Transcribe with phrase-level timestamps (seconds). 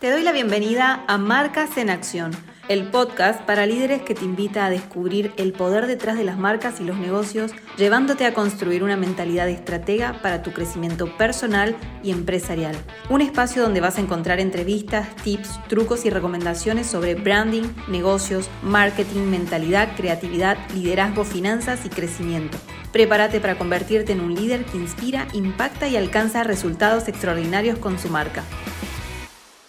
[0.00, 2.30] Te doy la bienvenida a Marcas en Acción,
[2.70, 6.80] el podcast para líderes que te invita a descubrir el poder detrás de las marcas
[6.80, 12.74] y los negocios, llevándote a construir una mentalidad estratega para tu crecimiento personal y empresarial.
[13.10, 19.26] Un espacio donde vas a encontrar entrevistas, tips, trucos y recomendaciones sobre branding, negocios, marketing,
[19.26, 22.56] mentalidad, creatividad, liderazgo, finanzas y crecimiento.
[22.90, 28.08] Prepárate para convertirte en un líder que inspira, impacta y alcanza resultados extraordinarios con su
[28.08, 28.44] marca.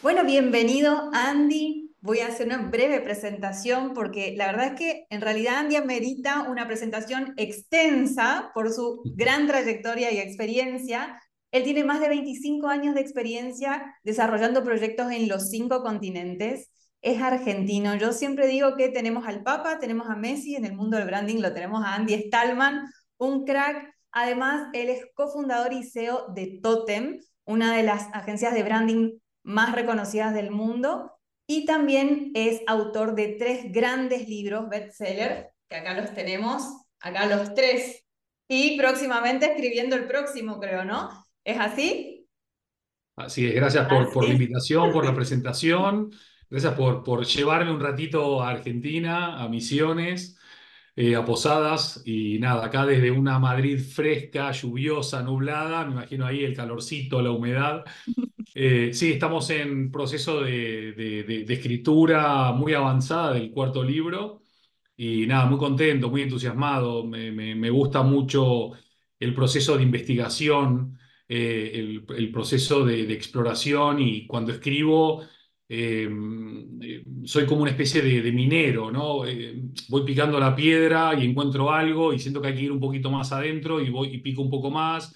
[0.02, 1.94] Bueno, bienvenido Andy.
[2.02, 6.50] Voy a hacer una breve presentación porque la verdad es que en realidad Andy amerita
[6.50, 11.22] una presentación extensa por su gran trayectoria y experiencia.
[11.52, 16.72] Él tiene más de 25 años de experiencia desarrollando proyectos en los cinco continentes.
[17.04, 17.94] Es argentino.
[17.94, 21.42] Yo siempre digo que tenemos al Papa, tenemos a Messi, en el mundo del branding
[21.42, 22.88] lo tenemos a Andy Stallman,
[23.20, 23.94] un crack.
[24.12, 29.12] Además, él es cofundador y CEO de Totem, una de las agencias de branding
[29.44, 31.12] más reconocidas del mundo
[31.48, 36.64] y también es autor de tres grandes libros bestseller, que acá los tenemos,
[37.00, 38.06] acá los tres,
[38.48, 41.10] y próximamente escribiendo el próximo, creo, ¿no?
[41.44, 42.28] ¿Es así?
[43.16, 46.12] Así es, gracias por, por la invitación, por la presentación,
[46.50, 50.38] gracias por, por llevarme un ratito a Argentina, a Misiones.
[50.94, 56.44] Eh, a Posadas y nada, acá desde una Madrid fresca, lluviosa, nublada, me imagino ahí
[56.44, 57.86] el calorcito, la humedad,
[58.54, 64.44] eh, sí, estamos en proceso de, escritura muy avanzada del cuarto libro
[64.98, 67.06] y nada, muy contento, muy entusiasmado.
[67.06, 68.72] Me, gusta mucho
[69.20, 75.24] el proceso de investigación, eh, el, proceso de, exploración y cuando escribo
[75.70, 76.10] eh,
[77.24, 79.24] soy como una especie de, minero, ¿no?
[79.90, 83.10] voy picando la piedra y encuentro algo y siento que hay que ir un poquito
[83.10, 85.16] más adentro y voy y pico un poco más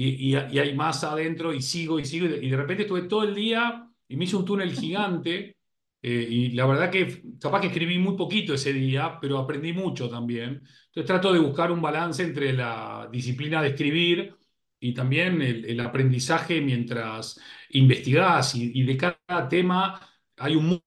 [0.00, 3.90] y, hay más adentro y sigo y sigo y de, repente estuve todo el día
[4.06, 5.56] y me hice un túnel gigante
[6.00, 10.08] eh, y la verdad que capaz que escribí muy poquito ese día, pero aprendí mucho
[10.08, 10.62] también.
[10.86, 14.36] Entonces trato de buscar un balance entre la disciplina de escribir
[14.80, 20.00] y también el, aprendizaje mientras investigás y, de cada tema
[20.36, 20.80] hay un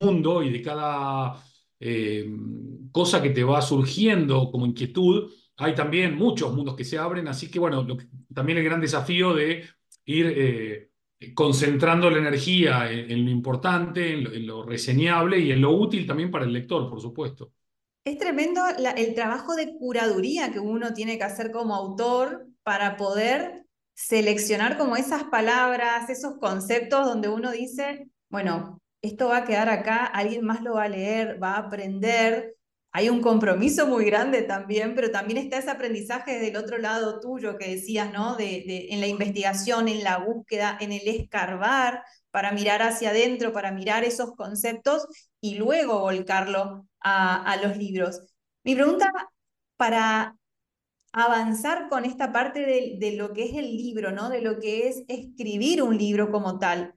[0.00, 1.42] mundo y de cada
[1.80, 2.28] eh,
[2.92, 7.50] cosa que te va surgiendo como inquietud hay también muchos mundos que se abren, así
[7.50, 7.84] que bueno,
[8.32, 9.64] también el gran desafío de
[10.04, 10.90] ir eh,
[11.34, 16.44] concentrando la energía en, lo importante, en lo, reseñable y en lo útil también para
[16.44, 17.52] el lector, por supuesto.
[18.04, 18.62] Es tremendo
[18.96, 24.96] el trabajo de curaduría que uno tiene que hacer como autor para poder seleccionar como
[24.96, 30.62] esas palabras, esos conceptos donde uno dice, bueno, esto va a quedar acá, alguien más
[30.62, 32.54] lo va a leer, va a aprender,
[32.90, 37.58] hay un compromiso muy grande también, pero también está ese aprendizaje del otro lado tuyo
[37.58, 38.34] que decías, ¿no?
[38.36, 43.72] De, en la investigación, en la búsqueda, en el escarbar, para mirar hacia adentro, para
[43.72, 45.06] mirar esos conceptos
[45.40, 48.22] y luego volcarlo a, los libros.
[48.64, 49.10] Mi pregunta
[49.76, 50.36] para
[51.12, 52.60] avanzar con esta parte
[52.98, 54.30] de, lo que es el libro, ¿no?
[54.30, 56.94] De lo que es escribir un libro como tal.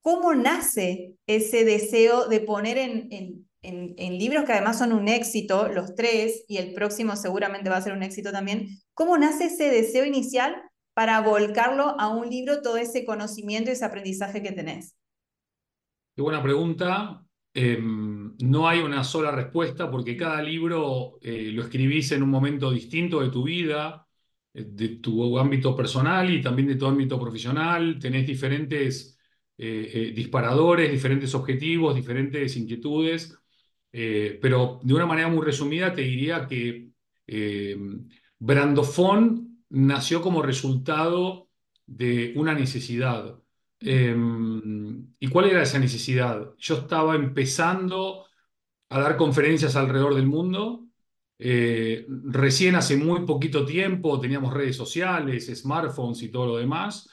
[0.00, 5.94] ¿Cómo nace ese deseo de poner en en, libros que además son un éxito, los
[5.94, 10.04] tres, y el próximo seguramente va a ser un éxito también, ¿cómo nace ese deseo
[10.04, 10.54] inicial
[10.94, 14.96] para volcarlo a un libro todo ese conocimiento y ese aprendizaje que tenés?
[16.14, 17.24] Qué buena pregunta.
[17.54, 22.70] Em, no hay una sola respuesta porque cada libro eh, lo escribís en un momento
[22.70, 24.06] distinto de tu vida,
[24.52, 27.98] eh, de tu ámbito personal y también de tu ámbito profesional.
[28.00, 29.18] Tenés diferentes
[29.56, 33.38] eh, disparadores, diferentes objetivos, diferentes inquietudes.
[33.92, 36.90] Eh, pero de una manera muy resumida te diría que
[37.26, 37.76] eh,
[38.38, 41.48] Brandofón nació como resultado
[41.86, 43.38] de una necesidad.
[43.80, 46.54] Em, ¿Y cuál era esa necesidad?
[46.58, 48.26] Yo estaba empezando
[48.90, 50.86] a dar conferencias alrededor del mundo.
[51.38, 57.08] Eh, recién hace muy poquito tiempo teníamos redes sociales, smartphones y todo lo demás.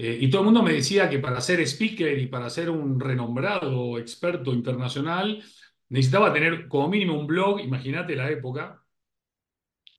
[0.00, 3.98] y todo el mundo me decía que para ser speaker y para ser un renombrado
[3.98, 5.42] experto internacional,
[5.88, 8.84] necesitaba tener como mínimo un blog, imagínate la época,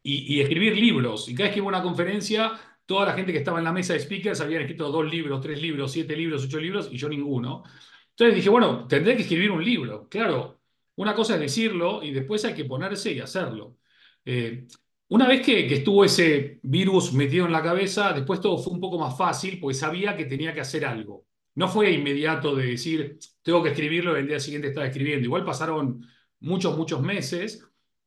[0.04, 1.28] y, escribir libros.
[1.30, 2.54] Y cada vez que iba a una conferencia,
[2.86, 5.62] toda la gente que estaba en la mesa de speakers habían escrito dos libros, tres
[5.62, 7.64] libros, siete libros, ocho libros, y yo ninguno.
[8.12, 10.08] Entonces dije, bueno, tendré que escribir un libro.
[10.10, 10.62] Claro,
[10.96, 13.78] una cosa es decirlo y después hay que ponerse y hacerlo.
[14.26, 14.68] Eh,
[15.10, 18.80] una vez que, que, estuvo ese virus metido en la cabeza, después todo fue un
[18.82, 21.26] poco más fácil, pues sabía que tenía que hacer algo.
[21.56, 25.26] No fue inmediato de decir, tengo que escribirlo y el día siguiente estaba escribiendo.
[25.26, 26.06] Igual pasaron
[26.40, 27.66] muchos, muchos meses.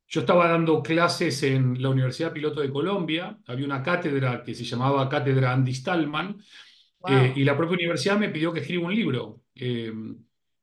[0.08, 3.38] Yo estaba dando clases en la Universidad Piloto de Colombia.
[3.46, 6.36] Había una cátedra que se llamaba Cátedra Andy Stallman.
[7.08, 9.42] eh, y la propia universidad me pidió que escriba un libro.
[9.54, 9.92] Eh,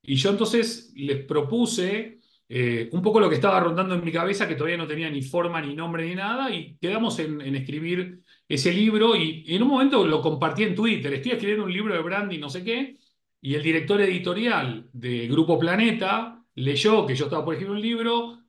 [0.02, 2.20] y yo entonces les propuse
[2.52, 5.22] eh, un poco lo que estaba rondando en mi cabeza, que todavía no tenía ni
[5.22, 10.06] forma, ni nombre, ni nada, y quedamos en, escribir ese libro y, en un momento
[10.06, 11.14] lo compartí en Twitter.
[11.14, 12.98] Estoy escribiendo un libro de branding, no sé qué,
[13.40, 18.40] y el director editorial de Grupo Planeta leyó que yo estaba por escribir un libro,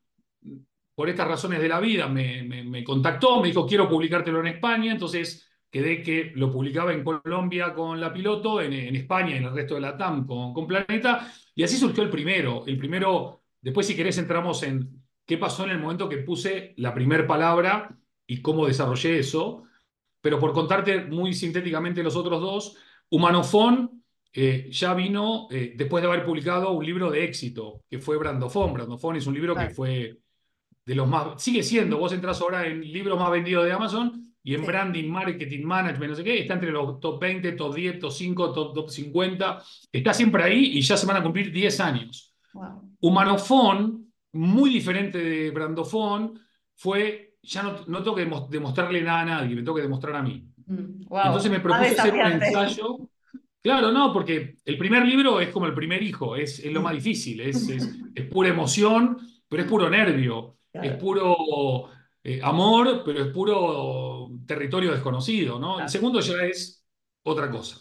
[0.95, 5.47] por estas razones de la vida me, contactó, me dijo, quiero publicártelo en España, entonces
[5.71, 9.75] quedé que lo publicaba en Colombia con La Piloto, en, España y en el resto
[9.75, 12.65] de la TAM con, con Planeta, y así surgió el primero.
[12.67, 16.93] El primero, después si querés entramos en qué pasó en el momento que puse la
[16.93, 17.97] primera palabra
[18.27, 19.65] y cómo desarrollé eso,
[20.21, 22.77] pero por contarte muy sintéticamente los otros dos,
[23.11, 24.03] Humanofón
[24.33, 28.73] eh, ya vino eh, después de haber publicado un libro de éxito, que fue Brandofón.
[28.73, 30.19] Brandofón es un libro que fue
[30.85, 34.55] de los más, sigue siendo, vos entras ahora en libros más vendidos de Amazon, y
[34.55, 38.11] en branding, marketing, management, no sé qué, está entre los top 20, top 10, top
[38.11, 39.63] 5, top, 50.
[39.93, 42.35] Está siempre ahí y ya se van a cumplir 10 años.
[42.55, 42.97] Wow.
[43.01, 46.41] Humanofón, muy diferente de Brandofón,
[46.75, 50.23] fue, ya no, no tengo que demostrarle nada a nadie, me tengo que demostrar a
[50.23, 50.47] mí.
[50.67, 52.99] Mm, Entonces me propuse hacer un ensayo.
[53.63, 56.95] Claro, no, porque el primer libro es como el primer hijo, es, es lo más
[56.95, 61.91] difícil, es, es, es, pura emoción, pero es puro nervio, es puro
[62.25, 65.79] eh, amor, pero es puro territorio desconocido, ¿no?
[65.79, 66.87] El segundo ya es
[67.23, 67.79] otra cosa.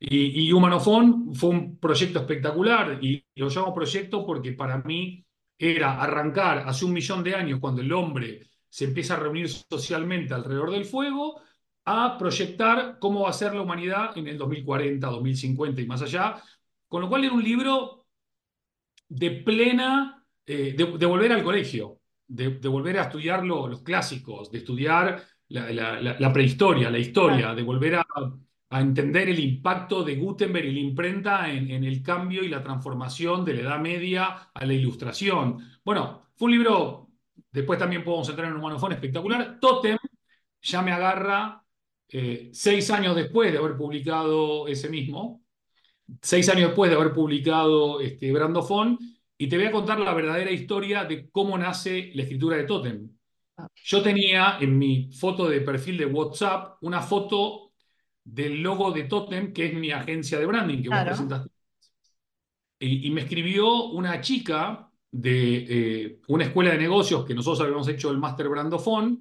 [0.00, 5.24] Y, y Humanofón fue un proyecto espectacular y lo llamo proyecto porque para mí
[5.58, 10.34] era arrancar hace un millón de años cuando el hombre se empieza a reunir socialmente
[10.34, 11.40] alrededor del fuego
[11.84, 16.42] a proyectar cómo va a ser la humanidad en el 2040, 2050 y más allá,
[16.88, 18.08] con lo cual era un libro
[19.08, 25.22] de plena, eh, de volver al colegio, de, volver a estudiar los clásicos, de estudiar
[25.50, 28.06] la, prehistoria, la historia, de volver a,
[28.80, 33.54] entender el impacto de Gutenberg y la imprenta en, el cambio y la transformación de
[33.54, 35.58] la Edad Media a la Ilustración.
[35.84, 37.03] Bueno, fue un libro,
[37.54, 39.58] después también podemos entrar en un manofón espectacular.
[39.60, 39.96] Totem
[40.60, 41.62] ya me agarra
[42.08, 45.42] eh, seis años después de haber publicado ese mismo,
[46.20, 48.98] seis años después de haber publicado este, Brandofón,
[49.38, 53.10] y te voy a contar la verdadera historia de cómo nace la escritura de Totem.
[53.84, 57.72] Yo tenía en mi foto de perfil de WhatsApp una foto
[58.24, 61.50] del logo de Totem, que es mi agencia de branding que vos presentaste.
[62.80, 68.10] Y, me escribió una chica de eh, una escuela de negocios que nosotros habíamos hecho
[68.10, 69.20] el Master Brandofón,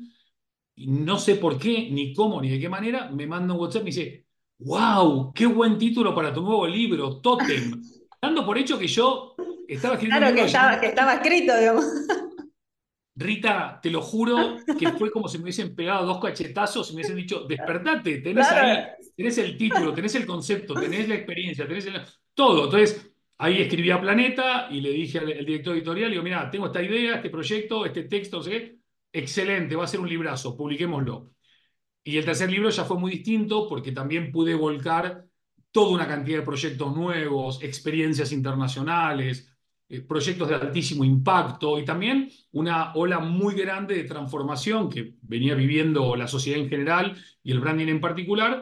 [0.75, 3.83] y no sé por qué, ni cómo, ni de qué manera, me manda un WhatsApp
[3.83, 4.25] y me dice,
[4.57, 7.79] wow, qué buen título para tu nuevo libro, Totem.
[8.21, 9.35] Dando por hecho que yo
[9.67, 11.85] estaba Claro, que estaba, que estaba escrito, digamos.
[13.15, 17.01] Rita, te lo juro que fue como si me hubiesen pegado dos cachetazos y me
[17.01, 18.83] hubiesen dicho, despertate, tenés ahí,
[19.15, 21.87] tenés el título, tenés el concepto, tenés la experiencia, tenés
[22.33, 22.65] todo.
[22.65, 26.81] Entonces, ahí escribí a Planeta y le dije al, director editorial, digo, mira, tengo esta
[26.81, 28.51] idea, este proyecto, este texto, no
[29.12, 31.31] excelente, va a ser un librazo, publiquémoslo.
[32.03, 35.25] Y el tercer libro ya fue muy distinto porque también pude volcar
[35.71, 39.53] toda una cantidad de proyectos nuevos, experiencias internacionales,
[39.89, 45.56] eh, proyectos de altísimo impacto y también una ola muy grande de transformación que venía
[45.56, 48.62] viviendo la sociedad en general y el branding en particular,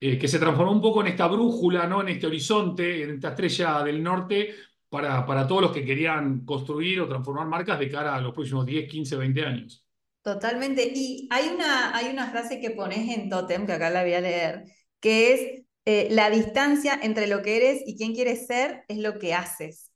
[0.00, 2.00] eh, que se transformó un poco en esta brújula, ¿no?
[2.00, 4.54] en este horizonte, en esta estrella del norte
[4.88, 8.66] para, para todos los que querían construir o transformar marcas de cara a los próximos
[8.66, 9.86] 10, 15, 20 años.
[10.22, 10.90] Totalmente.
[10.94, 14.20] Y hay una, hay una frase que pones en Totem, que acá la voy a
[14.20, 14.64] leer,
[15.00, 19.18] que es eh, la distancia entre lo que eres y quién quieres ser es lo
[19.18, 19.90] que haces.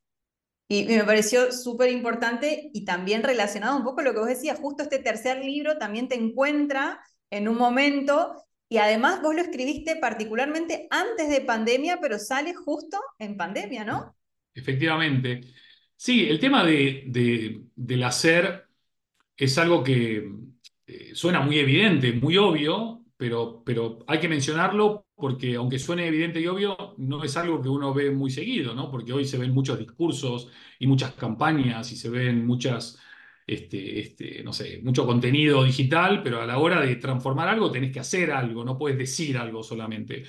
[0.68, 4.58] Y, me pareció súper importante y también relacionado un poco a lo que vos decías,
[4.58, 9.97] justo este tercer libro también te encuentra en un momento y además vos lo escribiste
[9.97, 14.16] particularmente antes de pandemia, pero sale justo en pandemia, ¿no?
[14.54, 15.40] Efectivamente.
[15.97, 18.66] Sí, el tema de, del hacer
[19.37, 20.28] es algo que
[20.87, 26.40] eh, suena muy evidente, muy obvio, pero, pero hay que mencionarlo porque aunque suene evidente
[26.40, 28.90] y obvio, no es algo que uno ve muy seguido, ¿no?
[28.90, 32.99] Porque hoy se ven muchos discursos y muchas campañas y se ven muchas,
[33.46, 37.92] este, este, no sé, mucho contenido digital, pero a la hora de transformar algo tenés
[37.92, 40.24] que hacer algo, no puedes decir algo solamente.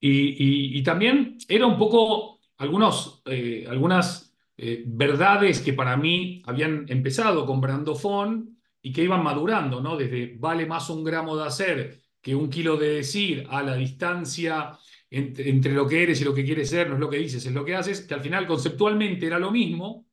[0.00, 7.44] Y, también era un poco algunos, eh, algunas eh, verdades que para mí habían empezado
[7.44, 9.96] con Brandofón y que iban madurando, ¿no?
[9.96, 14.78] Desde vale más un gramo de hacer que un kilo de decir a la distancia
[15.10, 17.52] entre, lo que eres y lo que quieres ser, no es lo que dices, es
[17.52, 20.06] lo que haces, que al final conceptualmente era lo mismo,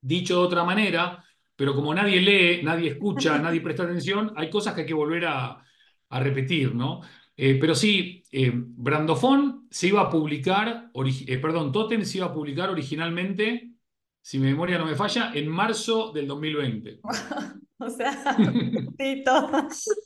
[0.00, 1.24] dicho de otra manera,
[1.62, 5.26] pero como nadie lee, nadie escucha, nadie presta atención, hay cosas que hay que volver
[5.26, 5.64] a,
[6.10, 7.02] repetir, ¿no?
[7.36, 12.34] Eh, pero sí, eh, Brandofón se iba a publicar, eh, perdón, Totem se iba a
[12.34, 13.74] publicar originalmente,
[14.20, 16.98] si mi memoria no me falla, en marzo del 2020.
[17.78, 18.36] o sea.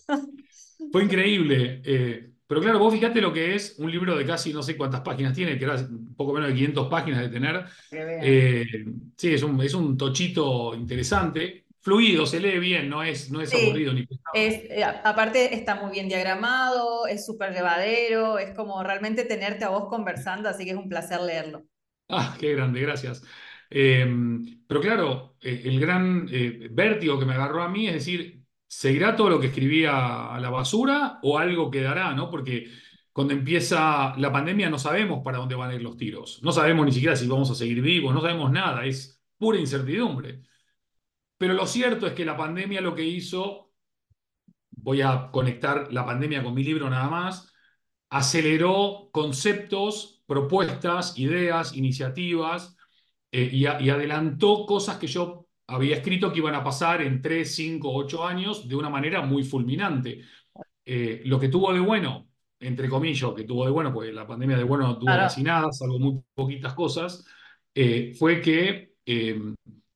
[0.93, 2.36] Fue increíble.
[2.47, 5.35] Pero claro, vos fijate lo que es un libro de casi no sé cuántas páginas
[5.35, 7.65] tiene, que era un poco menos de 500 páginas de tener.
[9.17, 13.55] sí, es un, es un tochito interesante fluido, se lee bien, no es, no es
[13.55, 14.33] aburrido ni pesado.
[14.35, 19.87] Eh, aparte está muy bien diagramado, es súper llevadero, es como realmente tenerte a vos
[19.89, 21.63] conversando, así que es un placer leerlo.
[22.09, 23.23] Ah, qué grande, gracias.
[23.71, 28.36] Em, pero claro, eh, el gran eh, vértigo que me agarró a mí es decir,
[28.67, 32.31] ¿seguirá todo lo que escribía a la basura o algo quedará, no?
[32.31, 32.71] Porque
[33.13, 36.87] cuando empieza la pandemia no sabemos para dónde van a ir los tiros, no sabemos
[36.87, 40.43] ni siquiera si vamos a seguir vivos, no sabemos nada, es pura incertidumbre.
[41.39, 43.73] Pero lo cierto es que la pandemia lo que hizo,
[44.71, 47.53] voy a conectar la pandemia con mi libro nada más,
[48.11, 52.77] aceleró conceptos, propuestas, ideas, iniciativas
[53.33, 57.93] eh, y, adelantó cosas que yo había escrito que iban a pasar en 3, 5,
[57.93, 60.23] 8 años de una manera muy fulminante.
[60.85, 62.29] Eh, lo que tuvo de bueno,
[62.61, 65.73] entre comillas, que tuvo de bueno, porque la pandemia de bueno no tuvo casi nada,
[65.73, 67.25] salvo muy poquitas cosas,
[67.75, 68.95] eh, fue que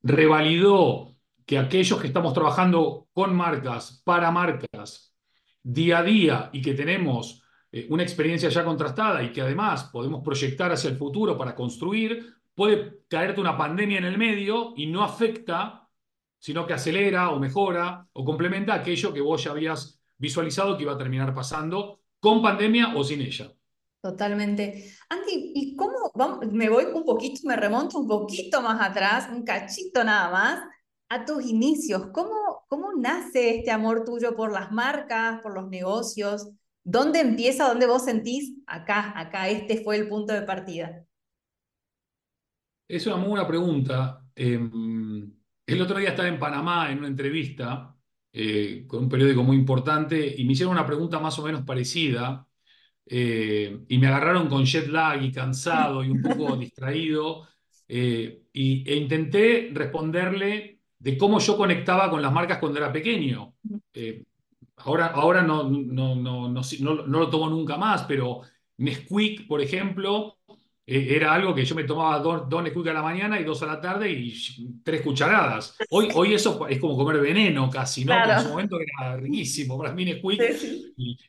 [0.02, 5.14] revalidó que aquellos que estamos trabajando con marcas, para marcas,
[5.62, 10.22] día a día y que tenemos eh, una experiencia ya contrastada y que además podemos
[10.24, 15.02] proyectar hacia el futuro para construir, puede caerte una pandemia en el medio y no
[15.02, 15.88] afecta,
[16.38, 20.92] sino que acelera o mejora o complementa aquello que vos ya habías visualizado que iba
[20.92, 23.50] a terminar pasando con pandemia o sin ella.
[24.02, 24.92] Totalmente.
[25.08, 26.12] Andy, ¿y cómo?
[26.52, 30.60] me voy un poquito, me remonto un poquito más atrás, un cachito nada más
[31.08, 32.08] a tus inicios.
[32.12, 36.50] ¿Cómo, ¿Cómo nace este amor tuyo por las marcas, por los negocios?
[36.84, 41.06] ¿Dónde empieza, dónde vos sentís, acá, acá, este fue el punto de partida?
[42.90, 44.26] Es una muy buena pregunta.
[44.34, 45.32] Em,
[45.64, 47.96] el otro día estaba en Panamá en una entrevista
[48.32, 52.48] eh, con un periódico muy importante y me hicieron una pregunta más o menos parecida
[53.06, 57.46] eh, y me agarraron con jet lag y cansado y un poco distraído
[57.86, 63.54] eh, y, e intenté responderle de cómo yo conectaba con las marcas cuando era pequeño.
[64.78, 68.40] Ahora ahora no, no, no, no, no, lo tomo nunca más, pero
[68.78, 70.39] Nesquik, por ejemplo,
[70.92, 73.66] era algo que yo me tomaba dos, dos, Nesquik a la mañana y dos a
[73.66, 74.34] la tarde y
[74.82, 75.76] tres cucharadas.
[75.90, 78.12] Hoy, hoy eso es como comer veneno casi, ¿no?
[78.14, 80.40] en su momento era riquísimo para mí Nesquik.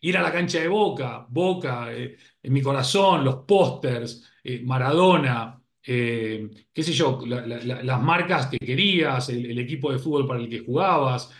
[0.01, 4.27] Ir a la cancha de Boca, Boca, eh, en mi corazón, los pósters,
[4.63, 10.49] Maradona, eh, qué sé yo, las marcas que querías, el, equipo de fútbol para el
[10.49, 11.31] que jugabas.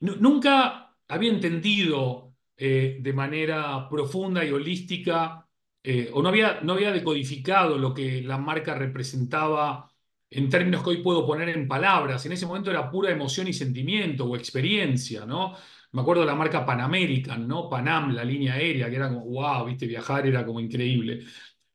[0.00, 5.43] nunca había entendido eh, de manera profunda y holística,
[5.84, 9.90] eh, o no había, no había decodificado lo que la marca representaba
[10.30, 12.24] en términos que hoy puedo poner en palabras.
[12.26, 15.54] En ese momento era pura emoción y sentimiento o experiencia, ¿no?
[15.92, 17.68] Me acuerdo de la marca Pan American, ¿no?
[17.68, 21.24] Panam, la línea aérea, que era como, wow, viste, viajar era como increíble.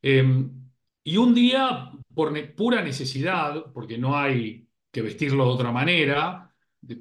[0.02, 0.50] Em,
[1.04, 6.52] y un día, por pura necesidad, porque no hay que vestirlo de otra manera,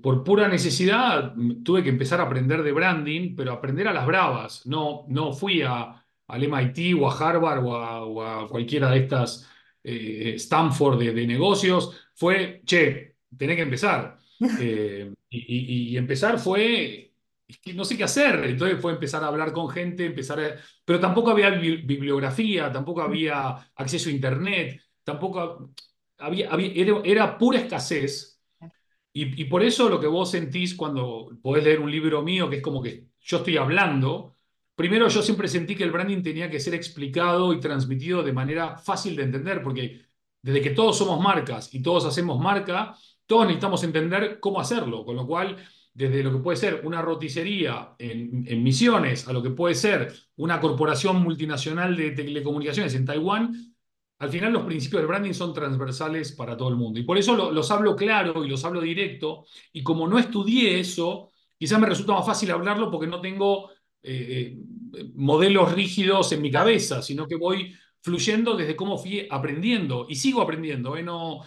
[0.02, 4.66] por pura necesidad tuve que empezar a aprender de branding, pero aprender a las bravas.
[4.66, 5.99] No, no fui a,
[6.30, 9.50] al MIT o a Harvard o a, cualquiera de estas
[9.84, 12.10] eh, Stanford de, negocios.
[12.16, 14.18] Fue, che, tenés que empezar.
[14.62, 17.10] Eh, y, y, empezar fue
[17.74, 18.46] no sé qué hacer.
[18.46, 20.56] Entonces fue empezar a hablar con gente, empezar a...
[20.86, 25.72] Pero tampoco había bibliografía, tampoco había acceso a Internet, tampoco
[26.18, 26.50] había,
[27.04, 28.40] era, pura escasez.
[29.12, 32.62] Y, por eso lo que vos sentís cuando podés leer un libro mío, que es
[32.62, 34.38] como que yo estoy hablando,
[34.80, 38.78] primero yo siempre sentí que el branding tenía que ser explicado y transmitido de manera
[38.78, 40.06] fácil de entender, porque
[40.42, 42.96] desde que todos somos marcas y todos hacemos marca,
[43.26, 45.58] todos necesitamos entender cómo hacerlo, con lo cual
[45.94, 50.62] desde lo que puede ser una roticería en, Misiones a lo que puede ser una
[50.62, 53.76] corporación multinacional de telecomunicaciones en Taiwán,
[54.20, 57.02] al final los principios del branding son transversales para todo el mundo.
[57.02, 59.44] Y por eso los hablo claro y los hablo directo.
[59.74, 63.72] Y como no estudié eso, quizás me resulta más fácil hablarlo porque no tengo
[64.02, 64.58] eh,
[64.94, 70.06] eh, modelos rígidos en mi cabeza, sino que voy fluyendo desde cómo fui aprendiendo.
[70.10, 70.96] Y sigo aprendiendo.
[70.96, 71.04] ¿eh?
[71.04, 71.42] No,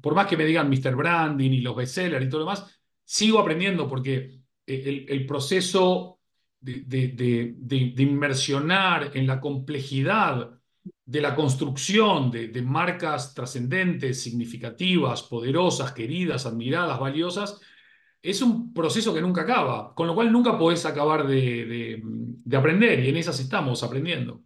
[0.00, 0.94] por más que me digan Mr.
[0.94, 2.66] Branding y los bestsellers y todo lo demás,
[3.04, 6.20] sigo aprendiendo porque eh, el, proceso
[6.60, 7.54] de,
[7.98, 10.50] inmersionar en la complejidad
[11.04, 17.60] de la construcción de, marcas trascendentes, significativas, poderosas, queridas, admiradas, valiosas,
[18.22, 22.02] es un proceso que nunca acaba, con lo cual nunca podés acabar de,
[22.44, 24.42] de aprender y en esas estamos aprendiendo.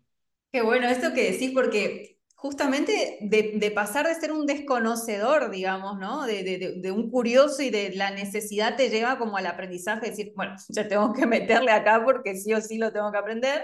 [0.53, 2.13] Qué bueno esto que decís, porque
[2.43, 6.27] justamente de, pasar de ser un desconocedor, digamos, ¿no?
[6.27, 10.89] De, un curioso y de la necesidad te lleva como al aprendizaje, decir, bueno, ya
[10.89, 13.63] tengo que meterle acá porque sí o sí lo tengo que aprender,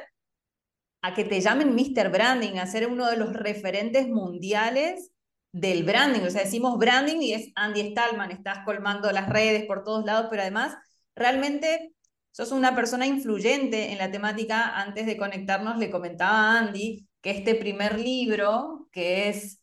[1.03, 2.09] a que te llamen Mr.
[2.11, 5.11] Branding, a ser uno de los referentes mundiales
[5.52, 6.23] del branding.
[6.23, 10.26] O sea, decimos branding y es Andy Stallman, estás colmando las redes por todos lados,
[10.31, 10.76] pero además
[11.14, 11.93] realmente
[12.31, 14.76] sos una persona influyente en la temática.
[14.78, 19.61] Antes de conectarnos le comentaba a Andy que este primer libro, que es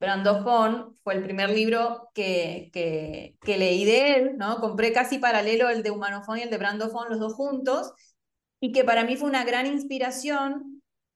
[0.00, 4.60] Brandofon, fue el primer libro que, que, que, leí de él, ¿no?
[4.60, 7.92] Compré casi paralelo el de Humanofon y el de Brandofon, los dos juntos,
[8.60, 10.73] y que para mí fue una gran inspiración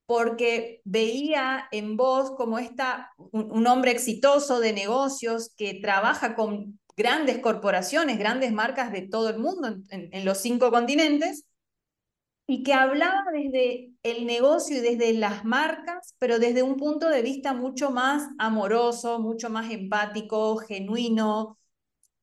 [0.08, 7.40] porque veía en vos como esta, un, hombre exitoso de negocios que trabaja con grandes
[7.40, 11.44] corporaciones, grandes marcas de todo el mundo, en los cinco continentes,
[12.46, 17.20] y que hablaba desde el negocio y desde las marcas, pero desde un punto de
[17.20, 21.58] vista mucho más amoroso, mucho más empático, genuino,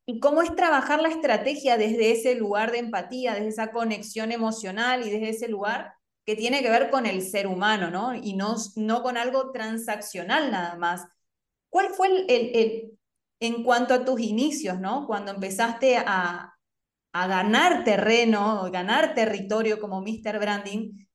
[0.08, 5.06] y cómo es trabajar la estrategia desde ese lugar de empatía, desde esa conexión emocional
[5.06, 5.94] y desde ese lugar
[6.26, 8.16] que tiene que ver con el ser humano, ¿no?
[8.16, 11.06] Y no, no con algo transaccional nada más.
[11.70, 12.92] ¿Cuál fue el, el
[13.40, 15.06] en cuanto a tus inicios, ¿no?
[15.06, 16.54] Cuando empezaste a,
[17.14, 20.40] a ganar terreno, ganar territorio como Mr.
[20.40, 21.06] Branding,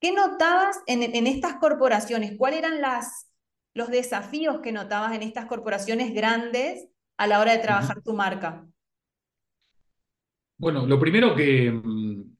[0.00, 2.34] ¿qué notabas en, en estas corporaciones?
[2.38, 3.30] ¿Cuáles eran las,
[3.74, 8.66] los desafíos que notabas en estas corporaciones grandes a la hora de trabajar tu marca?
[10.56, 12.33] Bueno, lo primero que, mm,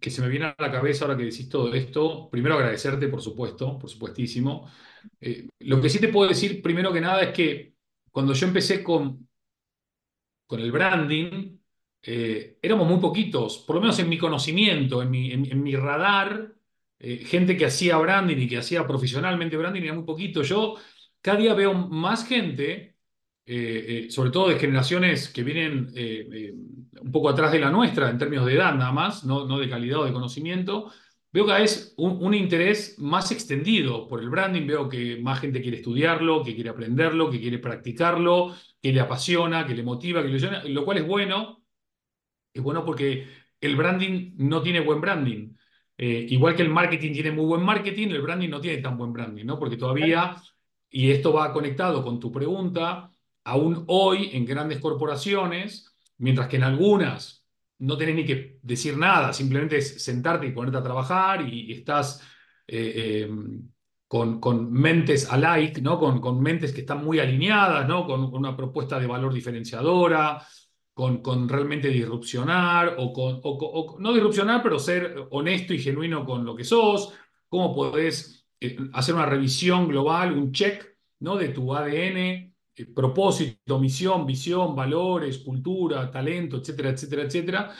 [0.00, 3.22] que se me viene a la cabeza ahora que decís todo esto, primero agradecerte, por
[3.22, 4.70] supuesto, por supuestísimo.
[5.20, 7.74] Eh, lo que sí te puedo decir, primero que nada, es que
[8.10, 9.28] cuando yo empecé con,
[10.46, 11.58] con el branding,
[12.02, 16.54] eh, éramos muy poquitos, por lo menos en mi conocimiento, en mi, en, mi radar,
[16.98, 20.42] eh, gente que hacía branding y que hacía profesionalmente branding era muy poquito.
[20.42, 20.76] Yo
[21.20, 22.91] cada día veo más gente,
[23.46, 25.92] eh, sobre todo de generaciones que vienen
[27.00, 29.68] un poco atrás de la nuestra en términos de edad nada más, no, no de
[29.68, 30.92] calidad o de conocimiento.
[31.32, 35.78] Veo cada vez un, interés más extendido por el branding, veo que más gente quiere
[35.78, 40.32] estudiarlo, que quiere aprenderlo, que quiere practicarlo, que le apasiona, que le motiva, que le
[40.32, 41.64] ilusiona, lo cual es bueno,
[42.52, 43.28] es bueno porque
[43.60, 45.54] el branding no tiene buen branding.
[45.96, 49.12] Eh, igual que el marketing tiene muy buen marketing, el branding no tiene tan buen
[49.12, 49.58] branding, ¿no?
[49.58, 50.36] Porque todavía,
[50.90, 53.11] y esto va conectado con tu pregunta,
[53.44, 57.44] aún hoy en grandes corporaciones, mientras que en algunas
[57.78, 62.22] no tenés ni que decir nada, simplemente es sentarte y ponerte a trabajar y, estás
[62.66, 63.68] eh, em,
[64.06, 65.98] con, con, mentes alike, ¿no?
[65.98, 68.06] Con, con, mentes que están muy alineadas, ¿no?
[68.06, 70.46] Con una propuesta de valor diferenciadora,
[70.94, 76.44] con, con realmente disrupcionar, o, con, o, no disrupcionar, pero ser honesto y genuino con
[76.44, 77.14] lo que sos,
[77.48, 80.84] cómo podés eh, hacer una revisión global, un check
[81.20, 81.36] ¿no?
[81.36, 87.72] de tu ADN, eh, propósito, misión, visión, valores, cultura, talento, etcétera, etcétera, etcétera.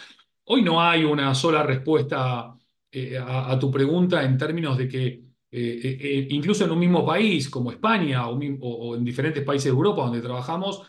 [0.45, 2.55] Hoy no hay una sola respuesta
[2.91, 5.23] eh, a, tu pregunta en términos de que
[5.55, 10.23] incluso en un mismo país como España o, o en diferentes países de Europa donde
[10.23, 10.83] trabajamos,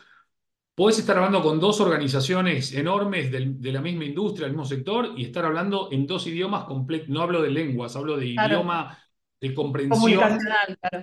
[0.74, 5.24] Podés estar hablando con dos organizaciones enormes de la misma industria, del mismo sector, y
[5.24, 7.10] estar hablando en dos idiomas completos.
[7.10, 8.98] No hablo de lenguas, hablo de idioma,
[9.40, 10.36] de comprensión,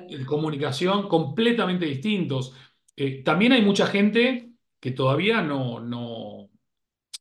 [0.09, 2.53] de comunicación completamente distintos.
[2.95, 6.49] Eh, también hay mucha gente que todavía no, no,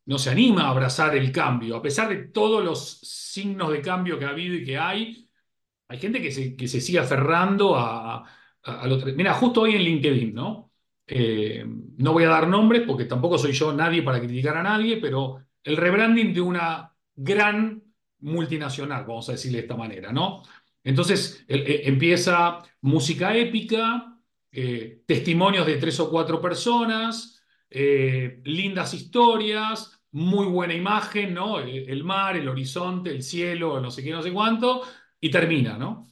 [0.06, 4.18] no se anima a abrazar el cambio, a pesar de todos los signos de cambio
[4.18, 5.28] que ha habido y que hay.
[5.88, 8.24] Hay gente que se, que se sigue aferrando a, a,
[8.64, 8.88] a.
[9.16, 10.72] Mira, justo hoy en LinkedIn, ¿no?
[11.06, 11.64] Eh,
[11.98, 15.44] no voy a dar nombres porque tampoco soy yo nadie para criticar a nadie, pero
[15.64, 17.82] el rebranding de una gran
[18.20, 20.42] multinacional, vamos a decirle de esta manera, ¿no?
[20.84, 24.19] Entonces eh, empieza música épica,
[24.52, 27.36] eh, testimonios de tres o cuatro personas,
[27.72, 31.60] lindas historias, muy buena imagen, ¿no?
[31.60, 34.82] El, mar, el horizonte, el cielo, no sé qué, no sé cuánto,
[35.20, 36.08] y termina, ¿no?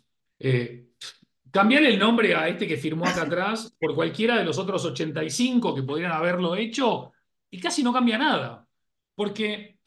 [1.51, 5.75] Cambiar el nombre a este que firmó acá atrás por cualquiera de los otros 85
[5.75, 7.13] que podrían haberlo hecho
[7.51, 8.67] y casi no cambia nada.
[9.15, 9.79] Porque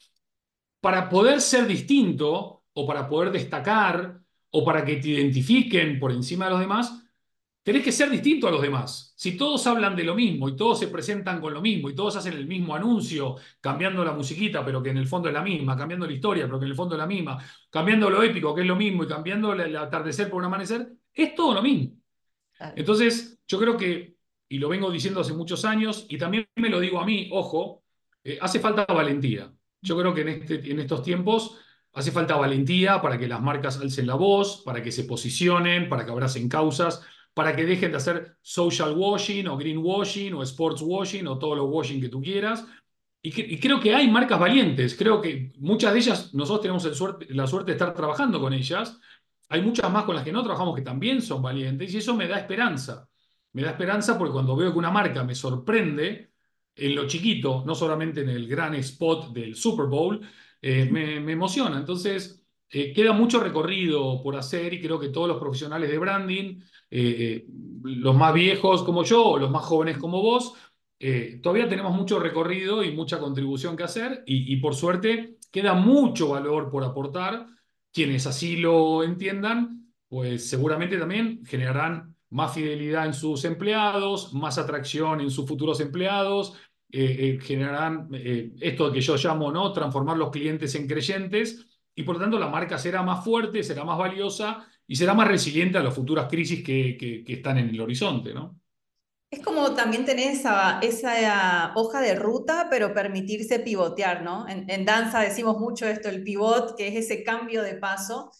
[0.80, 6.46] para poder ser distinto o para poder destacar o para que te identifiquen por encima
[6.46, 7.04] de los demás,
[7.62, 9.12] tenés que ser distinto a los demás.
[9.16, 12.16] Si todos hablan de lo mismo y todos se presentan con lo mismo y todos
[12.16, 15.76] hacen el mismo anuncio, cambiando la musiquita, pero que en el fondo es la misma,
[15.76, 17.38] cambiando la historia, pero que en el fondo es la misma,
[17.70, 21.34] cambiando lo épico, que es lo mismo, y cambiando el atardecer por un amanecer, es
[21.34, 21.96] todo lo mismo.
[22.76, 24.16] Entonces, yo creo que,
[24.48, 27.82] y lo vengo diciendo hace muchos años, y también me lo digo a mí, ojo,
[28.24, 29.52] eh, hace falta valentía.
[29.80, 31.58] Yo creo que en, este, en estos tiempos
[31.92, 36.04] hace falta valentía para que las marcas alcen la voz, para que se posicionen, para
[36.04, 37.02] que abracen causas,
[37.34, 41.56] para que dejen de hacer social washing o green washing o sports washing o todo
[41.56, 42.66] lo washing que tú quieras.
[43.24, 47.70] Y, creo que hay marcas valientes, creo que muchas de ellas, nosotros tenemos la suerte
[47.70, 48.98] de estar trabajando con ellas,
[49.48, 52.26] hay muchas más con las que no trabajamos que también son valientes y eso me
[52.26, 53.08] da esperanza.
[53.52, 56.32] Me da esperanza porque cuando veo que una marca me sorprende
[56.74, 60.20] en lo chiquito, no solamente en el gran spot del Super Bowl,
[60.60, 61.76] eh, me, emociona.
[61.76, 62.41] Entonces,
[62.72, 67.46] eh, queda mucho recorrido por hacer y creo que todos los profesionales de branding, eh,
[67.84, 70.54] los más viejos como yo los más jóvenes como vos,
[71.42, 76.70] todavía tenemos mucho recorrido y mucha contribución que hacer y, por suerte queda mucho valor
[76.70, 77.46] por aportar.
[77.92, 85.20] Quienes así lo entiendan, pues seguramente también generarán más fidelidad en sus empleados, más atracción
[85.20, 86.54] en sus futuros empleados,
[86.90, 89.72] eh, eh, generarán eh, esto que yo llamo ¿no?
[89.72, 93.84] transformar los clientes en creyentes y por lo tanto la marca será más fuerte, será
[93.84, 97.80] más valiosa y será más resiliente a las futuras crisis que, que, están en el
[97.80, 98.32] horizonte.
[98.32, 98.58] ¿no?
[99.30, 104.48] Es como también tener esa, esa hoja de ruta, pero permitirse pivotear, ¿no?
[104.48, 108.30] En, en danza decimos mucho esto, el pivot, que es ese cambio de paso.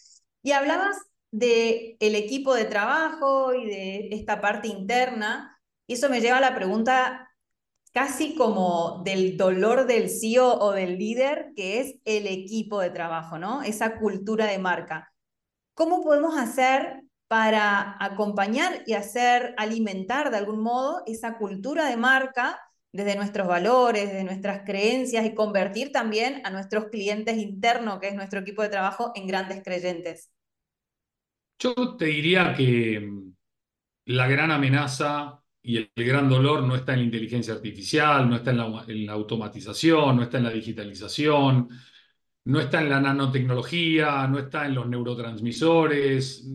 [0.43, 0.97] Y hablabas
[1.31, 5.59] del el equipo de trabajo y de esta parte interna.
[5.87, 7.32] Y eso me lleva a la pregunta
[7.93, 13.39] casi como del dolor del CEO o del líder, que es el equipo de trabajo,
[13.39, 13.63] ¿no?
[13.63, 15.13] Esa cultura de marca.
[15.75, 22.61] ¿Cómo podemos hacer para acompañar y hacer alimentar de algún modo esa cultura de marca
[22.93, 28.15] desde nuestros valores, desde nuestras creencias y convertir también a nuestros clientes internos, que es
[28.15, 30.31] nuestro equipo de trabajo, en grandes creyentes?
[31.59, 33.35] Yo te diría que mm,
[34.07, 38.51] la gran amenaza y el, gran dolor no está en la inteligencia artificial, no está
[38.51, 41.69] en la, automatización, no está en la digitalización,
[42.45, 46.49] no está en la nanotecnología, no está en los neurotransmisores.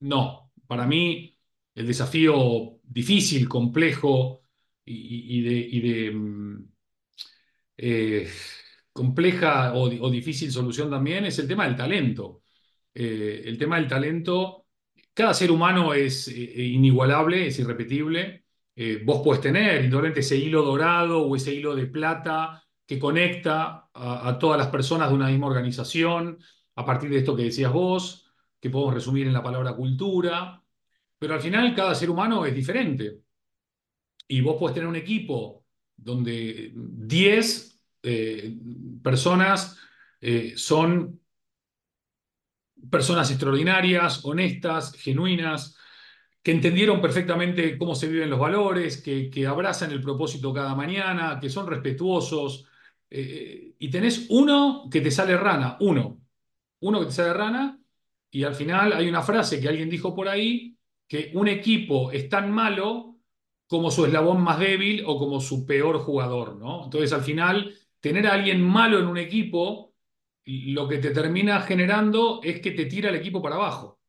[0.00, 1.38] No, para mí
[1.74, 4.42] el desafío difícil, complejo
[4.84, 6.68] y, de, mm,
[7.78, 8.28] eh,
[8.92, 12.42] compleja o, difícil solución también es el tema del talento.
[12.94, 14.65] Eh, el tema del talento,
[15.16, 18.44] cada ser humano es eh, eh, inigualable, es irrepetible.
[19.06, 24.38] vos podés tener indudablemente ese hilo dorado o ese hilo de plata que conecta a,
[24.38, 26.38] todas las personas de una misma organización,
[26.74, 30.62] a partir de esto que decías vos, que podemos resumir en la palabra cultura,
[31.18, 33.20] pero al final cada ser humano es diferente.
[34.28, 35.64] Y vos podés tener un equipo
[35.96, 37.80] donde 10
[39.02, 39.78] personas
[40.56, 41.18] son
[42.90, 45.76] personas extraordinarias, honestas, genuinas,
[46.42, 51.38] que entendieron perfectamente cómo se viven los valores, que, que abrazan el propósito cada mañana,
[51.40, 52.66] que son respetuosos.
[53.10, 56.20] Eh, y tenés uno que te sale rana, uno,
[56.80, 57.80] uno que te sale rana,
[58.30, 60.76] y al final hay una frase que alguien dijo por ahí,
[61.08, 63.16] que un equipo es tan malo
[63.66, 66.84] como su eslabón más débil o como su peor jugador, ¿no?
[66.84, 69.95] Entonces al final, tener a alguien malo en un equipo
[70.46, 74.00] lo que te termina generando es que te tira el equipo para abajo.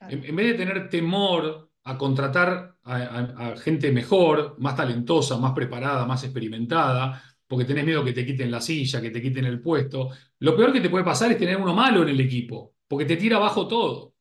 [0.00, 6.24] En, vez de tener temor a contratar a, gente mejor, más talentosa, más preparada, más
[6.24, 10.56] experimentada, porque tenés miedo que te quiten la silla, que te quiten el puesto, lo
[10.56, 13.36] peor que te puede pasar es tener uno malo en el equipo, porque te tira
[13.36, 14.14] abajo todo.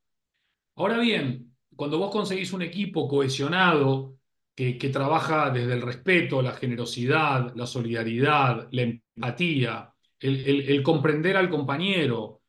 [0.75, 4.17] Ahora bien, cuando vos conseguís un equipo cohesionado,
[4.53, 9.90] que, que trabaja desde el respeto, la generosidad, la solidaridad, la empatía,
[10.21, 12.41] el, comprender al compañero,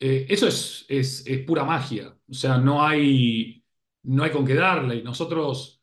[0.00, 2.16] eh, eso es, es, pura magia.
[2.28, 3.64] O sea, no hay,
[4.04, 4.96] no hay con qué darle.
[4.96, 5.82] Y nosotros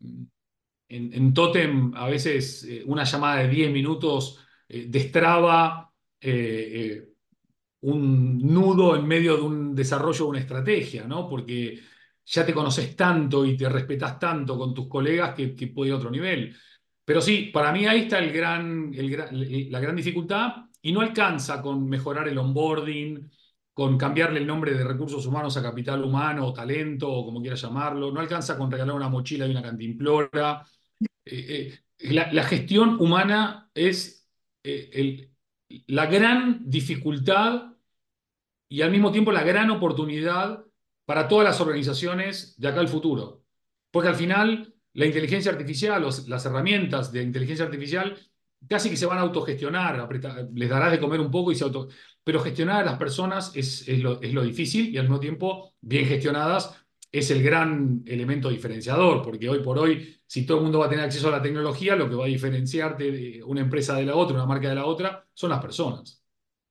[0.00, 0.24] mm,
[0.88, 5.90] en, Totem a veces eh, una llamada de 10 minutos eh, destraba
[7.82, 11.28] un nudo en medio de un desarrollo de una estrategia, ¿no?
[11.28, 11.80] Porque
[12.24, 15.94] ya te conoces tanto y te respetas tanto con tus colegas que, que puede ir
[15.94, 16.56] a otro nivel.
[17.04, 21.88] Pero sí, para mí ahí está el gran, la gran dificultad y no alcanza con
[21.88, 23.30] mejorar el onboarding,
[23.74, 27.60] con cambiarle el nombre de recursos humanos a capital humano o talento o como quieras
[27.60, 30.64] llamarlo, no alcanza con regalar una mochila y una cantimplora.
[31.24, 34.28] Eh, eh, la, gestión humana es
[34.62, 35.30] eh,
[35.88, 37.72] la gran dificultad
[38.68, 40.64] y al mismo tiempo la gran oportunidad
[41.04, 43.44] para todas las organizaciones de acá al futuro.
[43.90, 48.16] Porque al final la inteligencia artificial, las herramientas de inteligencia artificial
[48.68, 50.08] casi que se van a autogestionar,
[50.54, 51.66] les darás de comer un poco y se.
[52.22, 55.74] Pero gestionar a las personas es, es, lo, es lo difícil y al mismo tiempo,
[55.80, 56.74] bien gestionadas,
[57.12, 60.88] es el gran elemento diferenciador, porque hoy por hoy, si todo el mundo va a
[60.88, 64.16] tener acceso a la tecnología, lo que va a diferenciarte de una empresa de la
[64.16, 66.24] otra, una marca de la otra, son las personas.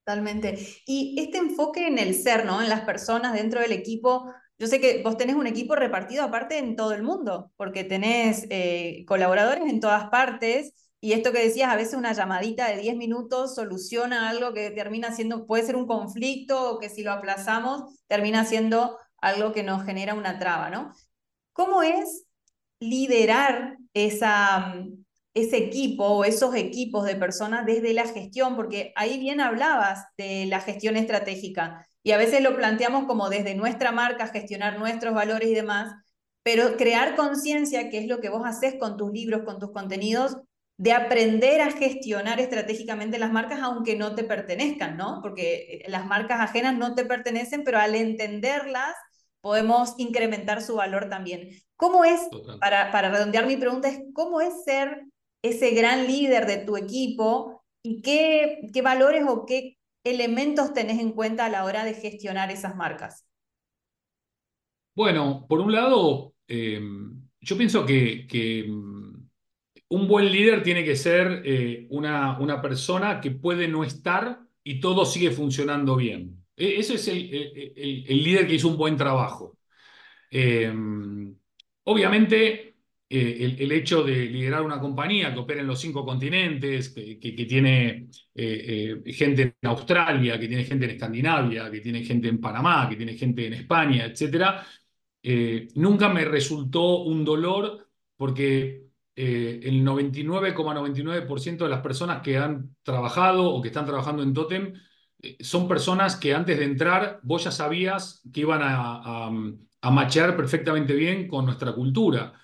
[0.04, 0.58] Totalmente.
[0.86, 2.60] Y este enfoque en el ser, ¿no?
[2.60, 4.30] En las personas dentro del equipo.
[4.58, 8.46] Yo sé que vos tenés un equipo repartido aparte en todo el mundo, porque tenés
[8.50, 10.72] eh, colaboradores en todas partes.
[11.00, 15.14] Y esto que decías, a veces una llamadita de 10 minutos soluciona algo que termina
[15.14, 19.84] siendo, puede ser un conflicto o que si lo aplazamos termina siendo algo que nos
[19.84, 20.92] genera una traba, ¿no?
[21.52, 22.24] ¿Cómo es
[22.80, 24.74] liderar esa,
[25.34, 30.46] ese equipo o esos equipos de personas desde la gestión, porque ahí bien hablabas de
[30.46, 35.48] la gestión estratégica y a veces lo planteamos como desde nuestra marca, gestionar nuestros valores
[35.48, 35.94] y demás,
[36.42, 40.36] pero crear conciencia, que es lo que vos haces con tus libros, con tus contenidos,
[40.76, 45.20] de aprender a gestionar estratégicamente las marcas aunque no te pertenezcan, ¿no?
[45.22, 48.94] Porque eh, las marcas ajenas no te pertenecen, pero al entenderlas
[49.40, 51.50] podemos incrementar su valor también.
[51.76, 52.20] ¿Cómo es,
[52.60, 55.04] para, para redondear mi pregunta, es cómo es ser
[55.42, 61.12] ese gran líder de tu equipo y qué, qué valores o qué elementos tenés en
[61.12, 63.26] cuenta a la hora de gestionar esas marcas?
[64.94, 69.28] Bueno, por un lado, em, yo pienso que, em,
[69.88, 74.80] un buen líder tiene que ser eh, una, una, persona que puede no estar y
[74.80, 76.44] todo sigue funcionando bien.
[76.56, 77.30] E, ese es el,
[78.06, 79.58] el, líder que hizo un buen trabajo.
[80.30, 81.36] Em,
[81.84, 82.73] obviamente,
[83.08, 88.08] eh, el, hecho de liderar una compañía que opera en los cinco continentes, que, tiene
[88.34, 92.88] eh, eh, gente en Australia, que tiene gente en Escandinavia, que tiene gente en Panamá,
[92.88, 94.62] que tiene gente en España, etc.,
[95.76, 103.62] nunca me resultó un dolor porque el 99,99% de las personas que han trabajado o
[103.62, 104.74] que están trabajando en Totem
[105.40, 109.32] son personas que antes de entrar vos ya sabías que iban a, a,
[109.80, 112.34] a machear perfectamente bien con nuestra cultura.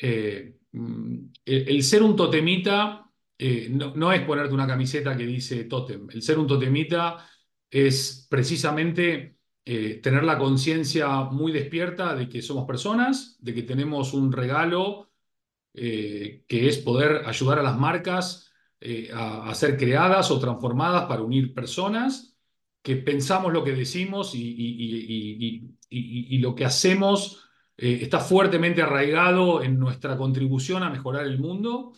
[0.00, 6.08] Eh, mm, el, ser un totemita eh, no, es ponerte una camiseta que dice totem.
[6.10, 7.26] El ser un totemita
[7.70, 14.14] es precisamente eh, tener la conciencia muy despierta de que somos personas, de que tenemos
[14.14, 15.06] un regalo
[15.74, 18.52] que es poder ayudar a las marcas
[19.14, 22.36] a, ser creadas o transformadas para unir personas,
[22.82, 27.47] que pensamos lo que decimos y, y lo que hacemos
[27.80, 31.92] eh, está fuertemente arraigado en nuestra contribución a mejorar el mundo,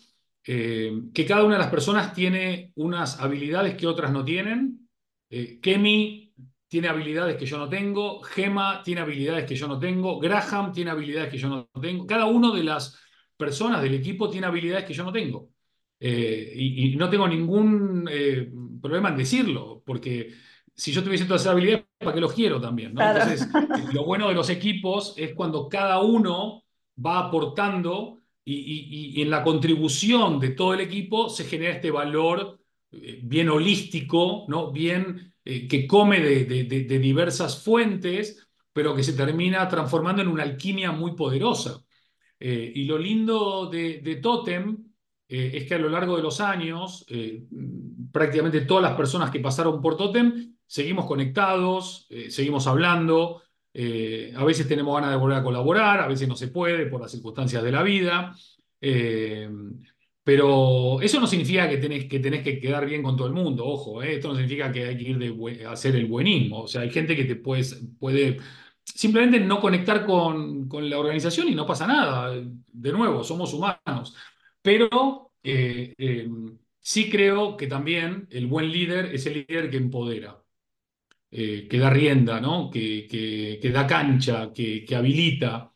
[0.45, 4.87] eh, que cada una de las personas tiene unas habilidades que otras no tienen.
[5.31, 6.35] Eh, Kemi
[6.69, 10.91] tiene habilidades que yo no tengo, Gema tiene habilidades que yo no tengo, Graham tiene
[10.91, 12.07] habilidades que yo no tengo.
[12.07, 12.99] Cada una de las
[13.37, 15.49] personas del equipo tiene habilidades que yo no tengo.
[15.99, 18.09] y, no tengo ningún
[18.81, 20.31] problema en decirlo, porque
[20.81, 22.93] si yo tuviese todas esas habilidades, ¿para qué los quiero también?
[22.99, 23.47] Entonces,
[23.93, 26.65] lo bueno de los equipos es cuando cada uno
[27.05, 32.61] va aportando y, en la contribución de todo el equipo se genera este valor
[32.93, 34.73] eh, bien holístico, ¿no?
[34.73, 36.65] bien eh, que come de,
[36.99, 41.85] diversas fuentes, pero que se termina transformando en una alquimia muy poderosa.
[42.39, 44.79] Eh, y lo lindo de, Totem
[45.29, 47.07] es que a lo largo de los años,
[48.11, 53.43] prácticamente todas las personas que pasaron por Totem seguimos conectados, eh, seguimos hablando,
[53.75, 57.01] eh, a veces tenemos ganas de volver a colaborar, a veces no se puede por
[57.01, 58.37] las circunstancias de la vida,
[58.81, 59.51] eh,
[60.23, 63.67] pero eso no significa que tenés, que tenés que quedar bien con todo el mundo,
[63.67, 66.91] ojo, esto no significa que hay que ir de, hacer el buenismo, o sea, hay
[66.91, 68.39] gente que te puede,
[68.85, 74.15] simplemente no conectar con, con, la organización y no pasa nada, de nuevo, somos humanos,
[74.63, 75.33] pero...
[76.83, 80.40] Sí creo que también el buen líder es el líder que empodera.
[81.33, 82.69] Eh, que da rienda, ¿no?
[82.71, 85.73] que, que, da cancha, que, habilita.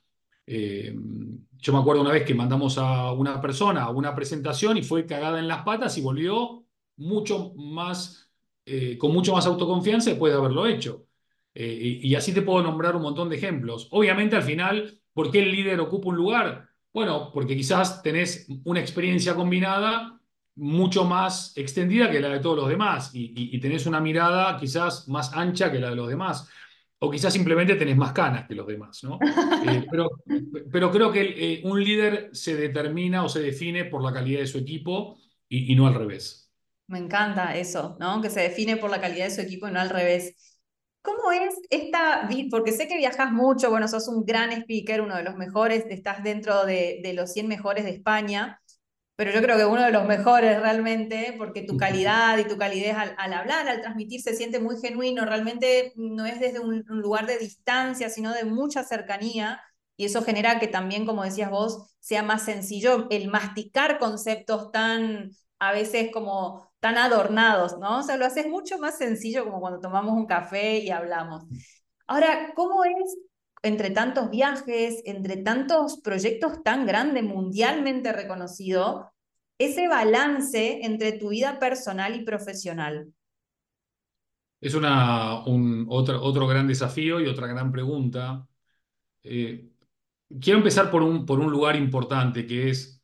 [0.47, 0.93] Eh,
[1.53, 5.07] yo me acuerdo una vez que mandamos a una persona a una presentación y fue
[5.07, 8.31] cagada en las patas y volvió mucho más,
[8.67, 11.07] eh, con mucho más autoconfianza después de haberlo hecho.
[11.55, 13.87] Y, y, así te puedo nombrar un montón de ejemplos.
[13.93, 16.69] Obviamente al final, ¿por qué el líder ocupa un lugar?
[16.93, 20.14] Bueno, porque quizás tenés una experiencia combinada
[20.57, 25.33] mucho más extendida que la de todos los demás y, tenés una mirada quizás más
[25.33, 26.49] ancha que la de los demás.
[26.99, 29.19] O quizás simplemente tenés más canas que los demás, ¿no?
[29.67, 30.11] Eh, pero,
[30.71, 34.47] pero, creo que eh, un líder se determina o se define por la calidad de
[34.47, 36.51] su equipo y, no al revés.
[36.87, 38.21] Me encanta eso, ¿no?
[38.21, 40.59] Que se define por la calidad de su equipo y no al revés.
[41.01, 45.23] ¿Cómo es esta, porque sé que viajas mucho, bueno, sos un gran speaker, uno de
[45.23, 48.63] los mejores, estás dentro de, de los 100 mejores de España.
[49.17, 52.97] Pero yo creo que uno de los mejores realmente, porque tu calidad y tu calidez
[52.97, 57.01] al, al hablar, al transmitir, se siente muy genuino, realmente no es desde un, un
[57.01, 59.61] lugar de distancia, sino de mucha cercanía,
[59.97, 65.31] y eso genera que también, como decías vos, sea más sencillo el masticar conceptos tan,
[65.59, 68.01] a veces como tan adornados, ¿no?
[68.01, 71.45] O sea, lo haces mucho más sencillo como cuando tomamos un café y hablamos.
[72.07, 73.17] Ahora, ¿cómo es
[73.65, 79.11] entre tantos viajes, entre tantos proyectos tan grandes, mundialmente reconocido,
[79.59, 83.13] ese balance entre tu vida personal y profesional?
[84.61, 88.47] Es una, un, otro, otro gran desafío y otra gran pregunta.
[89.23, 89.71] Eh,
[90.41, 93.03] quiero empezar por un, por un lugar importante, que es,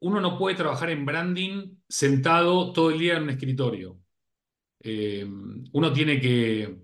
[0.00, 3.98] uno no puede trabajar en branding sentado todo el día en un escritorio.
[4.80, 5.24] Eh,
[5.72, 6.78] uno tiene que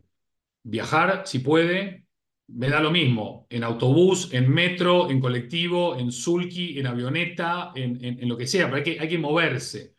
[0.62, 2.07] viajar, si puede,
[2.48, 8.02] me da lo mismo, en autobús, en metro, en colectivo, en sulky, en avioneta, en,
[8.02, 9.94] en, lo que sea, pero hay que, hay que moverse.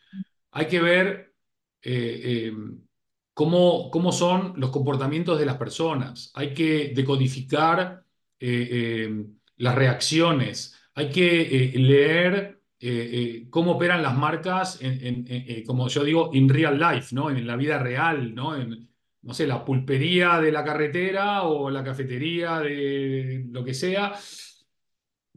[0.52, 1.36] Hay que ver
[1.82, 2.54] eh, eh,
[3.34, 6.32] cómo, cómo son los comportamientos de las personas.
[6.34, 8.04] Hay que decodificar
[8.40, 9.26] eh,
[9.58, 10.76] las reacciones.
[10.96, 12.62] Hay que leer
[13.50, 17.30] cómo operan las marcas, en, en, como yo digo, in real life, ¿no?
[17.30, 18.56] en la vida real, ¿no?
[18.56, 18.89] En,
[19.22, 24.14] no sé, la pulpería de la carretera o la cafetería de lo que sea.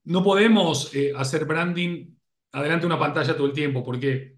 [0.04, 2.14] No podemos eh, hacer branding
[2.52, 4.36] adelante de una pantalla todo el tiempo, porque,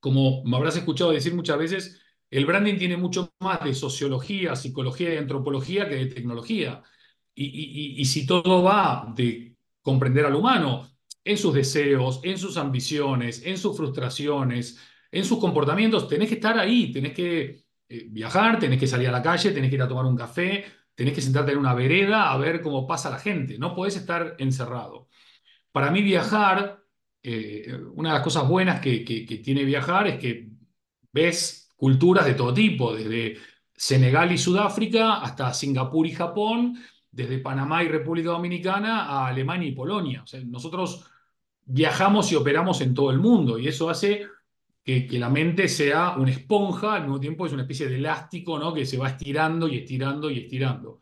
[0.00, 5.14] como me habrás escuchado decir muchas veces, el branding tiene mucho más de sociología, psicología
[5.14, 6.82] y antropología que de tecnología.
[7.34, 10.90] Y, y, y si todo va de comprender al humano
[11.24, 14.78] en sus deseos, en sus ambiciones, en sus frustraciones,
[15.10, 19.12] en sus comportamientos, tenés que estar ahí, tenés que eh, viajar, tenés que salir a
[19.12, 22.30] la calle, tenés que ir a tomar un café, tenés que sentarte en una vereda
[22.30, 25.08] a ver cómo pasa la gente, no podés estar encerrado.
[25.72, 26.82] Para mí viajar,
[27.22, 30.50] eh, una de las cosas buenas que, que, tiene viajar es que
[31.12, 33.38] ves culturas de todo tipo, desde
[33.74, 36.78] Senegal y Sudáfrica hasta Singapur y Japón,
[37.10, 40.22] desde Panamá y República Dominicana a Alemania y Polonia.
[40.24, 41.10] O sea, nosotros
[41.64, 44.26] viajamos y operamos en todo el mundo y eso hace
[44.88, 48.72] que, la mente sea una esponja, al mismo tiempo es una especie de elástico, ¿no?
[48.72, 51.00] Que se va estirando y estirando y estirando.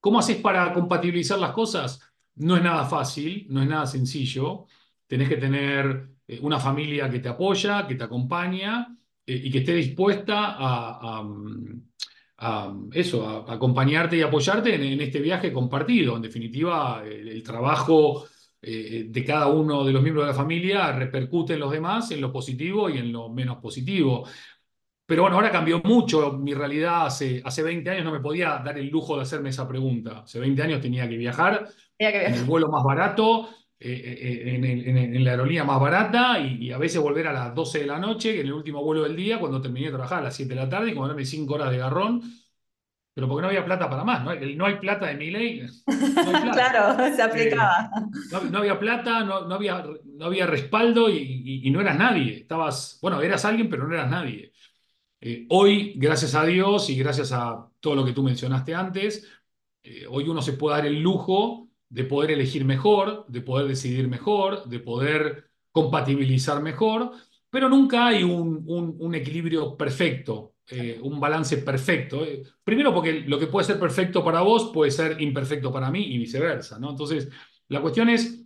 [0.00, 2.00] ¿Cómo haces para compatibilizar las cosas?
[2.36, 4.66] No es nada fácil, no es nada sencillo.
[5.06, 9.58] Tenés que tener eh, una familia que te apoya, que te acompaña eh, y que
[9.58, 11.22] esté dispuesta a,
[12.92, 16.16] eso, a, acompañarte y apoyarte en, este viaje compartido.
[16.16, 18.24] En definitiva, el trabajo
[18.62, 22.20] eh, de cada uno de los miembros de la familia repercute en los demás, en
[22.20, 24.26] lo positivo y en lo menos positivo.
[25.06, 27.06] Pero bueno, ahora cambió mucho mi realidad.
[27.06, 30.20] Hace, hace 20 años no me podía dar el lujo de hacerme esa pregunta.
[30.20, 31.68] Hace 20 años tenía que viajar
[31.98, 32.34] tenía que viajar.
[32.34, 36.38] en el vuelo más barato, eh, eh, en, el, en, en, la aerolínea más barata
[36.38, 39.02] y, y, a veces volver a las 12 de la noche, en el último vuelo
[39.02, 41.54] del día, cuando terminé de trabajar a las 7 de la tarde y comerme 5
[41.54, 42.22] horas de garrón
[43.12, 45.62] pero porque no había plata para más, no hay, no hay plata de mi ley.
[45.86, 47.90] No claro, se aplicaba.
[47.96, 48.00] Eh,
[48.32, 51.98] no, no, había plata, no, no, había, no había respaldo y, y, y, no eras
[51.98, 52.38] nadie.
[52.38, 54.52] Estabas, bueno, eras alguien, pero no eras nadie.
[55.20, 59.28] Eh, hoy, gracias a Dios y gracias a todo lo que tú mencionaste antes,
[59.82, 64.08] eh, hoy uno se puede dar el lujo de poder elegir mejor, de poder decidir
[64.08, 67.12] mejor, de poder compatibilizar mejor,
[67.50, 72.24] pero nunca hay un, un, un equilibrio perfecto eh, un balance perfecto.
[72.24, 76.02] Eh, primero porque lo que puede ser perfecto para vos puede ser imperfecto para mí
[76.14, 76.90] y viceversa, ¿no?
[76.90, 77.28] Entonces,
[77.68, 78.44] la cuestión es,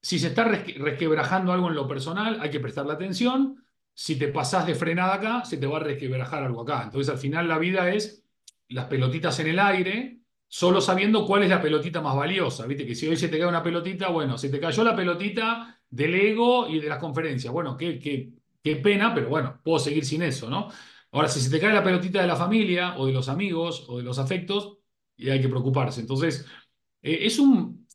[0.00, 3.62] si se está resquebrajando algo en lo personal, hay que prestarle atención.
[3.94, 6.82] Si te pasás de frenada acá, se te va a resquebrajar algo acá.
[6.84, 8.24] Entonces, al final la vida es
[8.68, 12.66] las pelotitas en el aire, solo sabiendo cuál es la pelotita más valiosa.
[12.66, 15.80] Viste que si hoy se te cae una pelotita, bueno, se te cayó la pelotita
[15.90, 17.52] del ego y de las conferencias.
[17.52, 20.68] Bueno, qué, qué, qué pena, pero bueno, puedo seguir sin eso, ¿no?
[21.12, 23.98] Ahora, si se te cae la pelotita de la familia o de los amigos o
[23.98, 24.78] de los afectos,
[25.16, 26.00] y hay que preocuparse.
[26.00, 26.46] Entonces,
[27.02, 27.86] eh, es un...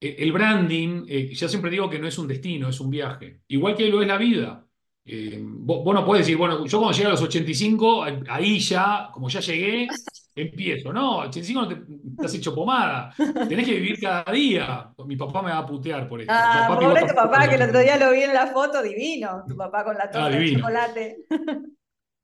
[0.00, 3.40] Eh, el branding, eh, ya siempre digo que no es un destino, es un viaje.
[3.48, 4.66] Igual que lo es la vida.
[5.08, 9.08] Eh, vos, vos, no podés decir, bueno, yo cuando llegué a los 85, ahí ya,
[9.12, 9.88] como ya llegué,
[10.34, 10.92] empiezo.
[10.92, 13.14] No, 85 no te, te has hecho pomada.
[13.48, 14.92] Tenés que vivir cada día.
[15.06, 16.32] Mi papá me va a putear por esto.
[16.34, 19.44] Ah, pobre tu papá, que el otro día lo vi en la foto, divino.
[19.46, 21.16] Tu papá con la torta ah, de chocolate.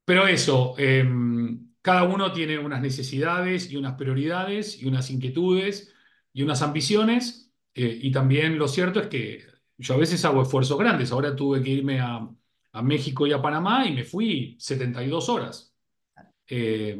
[0.05, 1.03] Pero eso, eh,
[1.81, 5.93] cada uno tiene unas necesidades y unas prioridades y unas inquietudes
[6.33, 7.51] y unas ambiciones.
[7.73, 9.45] Eh, y también lo cierto es que
[9.77, 11.11] yo a veces hago esfuerzos grandes.
[11.11, 12.27] Ahora tuve que irme a,
[12.73, 15.73] a México y a Panamá y me fui 72 horas.
[16.47, 16.97] Eh,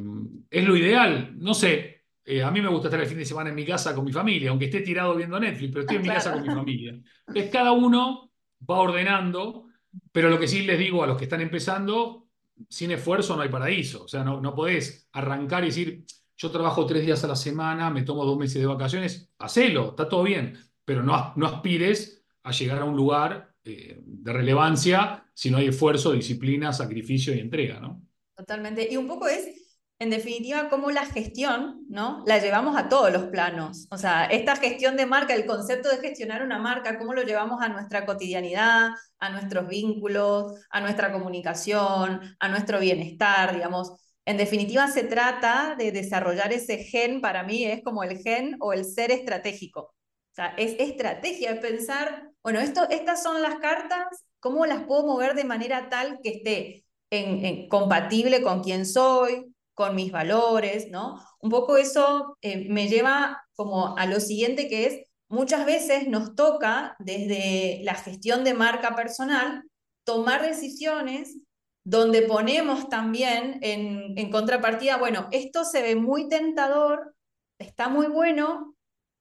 [0.50, 2.06] es lo ideal, no sé.
[2.26, 4.14] Eh, a mí me gusta estar el fin de semana en mi casa con mi
[4.14, 6.92] familia, aunque esté tirado viendo Netflix, pero estoy en mi casa con mi familia.
[7.28, 8.32] Entonces, cada uno
[8.70, 9.68] va ordenando,
[10.12, 12.23] pero lo que sí les digo a los que están empezando,
[12.70, 14.04] sin esfuerzo no hay paraíso.
[14.04, 16.06] O sea, no, no podés arrancar y decir,
[16.38, 20.10] yo trabajo tres días a la semana, me tomo dos meses de vacaciones, hacelo, está
[20.10, 25.50] todo bien, pero no, no aspires a llegar a un lugar eh, de relevancia si
[25.50, 28.02] no hay esfuerzo, disciplina, sacrificio y entrega, ¿no?
[28.36, 28.88] Totalmente.
[28.92, 29.63] Y un poco es
[30.04, 32.24] en definitiva, cómo la gestión, ¿no?
[32.28, 33.88] La llevamos a todos los planos.
[33.90, 37.62] O sea, esta gestión de marca, el concepto de gestionar una marca, cómo lo llevamos
[37.62, 43.94] a nuestra cotidianidad, a nuestros vínculos, a nuestra comunicación, a nuestro bienestar, digamos.
[44.26, 48.74] En definitiva, se trata de desarrollar ese gen, para mí es como el gen o
[48.74, 49.82] el ser estratégico.
[49.82, 54.06] O sea, es estrategia, es pensar, bueno, esto, estas son las cartas,
[54.40, 56.84] ¿cómo las puedo mover de manera tal que esté
[57.14, 61.20] en, compatible con quién soy, con mis valores, ¿no?
[61.40, 66.36] Un poco eso eh, me lleva como a lo siguiente que es, muchas veces nos
[66.36, 69.64] toca desde la gestión de marca personal
[70.04, 71.38] tomar decisiones
[71.84, 77.16] donde ponemos también en, en contrapartida, bueno, esto se ve muy tentador,
[77.60, 78.76] está muy bueno,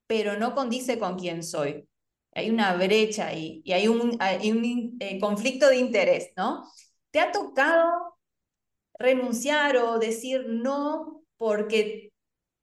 [0.07, 1.89] pero no condice con quién soy.
[2.35, 6.65] Hay una brecha ahí y hay un, hay un eh, conflicto de interés, ¿no?
[7.11, 8.12] ¿Te ha tocado
[9.03, 12.13] renunciar o decir no porque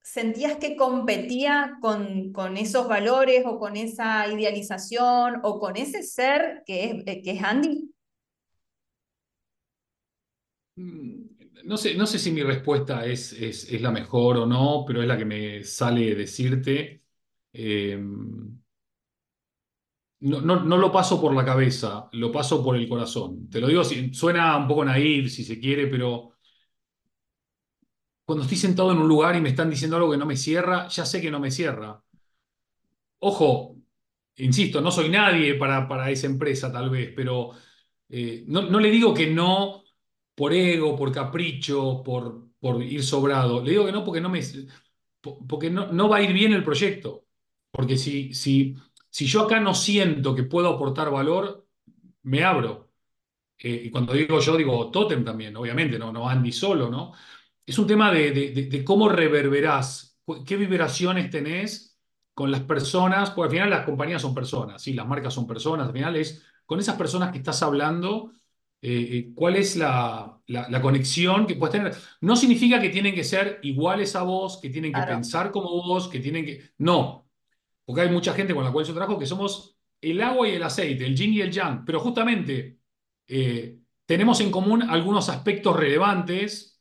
[0.02, 6.64] sentías que competía con, con esos valores o con esa idealización o con ese ser
[6.66, 7.92] que es, eh, que es Andy?
[10.76, 15.02] Mm, no sé, no sé si mi respuesta es, es, la mejor o no, pero
[15.02, 17.02] es la que me sale decirte.
[17.52, 18.59] Em,
[20.22, 23.50] no, no, no, lo paso por la cabeza, lo paso por el corazón.
[23.50, 26.34] Te lo digo, suena un poco naif si se quiere, pero
[28.26, 30.88] cuando estoy sentado en un lugar y me están diciendo algo que no me cierra,
[30.90, 32.04] ya sé que no me cierra.
[33.20, 33.76] Ojo,
[34.38, 37.52] insisto, no soy nadie para, para esa empresa tal vez, pero
[38.10, 39.84] eh, no, no, le digo que no
[40.36, 43.64] por ego, por capricho, por, por ir sobrado.
[43.64, 44.42] Le digo que no porque no me
[45.48, 47.26] porque no, no va a ir bien el proyecto.
[47.72, 48.76] Porque si, si,
[49.10, 51.68] si yo acá no siento que puedo aportar valor,
[52.24, 52.92] me abro.
[53.58, 57.14] Eh, y cuando digo yo, digo Totem también, obviamente, no, no Andy solo, ¿no?
[57.66, 61.98] Es un tema de, cómo reverberás, qué vibraciones tenés
[62.34, 65.88] con las personas, porque al final las compañías son personas, sí, las marcas son personas,
[65.88, 68.32] al final es con esas personas que estás hablando,
[68.82, 70.40] eh, eh, cuál es la,
[70.82, 71.96] conexión que puedes tener.
[72.22, 76.08] No significa que tienen que ser iguales a vos, que tienen que pensar como vos,
[76.08, 76.72] que tienen que...
[76.78, 77.29] No,
[77.90, 80.62] porque hay mucha gente con la cual yo trabajo que somos el agua y el
[80.62, 82.78] aceite, el yin y el yang, pero justamente
[83.28, 86.80] eh, tenemos en común algunos aspectos relevantes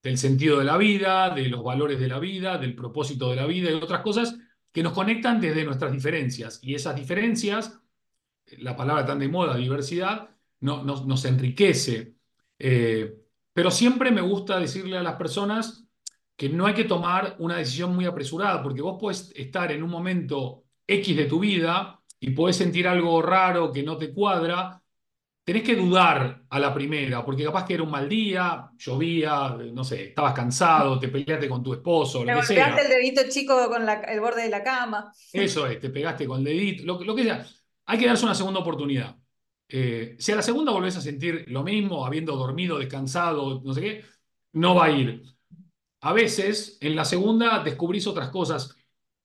[0.00, 3.46] del sentido de la vida, de los valores de la vida, del propósito de la
[3.46, 4.38] vida y otras cosas
[4.70, 6.60] que nos conectan desde nuestras diferencias.
[6.62, 7.80] Y esas diferencias,
[8.58, 10.30] la palabra tan de moda, diversidad,
[10.60, 12.14] no, nos, enriquece.
[12.56, 13.16] Eh,
[13.52, 15.87] pero siempre me gusta decirle a las personas
[16.38, 19.90] que no hay que tomar una decisión muy apresurada, porque vos puedes estar en un
[19.90, 24.80] momento X de tu vida y puedes sentir algo raro que no te cuadra,
[25.42, 29.82] tenés que dudar a la primera, porque capaz que era un mal día, llovía, no
[29.82, 32.66] sé, estabas cansado, te peleaste con tu esposo, lo que sea.
[32.66, 35.12] pegaste el dedito chico con el borde de la cama.
[35.32, 37.44] Eso es, te pegaste con el dedito, lo, que sea.
[37.86, 39.16] Hay que darse una segunda oportunidad.
[39.68, 43.80] Eh, si a la segunda volvés a sentir lo mismo, habiendo dormido, descansado, no sé
[43.80, 44.04] qué,
[44.52, 45.37] no va a ir.
[46.00, 48.76] A veces, en la segunda, descubrís otras cosas.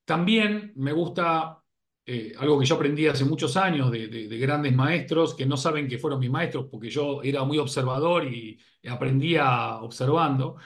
[0.05, 1.63] También me gusta
[2.05, 5.97] eh, algo que yo aprendí hace muchos años de, grandes maestros que no saben que
[5.97, 8.59] fueron mis maestros porque yo era muy observador y
[8.89, 10.57] aprendía observando,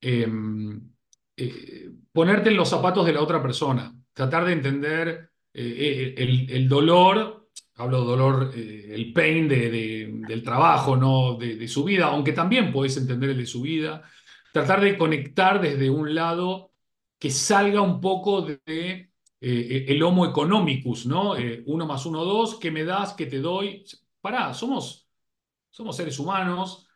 [0.00, 0.90] em,
[1.36, 6.14] eh, ponerte en los zapatos de la otra persona, tratar de entender eh,
[6.48, 12.72] el, dolor, hablo de dolor, el pain del trabajo, no de, su vida, aunque también
[12.72, 14.02] podés entender el de su vida,
[14.56, 16.72] tratar de conectar desde un lado
[17.18, 21.36] que salga un poco de eh, el homo economicus, ¿no?
[21.36, 23.12] Eh, uno más uno, dos, ¿qué me das?
[23.12, 23.84] ¿Qué te doy?
[24.18, 25.06] Pará, somos,
[25.68, 26.88] somos seres humanos.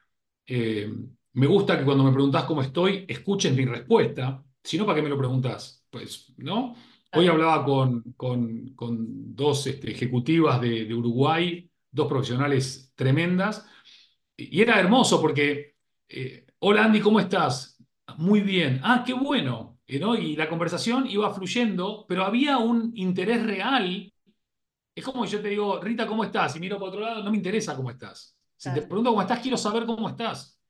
[0.46, 0.90] Eh,
[1.34, 4.42] me gusta que cuando me preguntas cómo estoy, escuches mi respuesta.
[4.64, 5.84] Si no, ¿para qué me lo preguntas?
[5.90, 6.74] Pues, ¿no?
[7.12, 13.66] Hoy hablaba con, con, con dos este, ejecutivas de, de, Uruguay, dos profesionales tremendas,
[14.34, 15.74] y era hermoso porque,
[16.60, 17.76] hola Andy, ¿cómo estás?
[18.16, 18.80] Muy bien.
[18.82, 19.78] Ah, qué bueno.
[19.86, 24.12] Y la conversación iba fluyendo, pero había un interés real.
[24.94, 26.54] Es como yo te digo, Rita, ¿cómo estás?
[26.56, 28.36] Y miro para otro lado, no me interesa cómo estás.
[28.56, 30.60] Si te pregunto cómo estás, quiero saber cómo estás.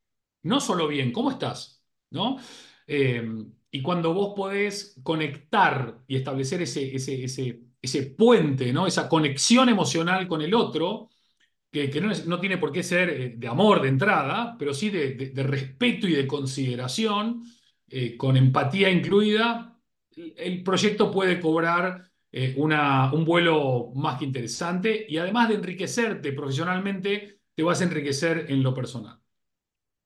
[0.43, 1.83] No solo bien, ¿cómo estás?
[2.11, 2.39] ¿No?
[2.87, 3.23] Eh,
[3.71, 8.87] y cuando vos podés conectar y establecer ese, ese, ese, ese puente, ¿no?
[8.87, 11.11] esa conexión emocional con el otro,
[11.71, 16.09] que, no, tiene por qué ser eh, de amor de entrada, pero sí de, respeto
[16.09, 17.45] y de consideración,
[17.89, 19.79] eh, con empatía incluida,
[20.15, 26.33] el proyecto puede cobrar eh, una, un vuelo más que interesante y además de enriquecerte
[26.33, 29.19] profesionalmente, te vas a enriquecer en lo personal.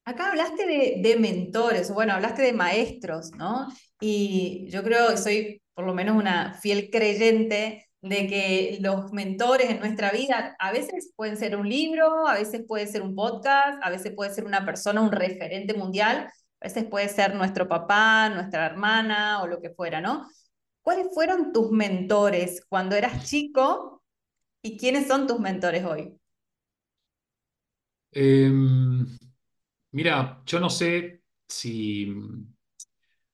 [0.07, 3.69] Acá hablaste de, de mentores, bueno, hablaste de maestros, ¿no?
[4.01, 9.71] Y yo creo que soy por lo menos una fiel creyente de que los mentores
[9.71, 13.79] en nuestra vida a veces pueden ser un libro, a veces puede ser un podcast,
[13.83, 16.29] a veces puede ser una persona, un referente mundial,
[16.61, 20.29] a veces puede ser nuestro papá, nuestra hermana o lo que fuera, ¿no?
[20.83, 24.03] ¿Cuáles fueron tus mentores cuando eras chico
[24.61, 26.15] y quiénes son tus mentores hoy?
[28.13, 28.51] Eh,
[29.93, 32.15] mira, yo no sé si,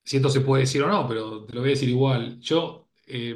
[0.04, 2.38] si esto se puede decir o no, pero te lo voy a decir igual.
[2.40, 3.34] Yo, eh,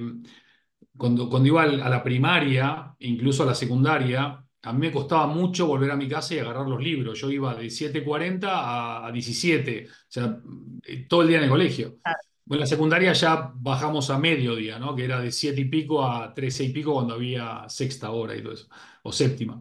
[0.97, 5.67] cuando, cuando iba a la primaria, incluso a la secundaria, a mí me costaba mucho
[5.67, 7.21] volver a mi casa y agarrar los libros.
[7.21, 10.39] Yo iba de siete cuarenta a, a 17, o sea,
[10.85, 11.99] eh, todo el día en el colegio.
[12.47, 14.95] Bueno, en la secundaria ya bajamos a mediodía, ¿no?
[14.95, 18.43] Que era de 7 y pico a 13 y pico cuando había sexta hora y
[18.43, 18.69] todo eso,
[19.03, 19.61] o séptima.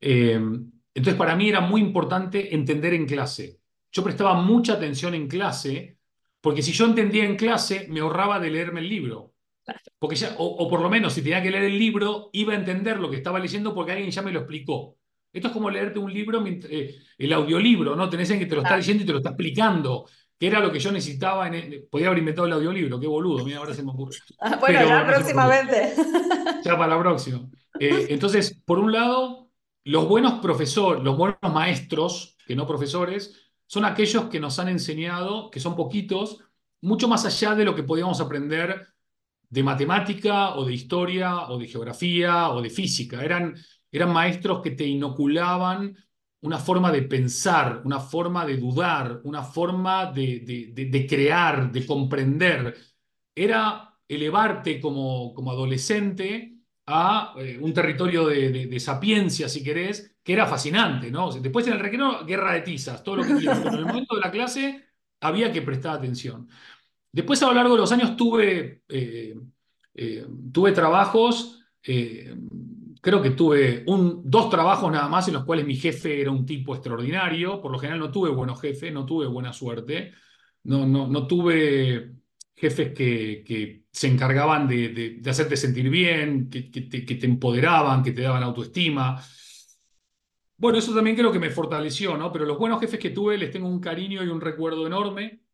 [0.00, 0.34] Eh,
[0.94, 3.60] entonces, para mí era muy importante entender en clase.
[3.92, 5.98] Yo prestaba mucha atención en clase,
[6.40, 9.34] porque si yo entendía en clase, me ahorraba de leerme el libro.
[9.98, 12.56] Porque ya, o, o por lo menos si tenía que leer el libro, iba a
[12.56, 14.96] entender lo que estaba leyendo porque alguien ya me lo explicó.
[15.32, 18.08] Esto es como leerte un libro, eh, el audiolibro, ¿no?
[18.08, 20.06] Tenés en que te lo está leyendo y te lo está explicando,
[20.38, 21.46] que era lo que yo necesitaba.
[21.48, 24.16] En el- podía haber inventado el audiolibro, qué boludo, mira, ahora se me ocurre.
[24.40, 25.94] Ah, bueno, Pero ya no próximamente.
[26.64, 27.48] Ya para la próxima.
[27.78, 29.50] Eh, entonces, por un lado,
[29.84, 35.50] los buenos profesores, los buenos maestros, que no profesores, son aquellos que nos han enseñado,
[35.50, 36.38] que son poquitos,
[36.80, 38.86] mucho más allá de lo que podíamos aprender
[39.48, 43.24] de matemática o de historia o de geografía o de física.
[43.24, 43.54] Eran,
[43.90, 45.96] eran maestros que te inoculaban
[46.40, 50.40] una forma de pensar, una forma de dudar, una forma de,
[50.74, 52.76] de- de- crear, de comprender.
[53.34, 60.46] Era elevarte como, como adolescente a eh, un territorio de, sapiencia, si querés, que era
[60.46, 61.26] fascinante, ¿no?
[61.26, 64.14] O después en el recreo, guerra de tizas, todo lo que quieras, en el momento
[64.14, 64.84] de la clase
[65.20, 66.48] había que prestar atención.
[67.16, 69.34] Después, a lo largo de los años, tuve, eh,
[69.94, 72.34] eh, tuve trabajos, eh,
[73.00, 76.44] creo que tuve un, dos trabajos nada más en los cuales mi jefe era un
[76.44, 77.60] tipo extraordinario.
[77.60, 80.12] Por lo general no tuve buenos jefes, no tuve buena suerte,
[80.64, 82.12] no, no, no tuve
[82.54, 84.88] jefes que, que se encargaban de,
[85.20, 89.22] de- hacerte sentir bien, que, que te, que te empoderaban, que te daban autoestima.
[90.58, 92.32] Bueno, eso también creo que me fortaleció, ¿no?
[92.32, 95.45] Pero los buenos jefes que tuve les tengo un cariño y un recuerdo enorme.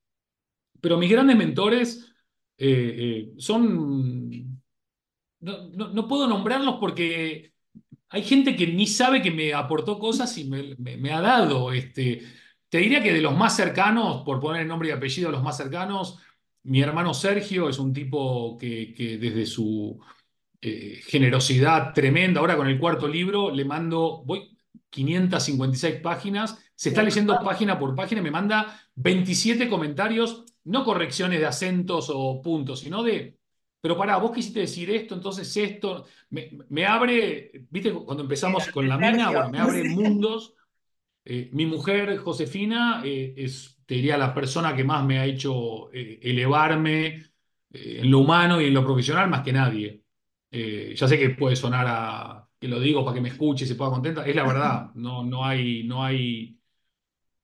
[0.83, 2.15] Pero mis grandes mentores
[2.59, 4.63] eh, eh, son...
[5.41, 7.53] No, no- no puedo nombrarlos porque
[8.11, 11.73] hay gente que ni sabe que me aportó cosas y me, me- me ha dado.
[11.73, 12.23] Este,
[12.69, 15.43] te diría que de los más cercanos, por poner el nombre y apellido a los
[15.43, 16.19] más cercanos,
[16.65, 20.01] mi hermano Sergio es un tipo que, que desde su
[20.61, 24.57] eh, generosidad tremenda, ahora con el cuarto libro le mando, voy
[24.91, 31.41] 556 páginas, se está leyendo página por página y me manda 27 comentarios, no correcciones
[31.41, 33.39] de acentos o puntos, sino de,
[33.81, 38.89] pero pará, vos quisiste decir esto, entonces esto, me, me abre, viste, cuando empezamos con
[38.89, 40.55] la mina, bueno, me abre mundos.
[41.25, 45.93] Eh, mi mujer, Josefina, eh, es, te diría, la persona que más me ha hecho
[45.93, 47.25] eh, elevarme
[47.71, 50.03] en lo humano y en lo profesional más que nadie.
[50.51, 53.75] Ya sé que puede sonar a que lo digo para que me escuche y se
[53.75, 56.57] pueda contenta, es la verdad, no, no hay, no hay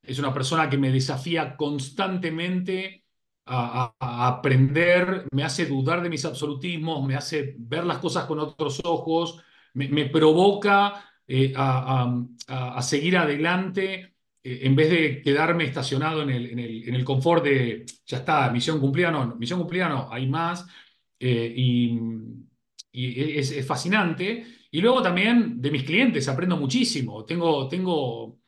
[0.02, 3.04] es una persona que me desafía constantemente
[3.48, 8.80] a, aprender, me hace dudar de mis absolutismos, me hace ver las cosas con otros
[8.84, 9.42] ojos,
[9.74, 12.04] me, me provoca eh, a,
[12.48, 17.04] a- seguir adelante eh, en vez de quedarme estacionado en el, en el, en el
[17.04, 20.66] confort de, ya está, misión cumplida, no, misión cumplida no, hay más.
[21.20, 21.98] eh, y
[22.92, 24.44] y es, es fascinante.
[24.70, 27.24] Y luego también de mis clientes aprendo muchísimo.
[27.24, 28.40] Tengo, tengo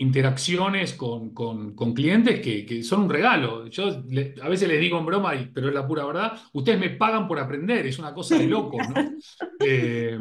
[0.00, 3.66] interacciones con, con- con clientes que, que son un regalo.
[3.68, 6.90] Yo le- a veces les digo en broma, pero es la pura verdad, ustedes me
[6.90, 8.94] pagan por aprender, es una cosa de locos, ¿no?
[9.62, 10.18] Eh,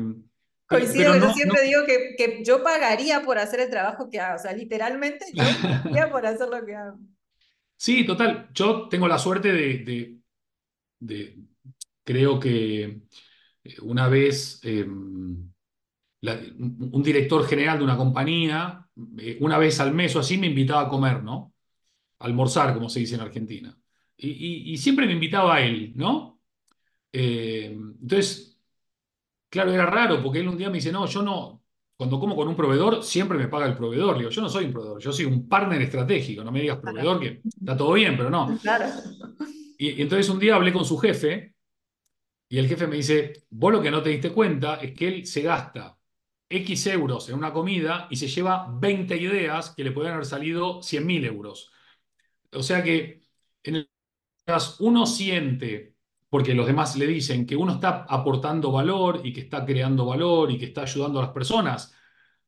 [0.68, 4.36] Coincido yo no, siempre digo que, que yo pagaría por hacer el trabajo que hago.
[4.36, 7.00] O sea, literalmente yo pagaría por hacer lo que hago.
[7.78, 8.50] Sí, total.
[8.54, 10.18] Yo tengo la suerte de, de-
[11.00, 11.38] de-
[12.04, 12.84] creo que
[13.64, 14.86] eh, una vez eh,
[16.22, 18.86] la- un director general de una compañía,
[19.18, 21.54] eh, una vez al mes o así, me invitaba a comer, ¿no?
[22.20, 23.78] almorzar, como se dice en Argentina.
[24.18, 26.42] Y, y- y siempre me invitaba a él, ¿no?
[27.14, 27.68] Eh,
[28.02, 28.60] entonces,
[29.50, 31.64] claro, era raro porque él un día me dice, no, yo no,
[31.96, 34.14] cuando como con un proveedor, siempre me paga el proveedor.
[34.16, 36.80] Le digo, yo no soy un proveedor, yo soy un partner estratégico, no me digas
[36.80, 38.58] proveedor que está todo bien, pero no.
[38.62, 38.86] Claro.
[39.78, 41.56] Y, y entonces un día hablé con su jefe
[42.50, 45.26] y el jefe me dice, vos lo que no te diste cuenta es que él
[45.26, 45.98] se gasta
[46.50, 50.82] X euros en una comida y se lleva 20 ideas que le pueden haber salido
[50.82, 51.72] 100 mil euros.
[52.52, 53.22] O sea que
[53.64, 53.90] en el
[54.80, 55.96] uno siente,
[56.30, 60.52] porque los demás le dicen que uno está aportando valor y que está creando valor
[60.52, 61.94] y que está ayudando a las personas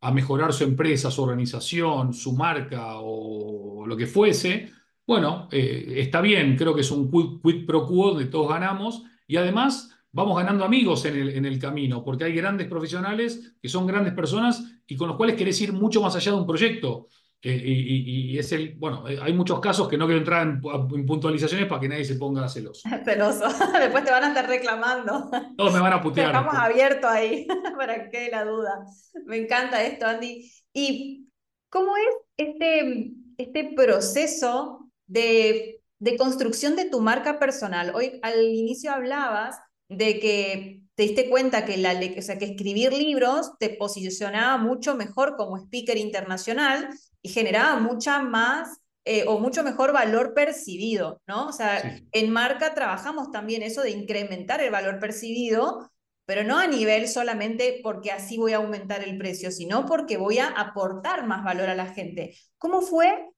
[0.02, 4.72] a mejorar su empresa, su organización, su marca o lo que fuese,
[5.06, 9.04] bueno, eh, está bien, creo que es un quid, quid pro quo donde todos ganamos
[9.28, 13.70] y además vamos ganando amigos en el, en el camino, porque hay grandes profesionales que
[13.70, 17.08] son grandes personas y con los cuales querés ir mucho más allá de un proyecto.
[17.44, 20.62] Eh, y, y, es el, bueno, eh, hay muchos casos que no quiero entrar en,
[20.94, 22.88] en, puntualizaciones para que nadie se ponga celoso.
[23.04, 23.46] Celoso,
[23.80, 25.32] después te van a estar reclamando.
[25.58, 26.28] Todos me van a putear.
[26.28, 27.48] Estamos abiertos ahí
[27.78, 28.86] para que quede la duda.
[29.26, 30.52] Me encanta esto, Andy.
[30.72, 31.30] ¿Y
[31.70, 37.92] cómo es este, este proceso de, de construcción de tu marca personal?
[37.96, 39.60] Hoy al inicio hablabas
[39.92, 44.96] de que te diste cuenta que, la, o sea, que escribir libros te posicionaba mucho
[44.96, 46.90] mejor como speaker internacional
[47.22, 51.48] y generaba mucha más eh, o mucho mejor valor percibido, ¿no?
[51.48, 52.08] O sea, sí.
[52.14, 55.92] en marca trabajamos también eso de incrementar el valor percibido,
[56.26, 60.38] pero no a nivel solamente porque así voy a aumentar el precio, sino porque voy
[60.38, 62.38] a aportar más valor a la gente.
[62.58, 63.30] ¿Cómo fue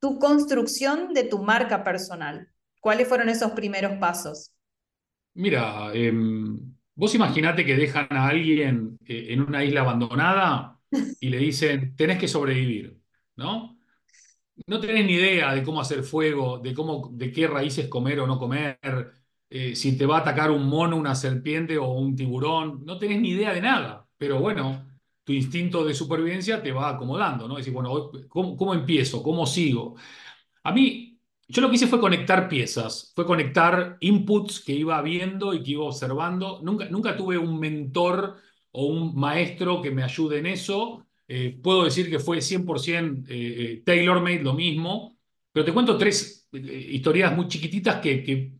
[0.00, 2.48] tu construcción de tu marca personal?
[2.80, 4.52] ¿Cuáles fueron esos primeros pasos?
[5.34, 6.12] Mira, eh,
[6.94, 10.78] vos imaginate que dejan a alguien eh, en una isla abandonada
[11.20, 12.98] y le dicen, tenés que sobrevivir,
[13.36, 13.78] ¿no?
[14.66, 18.26] No tenés ni idea de cómo hacer fuego, de, cómo, de qué raíces comer o
[18.26, 18.78] no comer,
[19.50, 23.20] eh, si te va a atacar un mono, una serpiente o un tiburón, no tenés
[23.20, 24.86] ni idea de nada, pero bueno,
[25.24, 27.56] tu instinto de supervivencia te va acomodando, ¿no?
[27.56, 29.22] Decir, bueno, ¿cómo, cómo empiezo?
[29.22, 29.96] ¿Cómo sigo?
[30.64, 31.09] A mí
[31.50, 35.72] yo lo que hice fue conectar piezas, fue conectar inputs que iba viendo y que
[35.72, 36.60] iba observando.
[36.62, 38.36] Nunca, nunca tuve un mentor
[38.72, 41.06] o un maestro que me ayude en eso.
[41.26, 45.18] Eh, puedo decir que fue 100% eh, eh, tailor-made lo mismo,
[45.52, 48.54] pero te cuento tres eh, historias muy chiquititas que, que,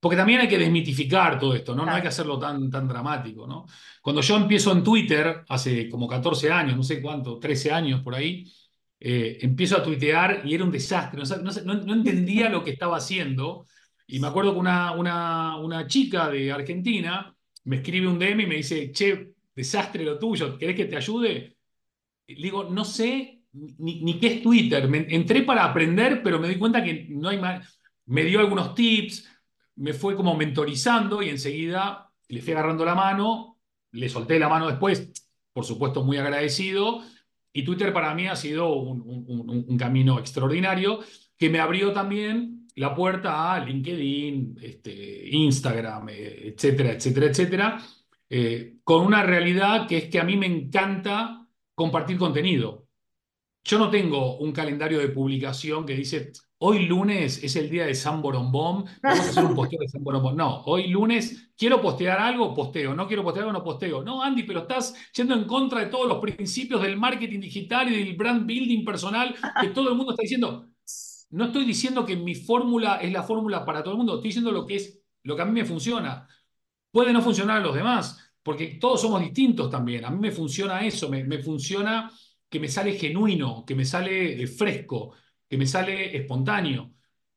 [0.00, 1.84] porque también hay que desmitificar todo esto, ¿no?
[1.84, 3.66] No hay que hacerlo tan, tan dramático, ¿no?
[4.02, 8.14] Cuando yo empiezo en Twitter, hace como 14 años, no sé cuánto, 13 años por
[8.14, 8.50] ahí,
[9.00, 12.98] eh, empiezo a tuitear y era un desastre, no, no, no, entendía lo que estaba
[12.98, 13.66] haendo.
[14.06, 17.34] Y me acuerdo que una, una, una, chica de Argentina
[17.64, 21.56] me escribe un DM y me dice, che, desastre lo tuyo, ¿querés que te ayude?
[22.26, 24.86] Le digo, no sé ni, ni, qué es Twitter.
[24.88, 27.80] Me, entré para aprender, pero me di cuenta que no hay más.
[28.06, 29.26] Me dio algunos tips,
[29.76, 33.58] me fue como mentorizando y enseguida le fui agarrando la mano,
[33.92, 35.10] le solté la mano después,
[35.52, 37.02] por supuesto muy agradecido,
[37.52, 41.00] y Twitter para mí ha sido un, camino extraordinario
[41.36, 47.82] que me abrió también la puerta a LinkedIn, este, Instagram, eh, etcétera, etcétera, etcétera,
[48.28, 52.79] eh, con una realidad que es que a mí me encanta compartir contenido.
[53.62, 57.94] Yo no tengo un calendario de publicación que dice, hoy lunes es el día de
[57.94, 60.36] San Borombón, vamos a hacer un posteo de San Borombón.
[60.36, 64.02] No, hoy lunes quiero postear algo, posteo, no quiero postear algo, no posteo.
[64.02, 68.02] No, Andy, pero estás yendo en contra de todos los principios del marketing digital y
[68.02, 70.68] del brand building personal que todo el mundo está diciendo.
[71.30, 74.50] No estoy diciendo que mi fórmula es la fórmula para todo el mundo, estoy diciendo
[74.52, 76.26] lo que es lo que a mí me funciona.
[76.90, 80.04] Puede no funcionar a los demás, porque todos somos distintos también.
[80.04, 82.10] A mí me funciona eso, me funciona
[82.50, 85.14] que me sale genuino, que me sale eh, fresco,
[85.48, 86.92] que me sale espontáneo.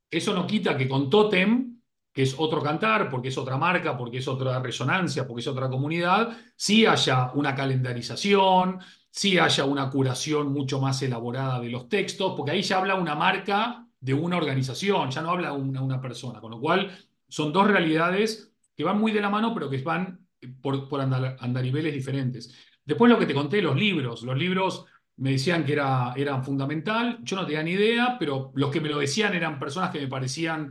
[0.09, 1.79] Eso no quita que con Totem,
[2.11, 5.69] que es otro cantar, porque es otra marca, porque es otra resonancia, porque es otra
[5.69, 12.33] comunidad, sí haya una calendarización, sí haya una curación mucho más elaborada de los textos,
[12.35, 16.41] porque ahí ya habla una marca de una organización, ya no habla una, una persona,
[16.41, 16.91] con lo cual
[17.27, 20.27] son dos realidades que van muy de la mano, pero que van
[20.61, 22.53] por, por andariveles diferentes.
[22.85, 24.23] Después lo que te conté, los libros.
[24.23, 24.85] Los libros
[25.23, 28.89] me decían que era, era fundamental, yo no tenía ni idea, pero los que me
[28.89, 30.69] lo decían eran personas que me parecían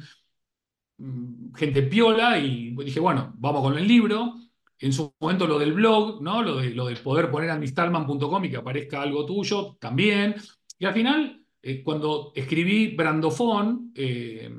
[0.98, 4.34] mm, gente piola y dije, bueno, vamos con el libro.
[4.78, 6.42] En su momento lo del blog, ¿no?
[6.42, 10.34] lo, de, lo de poder poner anmistalman.com y que aparezca algo tuyo, también.
[10.78, 14.50] Y al final, eh, cuando escribí Brandofón, eh,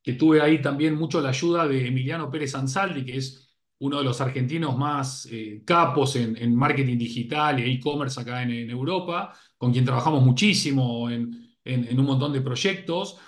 [0.00, 3.43] que tuve ahí también mucho la ayuda de Emiliano Pérez Ansaldi, que es
[3.84, 8.50] uno de los argentinos más eh, capos en, en, marketing digital y e-commerce acá en,
[8.50, 13.18] en, Europa, con quien trabajamos muchísimo en, en, un montón de proyectos.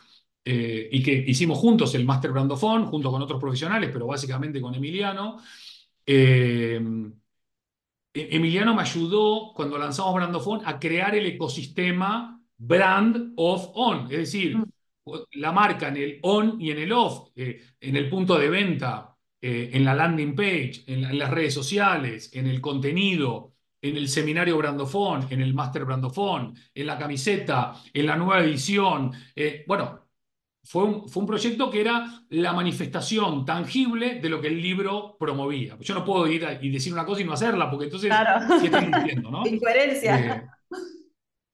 [0.45, 4.75] eh, y que hicimos juntos el Master Brandofón, junto con otros profesionales, pero básicamente con
[4.75, 5.39] Emiliano.
[6.07, 6.81] Eh,
[8.15, 14.19] e-, Emiliano me ayudó cuando lanzamos Brandofón a crear el ecosistema Brand of On, es
[14.19, 14.65] decir, mm.
[15.33, 19.16] la marca en el on y en el off, eh, en el punto de venta,
[19.47, 25.27] en la landing page, en, las redes sociales, en el contenido, en el seminario Brandofón,
[25.31, 29.13] en el Master Brandofón, en la camiseta, en la nueva edición.
[29.67, 30.07] bueno,
[30.67, 35.17] fue un, fue un proyecto que era la manifestación tangible de lo que el libro
[35.19, 35.77] promovía.
[35.81, 38.59] Yo no puedo ir y decir una cosa y no hacerla, porque entonces claro.
[38.59, 39.47] sí estoy mintiendo, ¿no?
[39.47, 40.19] Incoherencia.
[40.19, 40.47] Eh,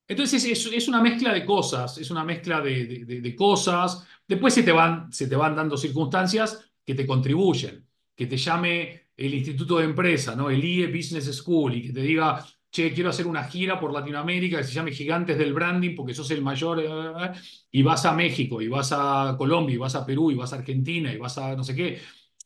[0.09, 4.07] entonces es, es, una mezcla de cosas, es una mezcla de, de, de, cosas.
[4.27, 9.03] Después se te, van, se te van dando circunstancias que te contribuyen, que te llame
[9.17, 10.51] el Instituto de Empresa, ¿no?
[10.51, 14.59] el IE Business School, y que te diga, che, quiero hacer una gira por Latinoamérica
[14.59, 17.33] que se llame Gigantes del Branding porque sos el mayor, eh, eh, eh",
[17.71, 20.57] y vas a México, y vas a Colombia, y vas a Perú, y vas a
[20.57, 22.01] Argentina, y vas a no sé qué.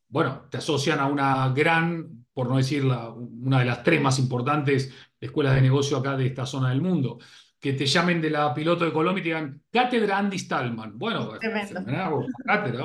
[0.08, 4.92] Bueno, te asocian a una gran, por no decir una de las tres más importantes
[5.20, 7.18] escuelas de negocio acá de esta zona del mundo.
[7.66, 10.96] Que te llamen de la piloto de Colombia y te digan, Cátedra Andy Stallman.
[10.96, 11.32] Bueno,
[12.44, 12.84] cátedra,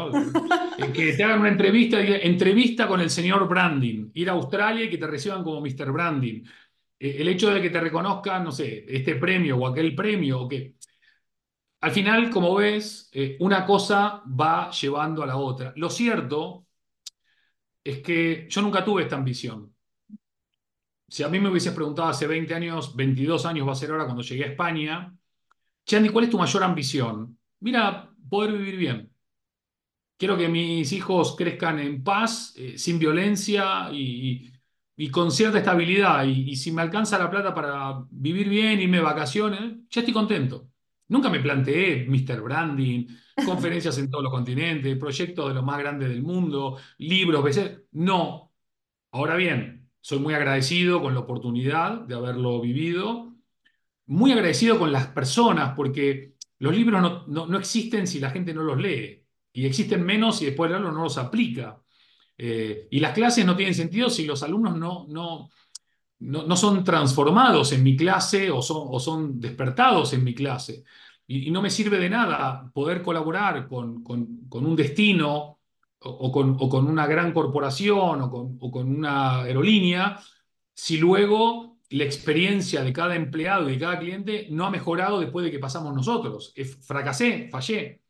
[0.92, 4.10] que te hagan una entrevista, entrevista con el señor Branding.
[4.16, 5.92] Ir a Australia y que te reciban como Mr.
[5.92, 6.44] Branding
[6.98, 10.48] eh, el hecho de que te reconozcan, no sé, este premio o aquel premio, o
[10.48, 10.76] que
[11.82, 15.74] al final, como ves, eh, una cosa va llevando a la otra.
[15.76, 16.66] Lo cierto
[17.84, 19.71] es que yo nunca tuve esta ambición.
[21.12, 24.06] Si a mí me hubieses preguntado hace 20 años, 22 años va a ser ahora
[24.06, 25.14] cuando llegué a España,
[25.86, 27.38] Chandy, ¿cuál es tu mayor ambición?
[27.60, 29.12] Mira, poder vivir bien.
[30.18, 34.54] Quiero que mis hijos crezcan en paz, eh, sin violencia y,
[34.96, 39.04] y con cierta estabilidad, y, si me alcanza la plata para vivir bien, irme de
[39.04, 39.60] vacaciones,
[39.90, 40.70] ya estoy contento.
[41.10, 42.42] Nunca me planteé Mr.
[42.42, 43.08] Branding,
[43.46, 47.82] conferencias en todos los continentes, proyectos de los más grandes del mundo, libros, veces.
[47.92, 48.54] No.
[49.12, 53.36] Ahora bien, soy muy agradecido con la oportunidad de haberlo vivido,
[54.08, 58.54] muy agradecido con las personas, porque los libros no, no, no existen si la gente
[58.54, 61.82] no los lee, y existen menos si después de leerlos no los aplica.
[62.38, 65.50] Eh, y las clases no tienen sentido si los alumnos no, no,
[66.20, 70.84] no, son transformados en mi clase o son, o son despertados en mi clase.
[71.28, 75.61] Y, no me sirve de nada poder colaborar con, con, con un destino
[76.02, 80.20] o, con, o, con, una gran corporación o con, o con una aerolínea
[80.74, 85.46] si luego la experiencia de cada empleado y de cada cliente no ha mejorado después
[85.46, 86.54] de que pasamos nosotros.
[86.82, 88.02] Fracasé, fallé.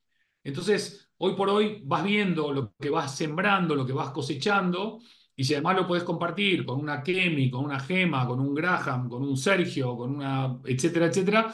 [0.43, 5.01] Entonces, Hoy por hoy vas viendo lo que vas sembrando, lo que vas cosechando,
[5.35, 9.07] y si además lo puedes compartir con una Kemi, con una Gema, con un Graham,
[9.07, 11.53] con un Sergio, con una, etcétera, etcétera,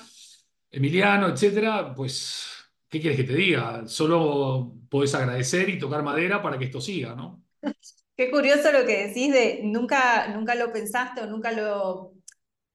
[0.72, 2.57] Emiliano, etcétera, pues,
[2.90, 3.88] ¿qué quieres que te diga?
[3.88, 7.44] Solo podés agradecer y tocar madera para que esto siga, ¿no?
[8.16, 12.14] Qué curioso lo que decís de nunca, nunca lo pensaste o nunca lo,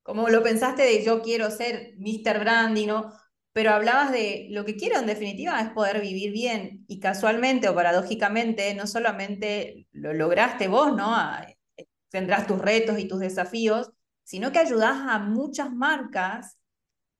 [0.04, 2.38] como lo pensaste de yo quiero ser Mr.
[2.38, 3.12] Brandy, ¿no?
[3.52, 7.74] pero hablabas de lo que quiero en definitiva es poder vivir bien y casualmente o
[7.74, 11.14] paradójicamente no solamente lo lograste vos, ¿no?
[12.08, 13.90] Tendrás tus retos y tus desafíos,
[14.22, 16.58] sino que ayudás a muchas marcas,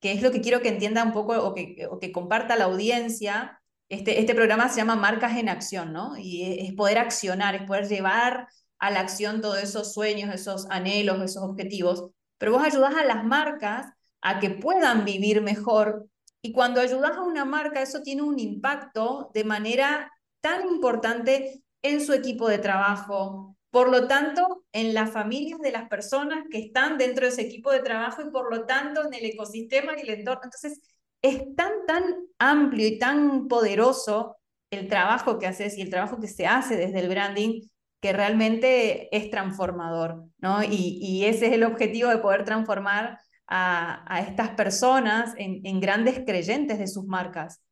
[0.03, 2.65] que es lo que quiero que entienda un poco o que, o que comparta la
[2.65, 3.63] audiencia.
[3.89, 6.19] Este, este programa se llama Marcas en Acción, ¿no?
[6.19, 8.49] Y es poder accionar, es poder llevar
[8.79, 13.25] a la acción todos esos sueños, esos anhelos, esos objetivos, pero vos ayudás a las
[13.25, 13.87] marcas
[14.21, 16.09] a que puedan vivir mejor
[16.43, 22.05] y cuando ayudas a una marca, eso tiene un impacto de manera tan importante en
[22.05, 26.99] su equipo de trabajo, por lo tanto, en las familias de las personas que están
[26.99, 30.11] dentro de ese equipo de trabajo y por lo tanto en el ecosistema y el
[30.11, 30.43] entorno.
[30.45, 30.79] Entonces,
[31.23, 32.05] es tan, tan
[32.39, 34.37] amplio y tan poderoso
[34.71, 37.63] el trabajo que haces y el trabajo que se hace desde el branding
[38.03, 40.63] que realmente es transformador, ¿no?
[40.63, 46.89] Y, ese es el objetivo de poder transformar a, estas personas en, grandes creyentes de
[46.89, 47.63] sus marcas.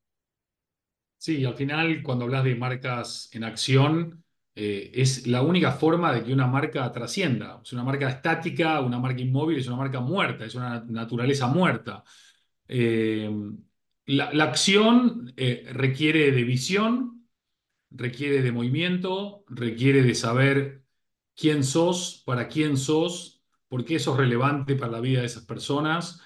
[1.18, 4.24] Sí, al final cuando hablas de marcas en acción,
[4.62, 7.60] eh, es la única forma de que una marca trascienda.
[7.64, 12.04] Es una marca estática, una marca inmóvil, es una marca muerta, es una naturaleza muerta.
[12.68, 13.30] Eh,
[14.06, 17.26] la, acción eh, requiere de visión,
[17.90, 20.84] requiere de movimiento, requiere de saber
[21.34, 25.44] quién sos, para quién sos por qué eso es relevante para la vida de esas
[25.46, 26.20] personas,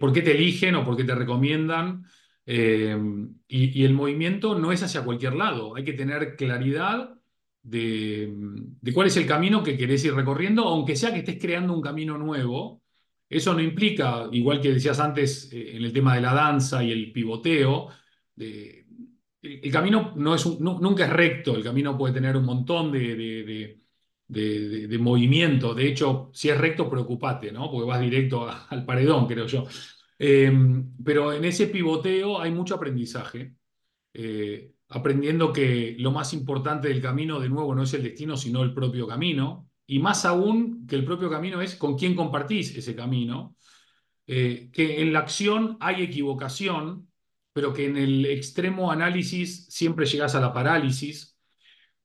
[0.00, 2.04] por qué te eligen o por qué te recomiendan.
[2.46, 7.14] Y, el movimiento no es hacia cualquier lado, hay que tener claridad
[7.64, 8.32] de,
[8.92, 12.16] cuál es el camino que querés ir recorriendo, aunque sea que estés creando un camino
[12.18, 12.82] nuevo.
[13.28, 16.92] Eso no implica, igual que decías antes eh, en el tema de la danza y
[16.92, 17.88] el pivoteo,
[18.36, 23.76] el, camino no es nunca es recto, el camino puede tener un montón de,
[24.28, 25.74] de, movimiento.
[25.74, 27.70] De hecho, si es recto, preocupate, ¿no?
[27.70, 29.66] Porque vas directo al paredón, creo yo.
[30.18, 33.54] Em, pero en ese pivoteo hay mucho aprendizaje.
[34.12, 38.62] Eh, aprendiendo que lo más importante del camino, de nuevo, no es el destino, sino
[38.62, 39.68] el propio camino.
[39.86, 43.56] Y más aún que el propio camino es con quién compartís ese camino.
[44.26, 47.10] Eh, que en la acción hay equivocación,
[47.52, 51.38] pero que en el extremo análisis siempre llegas a la parálisis,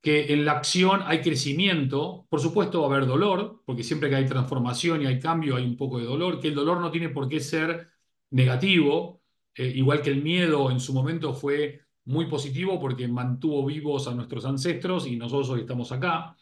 [0.02, 4.16] que en la acción hay crecimiento, por supuesto va a haber dolor, porque siempre que
[4.16, 7.10] hay transformación y hay cambio hay un poco de dolor, que el dolor no tiene
[7.10, 7.90] por qué ser
[8.32, 9.22] negativo,
[9.56, 14.14] eh, igual que el miedo en su momento fue muy positivo porque mantuvo vivos a
[14.14, 16.36] nuestros ancestros y nosotros hoy estamos acá.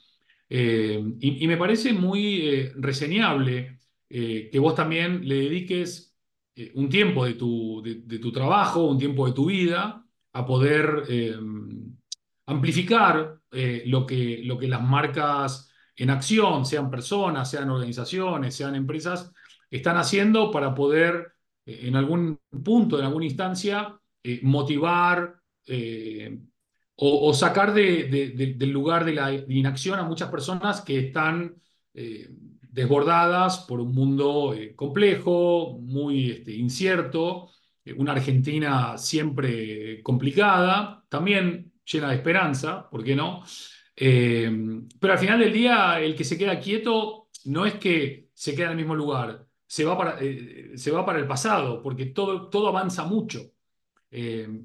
[0.49, 6.07] Eh, y, me parece muy reseñable que vos también le dediques
[6.57, 10.03] eh, un tiempo de tu, de, tu, trabajo, un tiempo de tu vida,
[10.33, 11.35] a poder eh,
[12.47, 18.73] amplificar eh, lo, que, lo que las marcas en acción, sean personas, sean organizaciones, sean
[18.73, 19.31] empresas,
[19.69, 21.33] están haciendo para poder
[21.65, 23.99] en algún punto, en alguna instancia,
[24.41, 25.36] motivar
[26.95, 31.55] o, sacar del lugar de la inacción a muchas personas que están
[32.77, 37.49] desbordadas por un mundo eh, complejo, muy este, incierto,
[37.83, 43.43] eh, una Argentina siempre complicada, también llena de esperanza, ¿por qué no?
[43.95, 44.51] Eh,
[44.99, 48.65] pero al final del día, el que se queda quieto no es que se queda
[48.67, 50.19] en el mismo lugar, se va para,
[50.75, 53.41] se va para el pasado, porque todo, todo avanza mucho.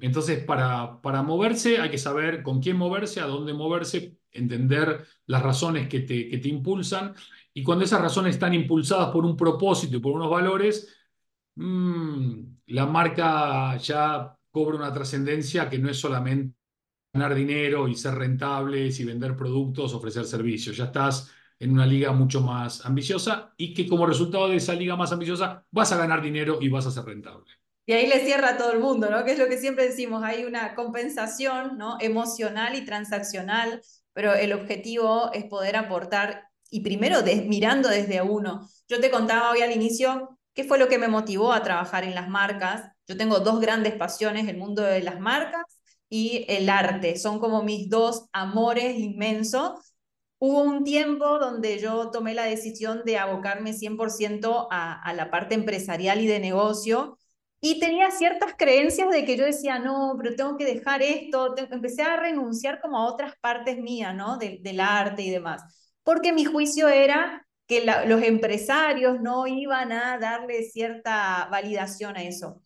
[0.01, 5.43] Entonces, para, para moverse hay que saber con quién moverse, a dónde moverse, entender las
[5.43, 7.15] razones que te, que te impulsan
[7.55, 10.89] y cuando esas razones están impulsadas por un propósito y por unos valores,
[11.57, 16.57] mm, la marca ya cobra una trascendencia que no es solamente
[17.13, 20.77] ganar dinero y ser rentables y vender productos, ofrecer servicios.
[20.77, 24.97] Ya estás en una liga mucho más ambiciosa y que como resultado de esa liga
[24.97, 27.62] más ambiciosa vas a ganar dinero y vas a ser rentable.
[27.85, 29.25] Y ahí le cierra a todo el mundo, ¿no?
[29.25, 31.97] Que es lo que siempre decimos, hay una compensación, ¿no?
[32.01, 38.69] Emocional y transaccional, pero el objetivo es poder aportar y primero mirando desde uno.
[38.89, 42.15] Yo te contaba hoy al inicio qué fue lo que me motivó a trabajar en
[42.15, 42.91] las marcas.
[43.07, 45.65] Yo tengo dos grandes pasiones, el mundo de las marcas
[46.09, 47.19] y el arte.
[47.19, 49.73] Son como mis dos amores inmensos.
[50.39, 55.55] Hubo un tiempo donde yo tomé la decisión de abocarme 100% a, a la parte
[55.55, 57.19] empresarial y de negocio
[57.63, 61.55] y tenía ciertas creencias de que yo decía, no, pero tengo que dejar esto.
[61.57, 64.37] Empecé a renunciar como a otras partes mías, ¿no?
[64.37, 65.63] del arte y demás
[66.03, 72.63] porque mi juicio era que los empresarios no iban a darle cierta validación a eso.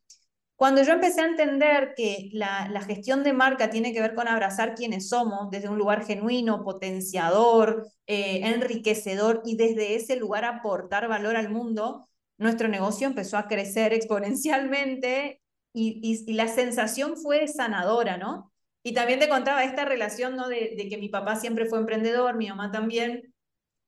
[0.57, 4.75] Cuando yo empecé a entender que la, gestión de marca tiene que ver con abrazar
[4.75, 11.37] quienes somos desde un lugar genuino, potenciador, eh, enriquecedor y desde ese lugar aportar valor
[11.37, 15.41] al mundo, nuestro negocio empezó a crecer exponencialmente
[15.73, 18.53] y, la sensación fue sanadora, ¿no?
[18.83, 20.49] Y también te contaba esta relación ¿no?
[20.49, 23.35] de, que mi papá siempre fue emprendedor, mi mamá también,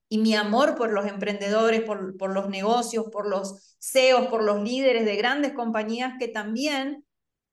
[0.09, 4.62] y mi amor por los emprendedores, por, por los negocios, por los CEOs, por los
[4.62, 7.05] líderes de grandes compañías que también,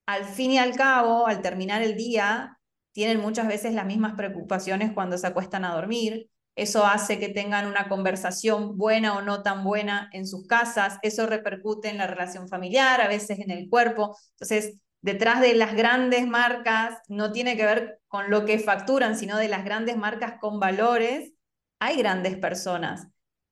[0.05, 2.59] al fin y al cabo, al terminar el día,
[2.93, 6.29] tienen muchas veces las mismas preocupaciones cuando se acuestan a dormir.
[6.55, 10.97] Eso hace que tengan una conversación buena o no tan buena en sus casas.
[11.01, 14.17] Eso repercute en la relación familiar, a veces en el cuerpo.
[14.31, 19.37] Entonces, detrás de las grandes marcas no tiene que ver con lo que facturan, sino
[19.37, 21.33] de las grandes marcas con valores,
[21.79, 23.07] hay grandes personas.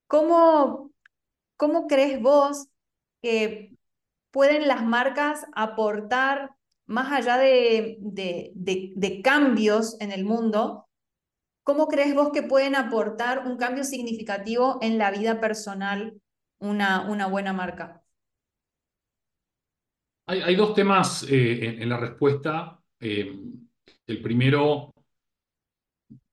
[0.07, 0.91] ¿Cómo,
[1.57, 2.67] cómo crees vos
[3.21, 3.75] que
[4.31, 10.87] pueden las marcas aportar más allá de, de, cambios en el mundo?
[11.63, 16.19] ¿Cómo crees vos que pueden aportar un cambio significativo en la vida personal
[16.59, 18.03] una, una buena marca?
[20.25, 22.79] Hay, dos temas eh, en, la respuesta.
[22.99, 23.35] Eh,
[24.07, 24.93] el primero,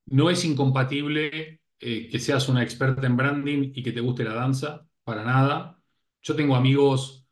[0.07, 4.35] no es incompatible eh, que seas una experta en branding y que te guste la
[4.35, 5.81] danza, para nada.
[6.23, 7.27] Yo tengo amigos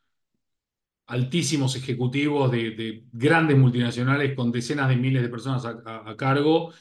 [1.07, 6.73] altísimos ejecutivos de, grandes multinacionales con decenas de miles de personas a, cargo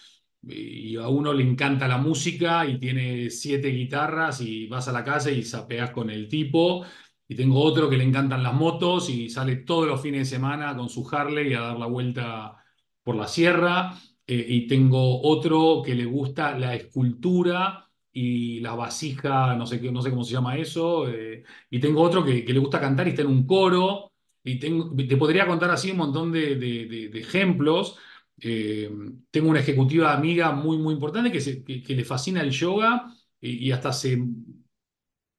[0.41, 5.03] y a uno le encanta la música y tiene siete guitarras y vas a la
[5.03, 6.85] casa y sapeas con el tipo
[7.27, 10.75] y tengo otro que le encantan las motos y sale todos los fines de semana
[10.75, 12.55] con su Harley a dar la vuelta
[13.03, 13.93] por la sierra.
[14.25, 20.01] Eh, y tengo otro que le gusta la escultura y la vasija, no sé, no
[20.01, 21.09] sé cómo se llama eso.
[21.09, 24.11] Eh, y tengo otro que, le gusta cantar y está en un coro.
[24.43, 27.97] Y tengo, te podría contar así un montón de, de, ejemplos.
[28.41, 28.89] Eh,
[29.31, 33.11] tengo una ejecutiva amiga muy, muy importante que, se- que- que le fascina el yoga
[33.41, 34.17] y, y hasta se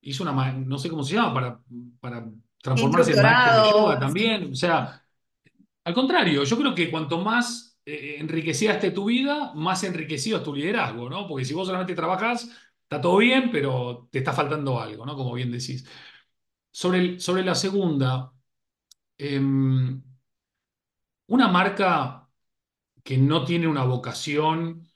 [0.01, 1.61] hizo una, no sé cómo se llama, para,
[2.01, 2.31] para
[2.63, 4.53] transformarse en maestra de yoga también.
[4.53, 5.03] O sea,
[5.85, 10.45] al contrario, yo creo que cuanto más eh, enriquecida esté tu vida, más enriquecido es
[10.45, 11.27] tu liderazgo, ¿no?
[11.29, 12.51] Porque si vos solamente trabajás,
[12.83, 15.17] está todo bien, pero te está faltando algo, ¿no?
[15.17, 15.87] Como bien decís.
[16.73, 18.33] Sobre, el- sobre la segunda,
[19.19, 20.03] em,
[21.29, 22.28] una marca
[23.09, 24.87] que no tiene una vocación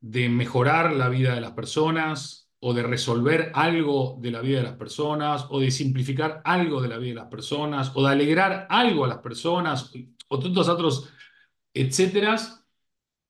[0.00, 4.64] de mejorar la vida de las personas o de resolver algo de la vida de
[4.64, 8.66] las personas o de simplificar algo de la vida de las personas o de alegrar
[8.68, 9.92] algo a las personas
[10.26, 11.10] o tantos otros
[11.72, 12.66] etcéteras,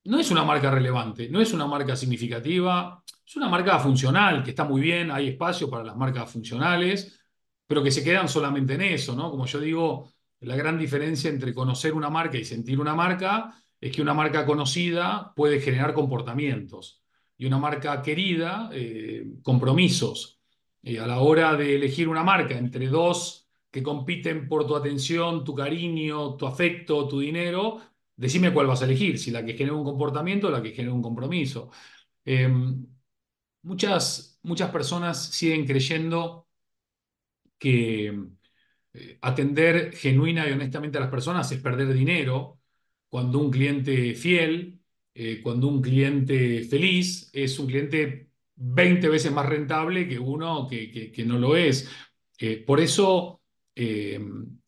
[0.04, 4.50] no es una marca relevante, no es una marca significativa, es una marca funcional, que
[4.50, 7.20] está muy bien, hay espacio para las marcas funcionales,
[7.66, 9.30] pero que se quedan solamente en eso, ¿no?
[9.30, 10.10] Como yo digo,
[10.40, 14.46] la gran diferencia entre conocer una marca y sentir una marca es que una marca
[14.46, 17.02] conocida puede generar comportamientos
[17.36, 20.40] y una marca querida, eh, compromisos.
[20.82, 25.44] Y a la hora de elegir una marca entre dos que compiten por tu atención,
[25.44, 27.80] tu cariño, tu afecto, tu dinero,
[28.16, 30.94] decime cuál vas a elegir, si la que genera un comportamiento o la que genera
[30.94, 31.70] un compromiso.
[32.24, 32.48] Eh,
[33.62, 36.48] muchas, muchas personas siguen creyendo
[37.58, 38.06] que
[38.92, 42.59] eh, atender genuina y honestamente a las personas es perder dinero,
[43.10, 44.80] cuando un cliente fiel,
[45.14, 50.90] eh, cuando un cliente feliz es un cliente 20 veces más rentable que uno que,
[51.12, 51.90] que- no lo es.
[52.38, 53.42] Eh, por eso,
[53.74, 54.14] eh,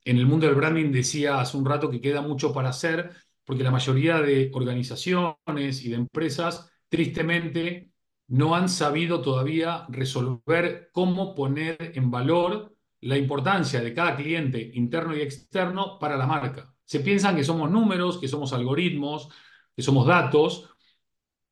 [0.04, 3.10] en el mundo del branding decía hace un rato que queda mucho para hacer,
[3.44, 7.90] porque la mayoría de organizaciones y de empresas, tristemente,
[8.28, 15.14] no han sabido todavía resolver cómo poner en valor la importancia de cada cliente interno
[15.16, 16.74] y externo para la marca.
[16.92, 19.30] Se piensan que somos números, que somos algoritmos,
[19.74, 20.68] que somos datos,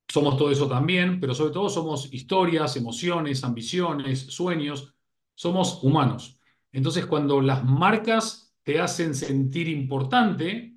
[0.07, 4.93] somos todo eso también, pero sobre todo somos historias, emociones, ambiciones, sueños,
[5.34, 6.38] somos humanos.
[6.72, 10.76] Entonces, cuando las marcas te hacen sentir importante,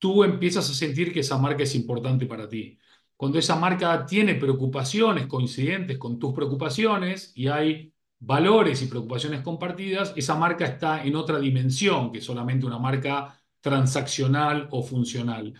[0.00, 2.80] tú empiezas a sentir que esa marca es importante para ti.
[3.16, 10.14] Cuando esa marca tiene preocupaciones coincidentes con tus preocupaciones y hay valores y preocupaciones compartidas,
[10.16, 15.54] esa marca está en otra dimensión que solamente una marca transaccional o funcional.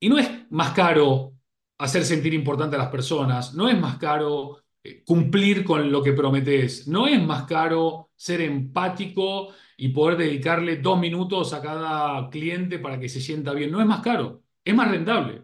[0.00, 1.34] Y no es más caro
[1.78, 6.12] hacer sentir importante a las personas, no es más caro eh, cumplir con lo que
[6.12, 12.78] prometes, no es más caro ser empático y poder dedicarle dos minutos a cada cliente
[12.78, 15.42] para que se sienta bien, no es más caro, es más rentable.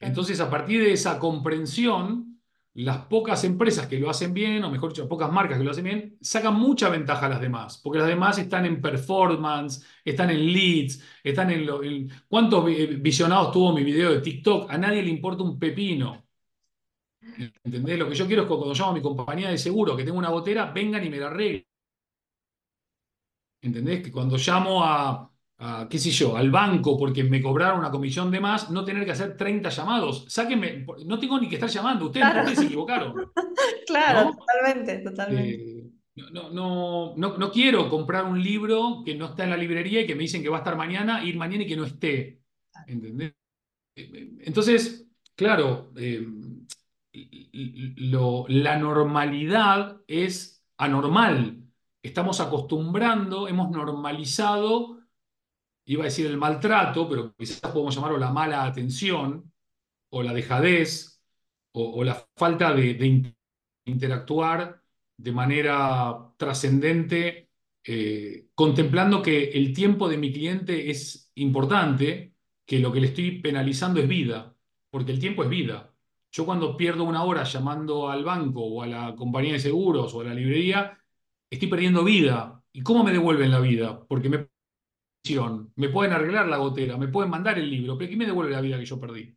[0.00, 2.33] Entonces, a partir de esa comprensión,
[2.74, 5.70] las pocas empresas que lo hacen bien, o mejor dicho, las pocas marcas que lo
[5.70, 10.30] hacen bien, sacan mucha ventaja a las demás, porque las demás están en performance, están
[10.30, 11.80] en leads, están en, lo,
[12.28, 12.64] cuántos
[13.00, 16.24] visionados tuvo mi video de TikTok, a nadie le importa un pepino.
[17.64, 17.98] ¿Entendés?
[17.98, 20.18] Lo que yo quiero es que cuando llamo a mi compañía de seguro que tengo
[20.18, 21.64] una gotera, vengan y me la arreglen.
[23.62, 24.02] ¿Entendés?
[24.02, 28.30] Que cuando llamo a, a, qué sé yo, al banco porque me cobraron una comisión
[28.30, 30.24] de más, no tener que hacer 30 llamados.
[30.28, 32.40] Sáquenme, no tengo ni que estar llamando, ustedes, Claro.
[32.40, 33.14] ustedes se equivocaron.
[33.86, 34.36] Claro, ¿no?
[34.36, 35.54] totalmente, totalmente.
[35.54, 35.90] Eh,
[36.32, 40.06] no, no, no, no quiero comprar un libro que no está en la librería y
[40.06, 42.40] que me dicen que va a estar mañana, ir mañana y que no esté.
[42.86, 43.34] ¿Entendés?
[43.96, 46.26] Entonces, claro, eh,
[47.96, 51.62] lo- la normalidad es anormal.
[52.02, 54.93] Estamos acostumbrando, hemos normalizado,
[55.86, 59.52] iba a decir el maltrato, pero quizás podemos llamarlo la mala atención
[60.10, 61.20] o la dejadez
[61.72, 63.36] o, la falta de, de in-
[63.86, 64.80] interactuar
[65.16, 67.50] de manera trascendente,
[67.84, 72.34] eh, contemplando que el tiempo de mi cliente es importante,
[72.66, 74.54] que lo que le estoy penalizando es vida,
[74.90, 75.92] porque el tiempo es vida.
[76.32, 80.20] Yo cuando pierdo una hora llamando al banco o a la compañía de seguros o
[80.20, 80.98] a la librería,
[81.50, 82.62] estoy perdiendo vida.
[82.72, 84.04] ¿Y cómo me devuelven la vida?
[84.08, 84.48] Porque me,
[85.76, 88.60] me pueden arreglar la gotera, me pueden mandar el libro, pero ¿qué me devuelve la
[88.60, 89.34] vida que yo perdí?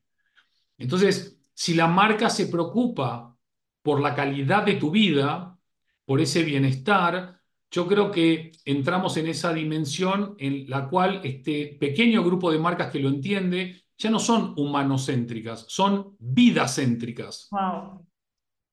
[0.78, 3.36] Entonces, si la marca se preocupa
[3.82, 5.58] por la calidad de tu vida,
[6.06, 7.40] por ese bienestar,
[7.72, 12.92] yo creo que entramos en esa dimensión en la cual este pequeño grupo de marcas
[12.92, 17.48] que lo entiende ya no son humanocéntricas, son vidacéntricas.
[17.52, 18.06] Wow.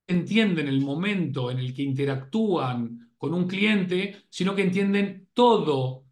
[0.06, 6.03] Entienden el momento en el que interactúan con un cliente, sino que entienden todo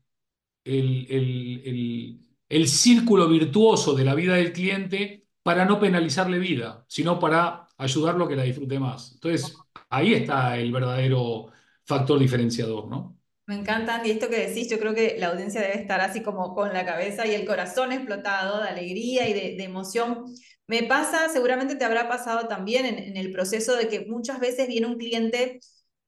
[0.65, 6.85] el, el, el, el círculo virtuoso de la vida del cliente para no penalizarle vida,
[6.89, 9.13] sino para ayudarlo a que la disfrute más.
[9.15, 9.57] Entonces,
[9.91, 11.51] ahí está el verdadero
[11.85, 13.19] factor diferenciador, ¿no?
[13.47, 16.55] Me encantan, y esto que decís, yo creo que la audiencia debe estar así como
[16.55, 20.25] con la cabeza y el corazón explotado de alegría y de, emoción.
[20.69, 24.69] Me pasa, seguramente te habrá pasado también en, en, el proceso de que muchas veces
[24.69, 25.59] viene un cliente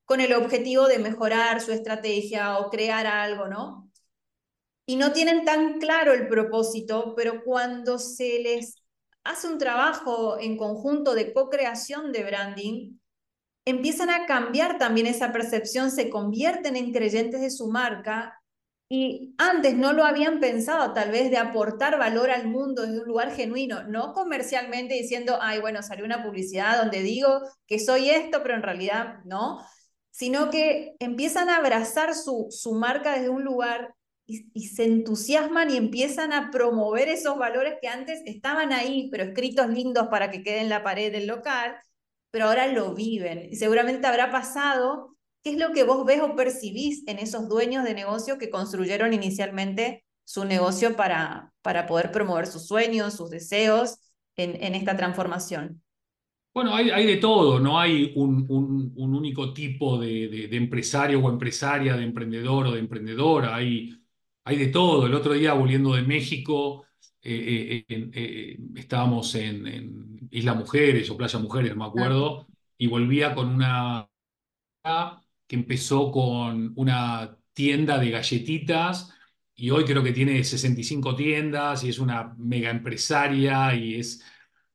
[0.05, 3.91] con el objetivo de mejorar su estrategia o crear algo, ¿no?
[4.87, 8.77] Y no tienen tan claro el propósito, pero cuando se les
[9.25, 12.99] hace un trabajo en conjunto de co-creación de branding,
[13.65, 18.41] empiezan a cambiar también esa percepción, se convierten en creyentes de su marca
[18.89, 23.07] y antes no lo habían pensado tal vez de aportar valor al mundo desde un
[23.07, 28.43] lugar genuino, no comercialmente diciendo, ay, bueno, salió una publicidad donde digo que soy esto,
[28.43, 29.67] pero en realidad no,
[30.11, 33.95] sino que empiezan a abrazar su, su marca desde un lugar
[34.27, 39.25] y, y, se entusiasman y empiezan a promover esos valores que antes estaban ahí, pero
[39.25, 41.77] escritos lindos para que queden en la pared del local,
[42.31, 43.49] pero ahora lo viven.
[43.51, 47.85] Y seguramente habrá pasado, ¿qué es lo que vos ves o percibís en esos dueños
[47.85, 53.99] de negocio que construyeron inicialmente su negocio para, para poder promover sus sueños, sus deseos
[54.37, 55.83] en, en esta transformación?
[56.55, 60.57] Bueno, hay, hay, de todo, no hay un, un, un único tipo de, de, de,
[60.57, 63.93] empresario o empresaria, de emprendedor o de emprendedora, hay,
[64.45, 65.07] hay de todo.
[65.07, 66.87] El otro día, volviendo de México,
[67.23, 72.87] eh, eh, eh, estábamos en, en, Isla Mujeres o Playa Mujeres, no me acuerdo, y
[72.89, 74.09] volvía con una
[75.47, 79.13] que empezó con una tienda de galletitas
[79.55, 84.23] y hoy creo que tiene 65 tiendas y es una mega empresaria y es...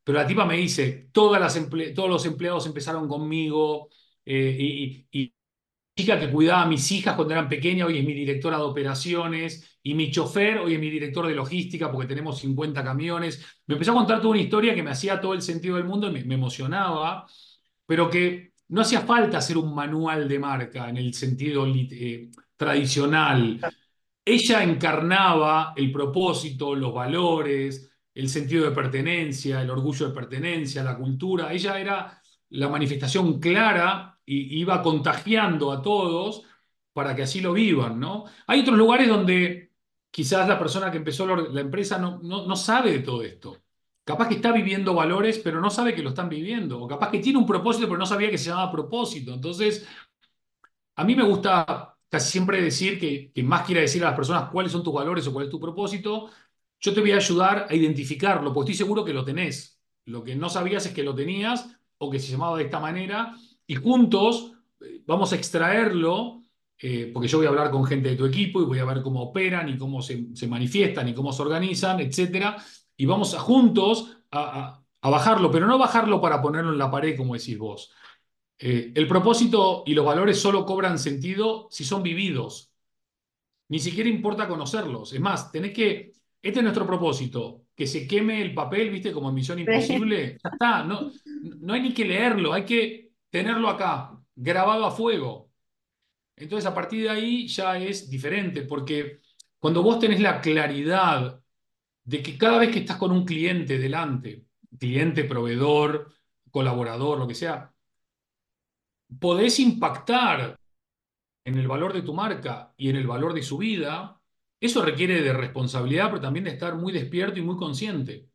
[0.03, 1.59] Pero la tipa me dice, todas las
[1.93, 3.89] todos los empleados empezaron conmigo
[4.25, 5.33] y, y
[5.99, 9.77] chica que cuidaba a mis hijas cuando eran pequeñas, hoy es mi directora de operaciones,
[9.83, 13.45] y mi chofer hoy es mi director de logística porque tenemos 50 camiones.
[13.67, 16.07] Me empezó a contar toda una historia que me hacía todo el sentido del mundo
[16.07, 17.27] y me, emocionaba,
[17.85, 23.59] pero que no hacía falta hacer un manual de marca en el sentido eh, tradicional.
[24.23, 30.97] Ella encarnaba el propósito, los valores, el sentido de pertenencia, el orgullo de pertenencia, la
[30.97, 31.51] cultura.
[31.51, 32.21] Ella era
[32.51, 36.43] la manifestación clara y iba contagiando a todos
[36.93, 38.25] para que así lo vivan, ¿no?
[38.47, 39.71] Hay otros lugares donde
[40.11, 43.57] quizás la persona que empezó la empresa no, no, no sabe de todo esto.
[44.03, 46.81] Capaz que está viviendo valores, pero no sabe que lo están viviendo.
[46.81, 49.33] O capaz que tiene un propósito, pero no sabía que se llamaba propósito.
[49.33, 49.87] Entonces,
[50.95, 54.71] a mí me gusta casi siempre decir que, más quiera decir a las personas cuáles
[54.71, 56.29] son tus valores o cuál es tu propósito,
[56.79, 59.79] yo te voy a ayudar a identificarlo, porque estoy seguro que lo tenés.
[60.05, 63.35] Lo que no sabías es que lo tenías o que se llamaba de esta manera
[63.69, 66.41] y juntos eh, vamos a extraerlo,
[66.79, 69.03] eh, porque yo voy a hablar con gente de tu equipo y voy a ver
[69.03, 72.57] cómo operan y cómo se, se manifiestan y cómo se organizan, etcétera,
[72.97, 77.15] y vamos a, juntos a, a, bajarlo, pero no bajarlo para ponerlo en la pared,
[77.15, 77.93] como decís vos.
[78.57, 82.71] Eh, el propósito y los valores solo cobran sentido si son vividos.
[83.67, 85.13] Ni siquiera importa conocerlos.
[85.13, 86.13] Es más, tenés que.
[86.41, 87.65] Este es nuestro propósito.
[87.75, 89.13] Que se queme el papel, ¿viste?
[89.13, 90.39] Como en Misión Imposible.
[90.43, 90.83] Ya está.
[90.83, 91.11] No,
[91.61, 92.51] no hay ni que leerlo.
[92.51, 95.51] Hay que tenerlo acá, grabado a fuego.
[96.35, 99.21] Entonces, a partir de ahí ya es diferente, porque
[99.59, 101.41] cuando vos tenés la claridad
[102.03, 104.45] de que cada vez que estás con un cliente delante,
[104.79, 106.13] cliente, proveedor,
[106.49, 107.73] colaborador, lo que sea,
[109.19, 110.57] podés impactar
[111.43, 114.19] en el valor de tu marca y en el valor de su vida,
[114.59, 118.29] eso requiere de responsabilidad, pero también de estar muy despierto y muy consciente.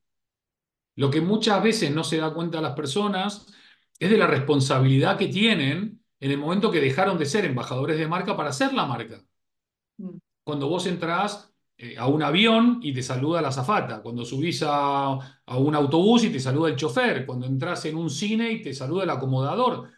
[0.97, 3.53] Lo que muchas veces no se da cuenta a las personas
[4.05, 8.07] es de la responsabilidad que tienen en el momento que dejaron de ser embajadores de
[8.07, 9.25] marca para ser la marca.
[9.97, 10.19] Mm.
[10.45, 15.15] Cuando vos entrás eh, a un avión y te saluda la azafata, cuando subís a,
[15.47, 18.75] a, un autobús y te saluda el chofer, cuando entras en un cine y te
[18.75, 19.91] saluda el acomodador.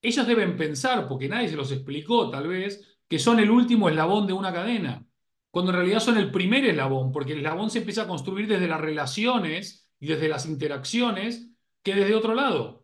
[0.00, 4.26] Ellos deben pensar, porque nadie se los explicó tal vez, que son el último eslabón
[4.26, 5.04] de una cadena,
[5.50, 8.68] cuando en realidad son el primer eslabón, porque el eslabón se empieza a construir desde
[8.68, 11.50] las relaciones y desde las interacciones
[11.82, 12.81] que desde otro lado.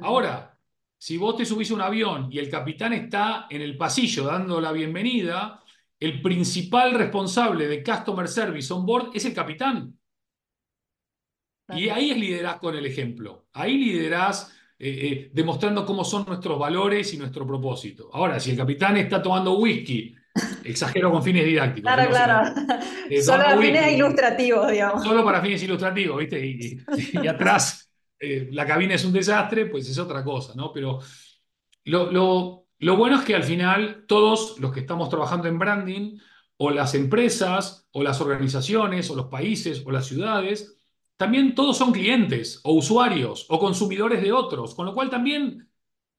[0.00, 0.58] Ahora,
[0.96, 4.60] si vos te subís a un avión y el capitán está en el pasillo dando
[4.60, 5.60] la bienvenida,
[5.98, 9.98] el principal responsable de Customer Service on board es el capitán.
[11.74, 13.46] Y ahí es liderazgo con el ejemplo.
[13.52, 18.10] Ahí liderás eh, eh, demostrando cómo son nuestros valores y nuestro propósito.
[18.12, 20.14] Ahora, si el capitán está tomando whisky,
[20.64, 21.92] exagero con fines didácticos.
[21.92, 22.54] Claro, claro.
[23.08, 25.02] Eh, solo para fines ilustrativos, digamos.
[25.04, 26.84] Solo para fines ilustrativos, ¿viste?
[27.12, 27.91] y atrás
[28.22, 30.72] eh, la cabina es un desastre, pues es otra cosa, ¿no?
[30.72, 31.00] Pero
[31.84, 36.18] lo, lo, lo bueno es que al final todos los que estamos trabajando en branding,
[36.56, 40.76] o las empresas, o las organizaciones, o los países, o las ciudades,
[41.16, 45.68] también todos son clientes, o usuarios, o consumidores de otros, con lo cual también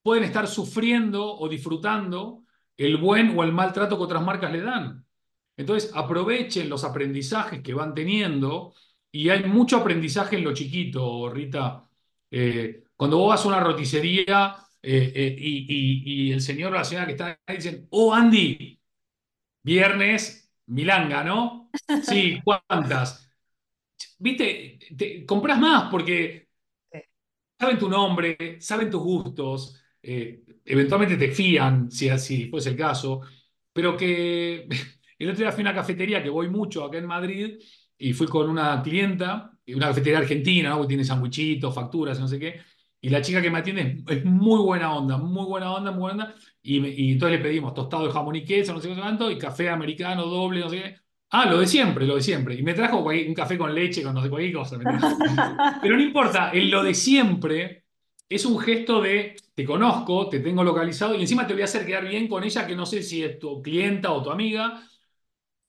[0.02, 2.44] pueden estar sufriendo o disfrutando
[2.78, 5.06] el buen o el mal trato que otras marcas le dan.
[5.58, 8.74] Entonces, aprovechen los aprendizajes que van teniendo
[9.12, 11.83] y hay mucho aprendizaje en lo chiquito, Rita.
[12.36, 17.06] Eh, cuando vos vas a una roticería eh, eh, y, el señor o la señora
[17.06, 18.82] que está ahí dicen, oh Andy,
[19.62, 21.70] viernes, milanga, ¿no?
[22.04, 23.32] Sí, ¿cuántas?
[24.18, 26.50] Viste, te, compras más porque
[27.60, 33.22] saben tu nombre, saben tus gustos, eventualmente te fían, si así fuese el caso,
[33.72, 34.68] pero que
[35.20, 37.60] el otro día fui a una cafetería que voy mucho acá en Madrid
[37.96, 40.82] y fui con una clienta, una cafetería argentina, ¿no?
[40.82, 42.60] que tiene sandwichitos, facturas, no sé qué,
[43.04, 46.24] y la chica que me atiende es, muy buena onda, muy buena onda, muy buena
[46.24, 49.38] onda, y, entonces le pedimos tostado de jamón y queso, no sé qué tanto, y
[49.38, 50.96] café americano doble, no sé qué.
[51.30, 52.56] Ah, lo de siempre, lo de siempre.
[52.56, 54.78] Y me trajo un café con leche, con no sé cualquier cosa.
[55.82, 57.84] Pero no importa, en lo de siempre
[58.30, 61.86] es un gesto de te conozco, te tengo localizado y encima te voy a hacer
[61.86, 64.82] quedar bien con ella que no sé si es tu clienta o tu amiga,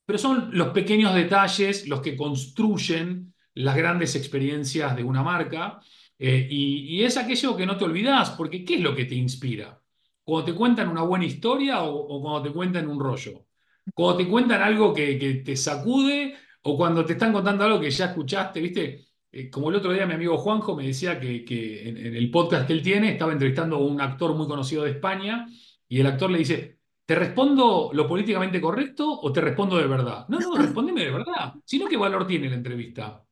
[0.06, 5.80] pero son los pequeños detalles los que construyen las grandes experiencias de una marca
[6.18, 9.80] eh, y, es aquello que no te olvidas, porque ¿qué es lo que te inspira?
[10.22, 13.46] Cuando te cuentan una buena historia o, cuando te cuentan un rollo.
[13.94, 18.06] Cuando te cuentan algo que, te sacude o cuando te están contando algo que ya
[18.06, 19.06] escuchaste, ¿viste?
[19.30, 22.66] Eh, como el otro día mi amigo Juanjo me decía que, en, en, el podcast
[22.66, 25.46] que él tiene estaba entrevistando a un actor muy conocido de España
[25.88, 30.26] y el actor le dice, ¿Te respondo lo políticamente correcto o te respondo de verdad?
[30.28, 31.52] No, no, respóndeme de verdad.
[31.64, 33.23] Si no, ¿qué valor tiene la entrevista?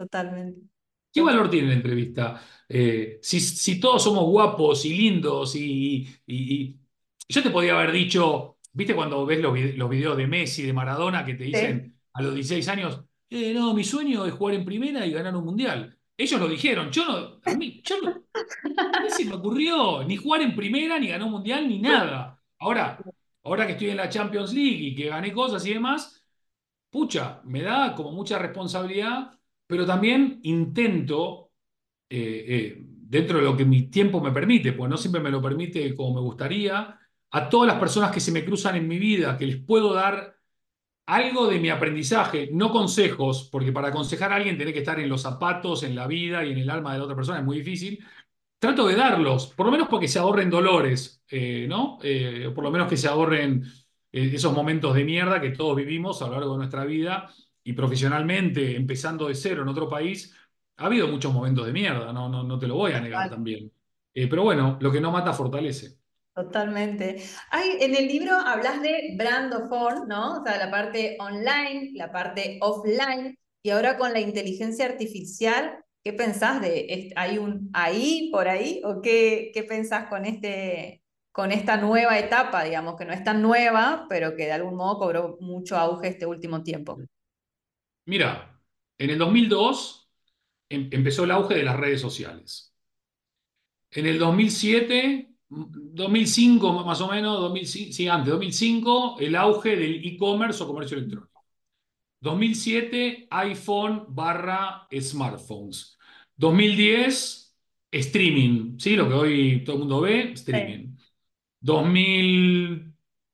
[0.00, 0.62] Totalmente.
[1.12, 2.42] ¿Qué valor tiene la entrevista?
[2.66, 6.08] Eh, si, todos somos guapos y lindos y,
[7.28, 11.34] Yo te podía haber dicho, ¿viste cuando ves los, videos de Messi, de Maradona, que
[11.34, 15.12] te dicen a los 16 años, eh, no, mi sueño es jugar en primera y
[15.12, 15.94] ganar un mundial?
[16.16, 18.24] Ellos lo dijeron, yo no, a mí, yo no,
[18.94, 22.42] a mí se me ocurrió ni jugar en primera, ni ganar un mundial, ni nada.
[22.58, 22.98] Ahora,
[23.42, 26.24] ahora que estoy en la Champions League y que gané cosas y demás,
[26.88, 29.39] pucha, me da como mucha responsabilidad,
[29.70, 31.52] pero también intento,
[32.08, 35.40] eh, eh, dentro de lo que mi tiempo me permite, pues no siempre me lo
[35.40, 36.98] permite como me gustaría,
[37.30, 40.34] a todas las personas que se me cruzan en mi vida, que les puedo dar
[41.06, 45.08] algo de mi aprendizaje, no consejos, porque para aconsejar a alguien tiene que estar en
[45.08, 47.58] los zapatos, en la vida y en el alma de la otra persona, es muy
[47.58, 48.04] difícil,
[48.58, 51.98] trato de darlos, por lo menos porque se ahorren dolores, eh, ¿no?
[52.54, 53.64] Por lo menos que se ahorren
[54.10, 57.30] esos momentos de mierda que todos vivimos a lo largo de nuestra vida
[57.70, 60.34] y profesionalmente, empezando de cero en otro país,
[60.76, 63.70] ha habido muchos momentos de mierda, no, no, no te lo voy a negar también.
[64.12, 65.98] pero bueno, lo que no mata fortalece.
[66.34, 67.22] Totalmente.
[67.50, 69.70] Hay, en el libro hablas de brand of
[70.06, 70.40] ¿no?
[70.40, 76.14] O sea, la parte online, la parte offline, y ahora con la inteligencia artificial ¿Qué
[76.14, 81.76] pensás de, hay un ahí por ahí o qué, qué pensás con, este, con esta
[81.76, 85.76] nueva etapa, digamos, que no es tan nueva, pero que de algún modo cobró mucho
[85.76, 86.98] auge este último tiempo?
[88.10, 88.60] Mira,
[88.98, 90.10] en el 2002
[90.68, 92.74] em, empezó el auge de las redes sociales.
[93.92, 100.60] En el 2007, 2005 más o menos, 2005, sí, antes, 2005, el auge del e-commerce
[100.62, 101.44] o comercio electrónico.
[102.20, 105.96] 2007, iPhone barra smartphones.
[106.36, 107.56] 2010,
[107.92, 108.96] streaming, ¿sí?
[108.96, 110.96] Lo que hoy todo el mundo ve, streaming.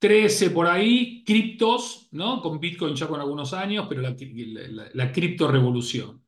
[0.01, 2.43] 2013 por ahí, criptos, ¿no?
[2.43, 4.15] Con Bitcoin ya con algunos años, pero la,
[4.93, 6.23] la, cripto revolución.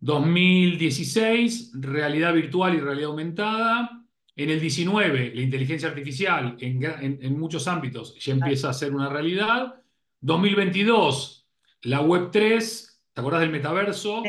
[0.00, 4.04] 2016, realidad virtual y realidad aumentada.
[4.36, 6.82] En el 19, la inteligencia artificial en,
[7.22, 9.82] en muchos ámbitos ya empieza a ser una realidad.
[10.20, 11.46] 2022,
[11.82, 14.22] la Web 3, ¿te acordás del metaverso?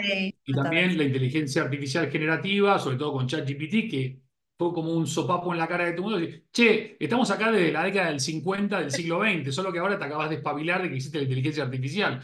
[0.45, 4.21] y también la inteligencia artificial generativa, sobre todo con ChatGPT, que
[4.61, 6.27] fue como un sopapo en la cara de todo mundo.
[6.51, 10.05] Che, estamos acá desde la década del 50 del siglo XX, solo que ahora te
[10.05, 12.23] acabas de espabilar de que existe la inteligencia artificial.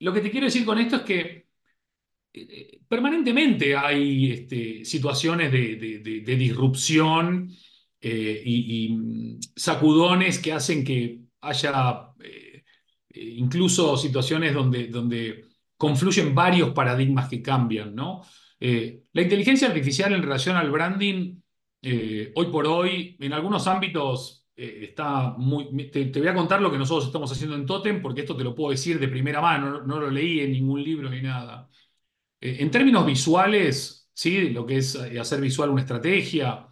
[0.00, 1.46] Lo que te quiero decir con esto es que
[2.34, 7.50] eh, permanentemente hay este, situaciones de, disrupción
[7.98, 12.64] eh, y, mm, sacudones que hacen que haya eh,
[13.08, 15.44] eh, incluso situaciones donde,
[15.76, 18.22] confluyen varios paradigmas que cambian, ¿no?
[18.66, 21.40] Eh, la inteligencia artificial en relación al branding,
[21.84, 25.90] eh, hoy por hoy, en algunos ámbitos está muy...
[25.90, 28.54] Te, voy a contar lo que nosotros estamos haciendo en Totem, porque esto te lo
[28.54, 31.68] puedo decir de primera mano, no, lo leí en ningún libro ni nada.
[32.40, 34.50] en términos visuales, ¿sí?
[34.50, 36.68] Lo que es hacer visual una estrategia,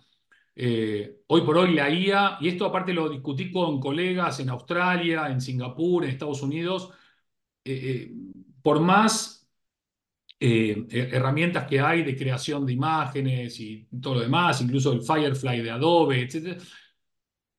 [0.54, 5.28] eh, hoy por hoy la IA, y esto aparte lo discutí con colegas en Australia,
[5.28, 6.90] en Singapur, en Estados Unidos,
[7.64, 8.12] eh, eh,
[8.62, 9.41] por más
[10.42, 15.70] herramientas que hay de creación de imágenes y todo lo demás, incluso el Firefly de
[15.70, 16.60] Adobe, etc.,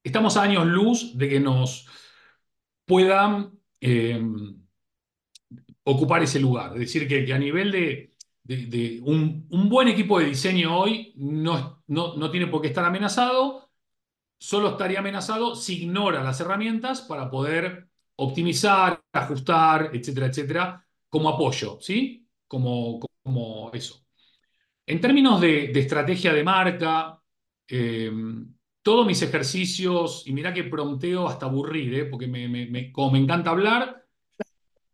[0.03, 1.87] estamos a años luz de que nos
[2.85, 4.21] puedan eh,
[5.83, 6.73] ocupar ese lugar.
[6.73, 12.15] Es decir, que, a nivel de un, un buen equipo de diseño hoy no, no,
[12.17, 13.69] no tiene por qué estar amenazado,
[14.37, 17.87] solo estaría amenazado si ignora las herramientas para poder
[18.17, 22.22] optimizar, ajustar, etcétera, etcétera, como apoyo, ¿sí?
[22.47, 24.05] Como, como eso.
[24.85, 27.21] En términos de, de estrategia de marca,
[27.67, 28.11] eh,
[28.81, 32.05] todos mis ejercicios, y mirá que prompteo hasta aburrir, ¿eh?
[32.05, 34.05] porque me, me- me- como me encanta hablar,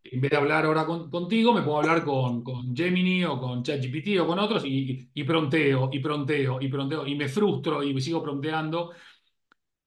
[0.04, 3.64] en vez de hablar ahora con- contigo, me puedo hablar con, con Gemini o con
[3.64, 7.94] ChatGPT o con otros y, y pronteo, y pronteo, y pronteo, y me frustro y
[7.94, 8.92] me sigo pronteando.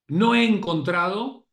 [0.08, 1.46] No he encontrado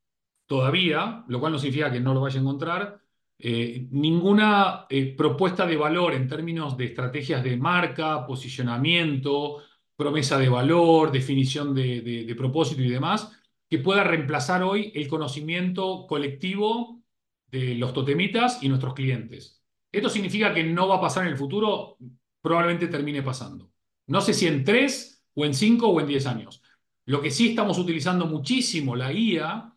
[0.47, 3.01] todavía, lo cual no significa que no lo vaya a encontrar,
[3.41, 9.63] eh, ninguna eh, propuesta de valor en términos de estrategias de marca, posicionamiento,
[9.95, 13.31] promesa de valor, definición de, propósito y demás,
[13.69, 17.01] que pueda reemplazar hoy el conocimiento colectivo
[17.47, 19.63] de los totemitas y nuestros clientes.
[19.91, 21.97] ¿Esto significa que no va a pasar en el futuro?
[22.41, 23.71] Probablemente termine pasando.
[24.07, 26.61] No sé si en tres o en cinco o en diez años.
[27.05, 29.73] Lo que sí estamos utilizando muchísimo la guía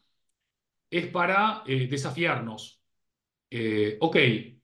[0.91, 2.82] es para eh, desafiarnos.
[3.55, 4.17] Eh, ok,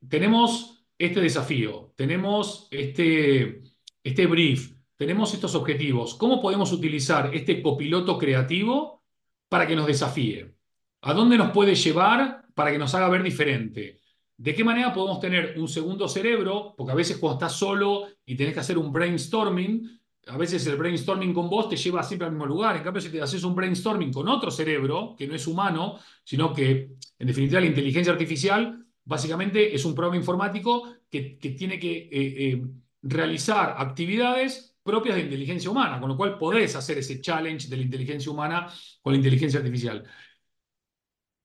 [0.09, 3.61] tenemos este desafío, tenemos este,
[4.03, 6.15] este brief, tenemos estos objetivos.
[6.15, 9.05] ¿Cómo podemos utilizar este copiloto creativo
[9.47, 10.55] para que nos desafíe?
[11.03, 14.01] ¿A dónde nos puede llevar para que nos haga ver diferente?
[14.39, 16.73] ¿De qué manera podemos tener un segundo cerebro?
[16.75, 19.98] Porque a veces cuando estás solo y tenés que hacer un brainstorming,
[20.29, 22.77] a veces el brainstorming con vos te lleva siempre al mismo lugar.
[22.77, 26.53] En cambio, si te haces un brainstorming con otro cerebro, que no es humano, sino
[26.53, 32.09] que en definitiva la inteligencia artificial básicamente es un programa informático que, tiene que eh,
[32.13, 32.63] eh,
[33.03, 37.83] realizar actividades propias de inteligencia humana, con lo cual podés hacer ese challenge de la
[37.83, 38.67] inteligencia humana
[39.03, 40.05] con la inteligencia artificial.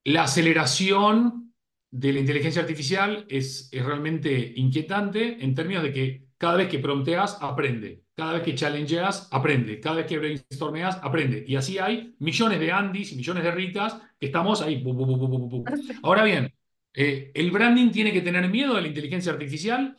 [0.04, 1.54] La aceleración
[1.90, 6.78] de la inteligencia artificial es, es realmente inquietante en términos de que cada vez que
[6.78, 8.03] prompteas, aprende.
[8.16, 9.80] Cada vez que challengeas, aprende.
[9.80, 11.44] Cada vez que brainstormeas, aprende.
[11.46, 14.82] Y así hay millones de Andys y millones de Ritas que estamos ahí.
[14.82, 15.64] bu, bu, bu.
[16.02, 16.54] Ahora bien,
[16.94, 19.96] eh, ¿el branding tiene que tener miedo de la inteligencia artificial?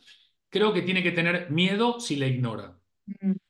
[0.48, 2.78] Creo que tiene que tener miedo si la ignora.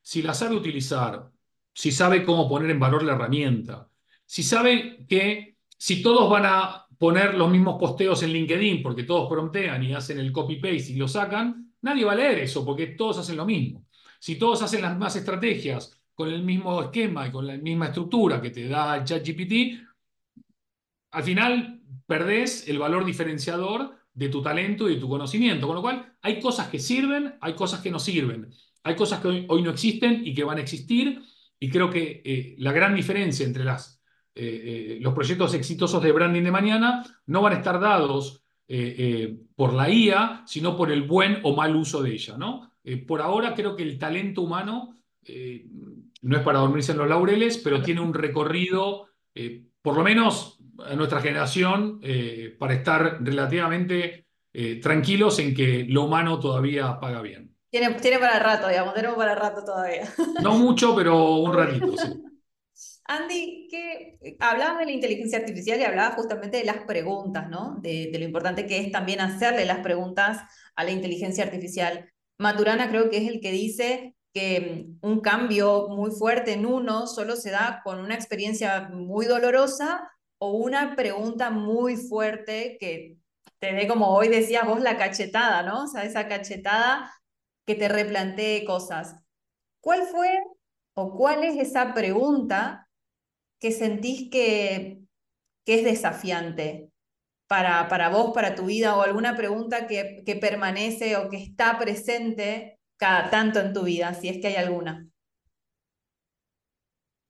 [0.02, 1.30] Si la sabe utilizar,
[1.72, 3.88] si sabe cómo poner en valor la herramienta,
[4.24, 9.28] si sabe que si todos van a poner los mismos posteos en LinkedIn porque todos
[9.28, 13.18] promptean y hacen el copy-paste y lo sacan, nadie va a leer eso porque todos
[13.18, 13.84] hacen lo mismo.
[14.26, 18.42] Si todos hacen las mismas estrategias con el mismo esquema y con la misma estructura
[18.42, 19.86] que te da ChatGPT,
[21.12, 25.68] al final perdés el valor diferenciador de tu talento y de tu conocimiento.
[25.68, 28.50] Con lo cual, hay cosas que sirven, hay cosas que no sirven.
[28.82, 31.22] Hay cosas que hoy, no existen y que van a existir.
[31.60, 34.02] Y creo que eh, la gran diferencia entre las,
[34.34, 38.42] eh, eh, los proyectos exitosos de branding de mañana no van a estar dados
[39.54, 42.36] por la IA, sino por el buen o mal uso de ella.
[42.36, 42.72] ¿no?
[42.86, 44.94] Eh, por ahora creo que el talento humano
[45.24, 45.66] eh,
[46.22, 50.60] no es para dormirse en los laureles, pero tiene un recorrido, eh, por lo menos
[50.86, 52.00] a nuestra generación,
[52.58, 54.26] para estar relativamente
[54.82, 57.54] tranquilos en que lo humano todavía paga bien.
[57.70, 60.08] Tiene, tiene para rato, digamos, tenemos para rato todavía.
[60.42, 62.08] No mucho, pero un ratito, sí.
[63.08, 67.76] Andy, que hablabas de la inteligencia artificial y hablabas justamente de las preguntas, ¿no?
[67.80, 70.42] De, de lo importante que es también hacerle las preguntas
[70.74, 72.10] a la inteligencia artificial.
[72.38, 77.06] Maturana creo que es el que dice que mm, un cambio muy fuerte en uno
[77.06, 83.16] solo se da con una experiencia muy dolorosa o una pregunta muy fuerte que
[83.58, 85.84] te dé, como hoy decías vos, la cachetada, ¿no?
[85.84, 87.10] O sea, esa cachetada
[87.66, 89.16] que te replantee cosas.
[89.80, 90.38] ¿Cuál fue
[90.94, 92.88] o cuál es esa pregunta
[93.60, 95.00] que sentís que,
[95.64, 96.85] que es desafiante
[97.47, 101.78] para, para vos, para tu vida, o alguna pregunta que, que permanece o que está
[101.78, 105.09] presente cada tanto en tu vida, si es que hay alguna?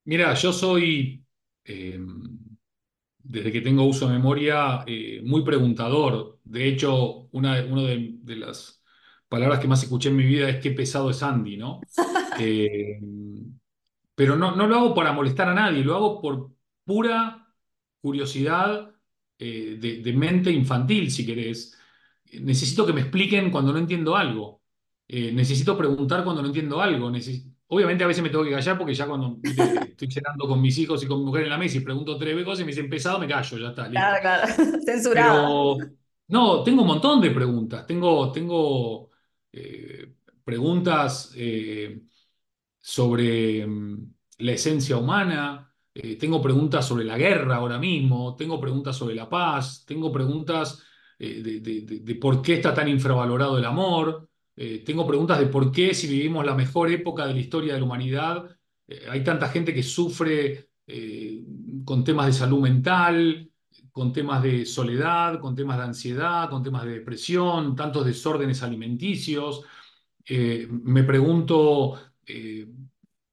[0.05, 1.25] Mira, yo soy,
[1.65, 1.99] eh,
[3.19, 6.39] desde que tengo uso de memoria, eh, muy preguntador.
[6.45, 8.83] De hecho, una, una de, de las
[9.29, 11.89] palabras que más escuché en mi vida es qué pesado es Andy, ¿no?
[12.39, 13.01] Eh,
[14.15, 16.53] pero no, no lo hago para molestar a nadie, lo hago por
[16.85, 17.55] pura
[18.01, 18.95] curiosidad
[19.39, 21.77] eh, de, de mente infantil, si querés.
[22.41, 24.63] Necesito que me expliquen cuando no entiendo algo.
[25.09, 27.11] Eh, necesito preguntar cuando no entiendo algo.
[27.11, 30.79] Neces- Obviamente a veces me tengo que callar porque ya cuando estoy cenando con mis
[30.79, 32.89] hijos y con mi mujer en la mesa y pregunto tres cosas y me dicen
[32.91, 34.15] pesado, me callo, ya está, listo.
[34.15, 34.47] Claro, claro,
[34.85, 35.51] censurada.
[35.53, 35.95] Pero
[36.29, 37.87] no, tengo un montón de preguntas.
[37.87, 39.11] Tengo, tengo
[39.53, 40.15] eh,
[40.45, 42.03] preguntas eh,
[42.81, 45.66] sobre mm, la esencia humana,
[45.99, 50.83] eh, tengo preguntas sobre la guerra ahora mismo, tengo preguntas sobre la paz, tengo preguntas
[51.19, 55.95] eh, de, por qué está tan infravalorado el amor, eh, tengo preguntas de por qué
[55.95, 58.45] si vivimos la mejor época de la historia de la humanidad,
[59.09, 60.69] hay tanta gente que sufre
[61.85, 63.51] con temas de salud mental,
[63.91, 69.63] con temas de soledad, con temas de ansiedad, con temas de depresión, tantos desórdenes alimenticios.
[70.29, 71.99] Me pregunto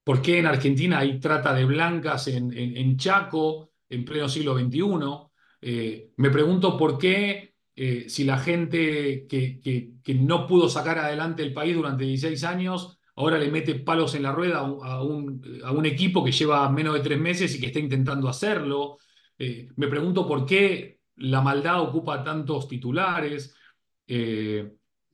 [0.03, 5.31] por qué en Argentina hay trata de blancas en, en- Chaco en pleno siglo XXI.
[5.61, 11.43] Eh, me pregunto por qué eh, si la gente que, que- no pudo sacar adelante
[11.43, 14.63] el país durante 16 años, ahora le mete palos en la rueda a
[15.03, 18.97] un, a un- equipo que lleva menos de tres meses y que está intentando hacerlo.
[19.37, 23.55] Eh, me pregunto por qué la maldad ocupa tantos titulares.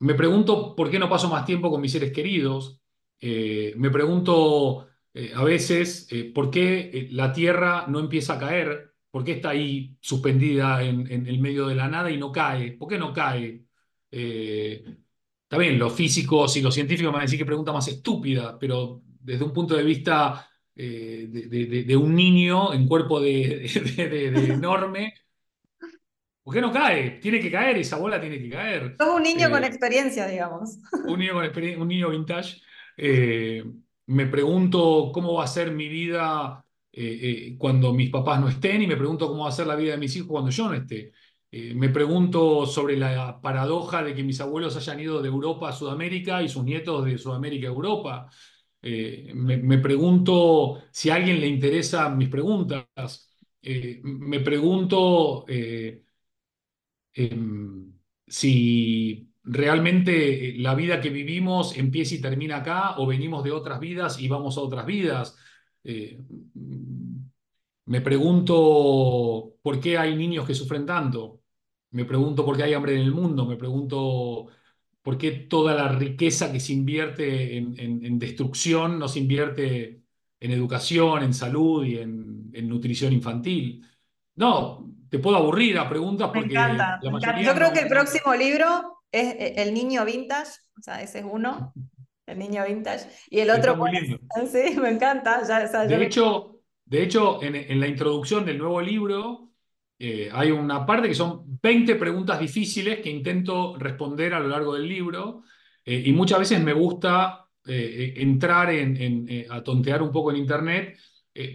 [0.00, 2.79] Me pregunto por qué no paso más tiempo con mis seres queridos.
[3.20, 8.94] Eh, me pregunto eh, a veces eh, por qué la Tierra no empieza a caer,
[9.10, 12.72] por qué está ahí suspendida en, en el medio de la nada y no cae.
[12.72, 13.64] ¿Por qué no cae?
[14.10, 18.56] Está bien, los físicos y los científicos me van a decir que pregunta más estúpida,
[18.58, 23.66] pero desde un punto de vista de, de- de- de un niño en cuerpo de,
[24.48, 25.12] enorme,
[26.42, 27.18] ¿por qué no cae?
[27.20, 28.96] Tiene que caer, esa bola tiene que caer.
[28.98, 30.78] Sos un niño con experiencia, digamos.
[31.04, 32.62] un niño, con experien- un niño vintage.
[33.02, 33.64] Eh,
[34.06, 38.82] me pregunto cómo va a ser mi vida eh, eh, cuando mis papás no estén
[38.82, 40.74] y me pregunto cómo va a ser la vida de mis hijos cuando yo no
[40.74, 41.12] esté.
[41.52, 46.42] Me pregunto sobre la paradoja de que mis abuelos hayan ido de Europa a Sudamérica
[46.44, 48.30] y sus nietos de Sudamérica a Europa.
[48.82, 52.86] Me, me pregunto si a alguien le interesan mis preguntas.
[53.62, 55.44] Me pregunto...
[57.14, 57.92] em,
[58.26, 64.18] si realmente la vida que vivimos empieza y termina acá o venimos de otras vidas
[64.20, 65.36] y vamos a otras vidas.
[65.84, 66.18] Eh,
[67.86, 71.42] me pregunto por qué hay niños que sufren tanto.
[71.90, 73.46] Me pregunto por qué hay hambre en el mundo.
[73.46, 74.48] Me pregunto
[75.02, 80.02] por qué toda la riqueza que se invierte en, en- en destrucción no se invierte
[80.40, 83.84] en educación, en salud y en, en nutrición infantil.
[84.36, 87.40] No, te puedo aburrir a preguntas Me porque encanta, la me encanta.
[87.40, 91.20] mayoría Yo creo que el próximo libro es eh, El niño vintage, o sea, ese
[91.20, 91.72] es uno,
[92.26, 94.18] El niño vintage, y el otro muy lindo.
[94.50, 98.44] sí, me encanta, ya, o sea, ya De hecho, de hecho en, en la introducción
[98.44, 99.50] del nuevo libro
[99.98, 104.74] eh, hay una parte que son 20 preguntas difíciles que intento responder a lo largo
[104.74, 105.42] del libro
[105.84, 110.38] eh, y muchas veces me gusta eh, entrar en, en, a tontear un poco en
[110.38, 110.96] internet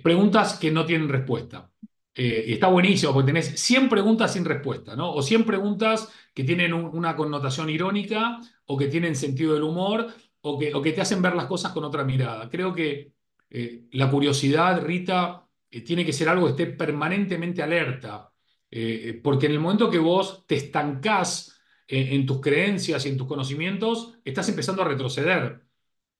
[0.01, 1.69] preguntas que no tienen respuesta.
[2.17, 5.11] Eh, y está buenísimo porque tenés 100 preguntas sin respuesta, ¿no?
[5.13, 10.13] O 100 preguntas que tienen un- una connotación irónica o que tienen sentido del humor
[10.41, 12.49] o que, o que te hacen ver las cosas con otra mirada.
[12.49, 13.13] Creo que
[13.49, 18.31] eh, la curiosidad, Rita, eh, tiene que ser algo que esté permanentemente alerta,
[18.71, 21.53] eh, porque en el momento que vos te estancás
[21.87, 25.61] en tus creencias y en tus conocimientos, estás empezando a retroceder.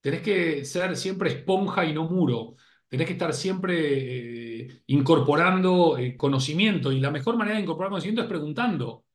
[0.02, 2.56] Tenés que ser siempre esponja y no muro.
[2.88, 9.06] Tenés que estar siempre incorporando conocimiento y la mejor manera de incorporar conocimiento es preguntando.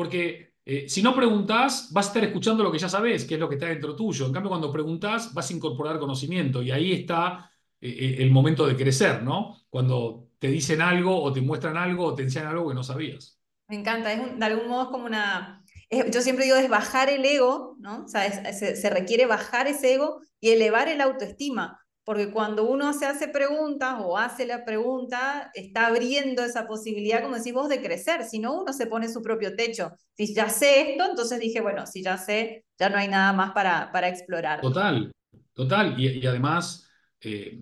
[0.00, 3.40] Porque eh, si no preguntás, vas a estar escuchando lo que ya sabes, que es
[3.40, 4.24] lo que está dentro tuyo.
[4.24, 7.50] En cambio, cuando preguntás, vas a incorporar conocimiento y ahí está
[7.82, 9.58] eh, eh, el momento de crecer, ¿no?
[9.68, 13.38] Cuando te dicen algo o te muestran algo o te enseñan algo que no sabías.
[13.68, 15.62] me encanta, es de algún modo es como una,
[16.10, 18.04] yo siempre digo es bajar el ego, ¿no?
[18.04, 22.92] O sea, se, se requiere bajar ese ego y elevar el autoestima, porque cuando uno
[22.92, 27.80] se hace preguntas o hace la pregunta, está abriendo esa posibilidad, como decís vos, de
[27.80, 29.92] crecer, si no uno se pone su propio techo.
[30.16, 33.52] Si ya sé esto, entonces dije, bueno, si ya sé, ya no hay nada más
[33.52, 34.60] para, para explorar.
[34.62, 35.12] Total,
[35.54, 36.00] total.
[36.00, 36.88] Y, además,
[37.20, 37.60] eh,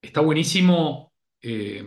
[0.00, 1.84] está buenísimo eh,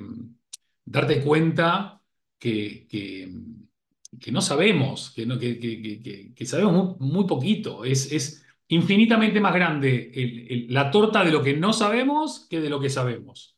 [0.85, 2.01] darte cuenta
[2.38, 7.84] que, que, no sabemos, que, no- que- que sabemos muy, muy poquito.
[7.85, 12.62] Es, es infinitamente más grande el- el- la torta de lo que no sabemos que
[12.62, 13.58] de lo que sabemos.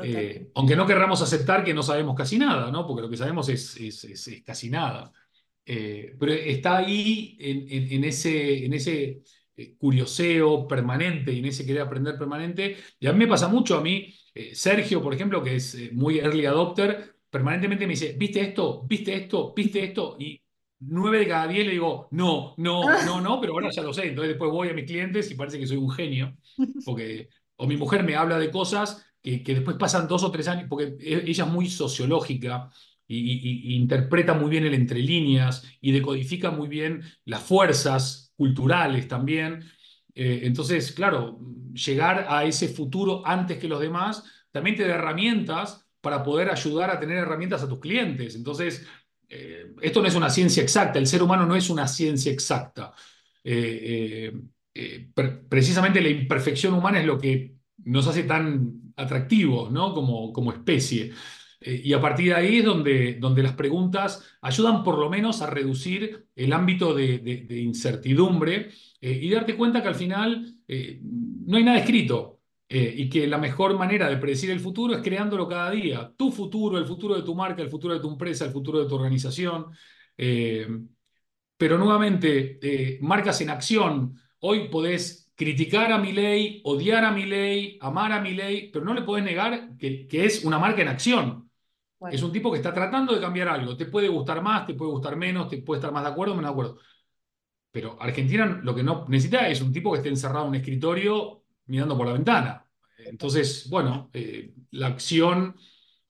[0.00, 2.86] Eh, aunque no querramos aceptar que no sabemos casi nada, ¿no?
[2.86, 5.12] Porque lo que sabemos es, es- es- es casi nada.
[5.66, 9.22] Eh, pero está ahí en, en- en ese, en ese
[9.56, 12.76] eh, curioseo permanente y en ese querer aprender permanente.
[12.98, 16.18] Y a mí me pasa mucho, a mí, eh, Sergio, por ejemplo, que es muy
[16.18, 18.84] early adopter, permanentemente me dice, ¿viste esto?
[18.88, 19.52] ¿Viste esto?
[19.54, 20.16] ¿Viste esto?
[20.18, 20.40] Y
[20.80, 24.08] nueve de cada diez le digo, no, no, no, no, pero ahora ya lo sé.
[24.08, 26.36] Entonces después voy a mis clientes y parece que soy un genio,
[26.84, 30.48] porque o mi mujer me habla de cosas que, que después pasan dos o tres
[30.48, 32.70] años, porque e- ella es muy sociológica
[33.06, 38.32] y, y- y interpreta muy bien el entre líneas y decodifica muy bien las fuerzas
[38.36, 39.64] culturales también.
[40.14, 41.38] Eh, entonces, claro,
[41.72, 46.90] llegar a ese futuro antes que los demás también te da herramientas para poder ayudar
[46.90, 48.34] a tener herramientas a tus clientes.
[48.34, 48.86] Entonces,
[49.30, 52.92] eh, esto no es una ciencia exacta, el ser humano no es una ciencia exacta.
[53.42, 54.32] Eh,
[55.48, 57.54] precisamente la imperfección humana es lo que
[57.84, 59.94] nos hace tan atractivos, ¿no?
[59.94, 61.12] Como, como especie.
[61.60, 65.42] Eh, y a partir de ahí es donde, donde las preguntas ayudan por lo menos
[65.42, 68.70] a reducir el ámbito de, incertidumbre
[69.00, 72.39] eh, y darte cuenta que al final eh, no hay nada escrito
[72.70, 76.12] y que la mejor manera de predecir el futuro es creándolo cada día.
[76.16, 78.88] Tu futuro, el futuro de tu marca, el futuro de tu empresa, el futuro de
[78.88, 79.66] tu organización.
[81.56, 84.14] pero nuevamente, marcas en acción.
[84.40, 88.84] Hoy podés criticar a mi ley, odiar a mi ley, amar a mi ley, pero
[88.84, 91.50] no le podés negar que, que es una marca en acción.
[92.10, 93.76] Es un tipo que está tratando de cambiar algo.
[93.76, 96.36] Te puede gustar más, te puede gustar menos, te puede estar más de acuerdo o
[96.36, 96.78] menos de acuerdo.
[97.70, 101.39] Pero Argentina lo que no necesita es un tipo que esté encerrado en un escritorio
[101.70, 102.66] mirando por la ventana.
[102.98, 105.56] Entonces, bueno, eh, la acción,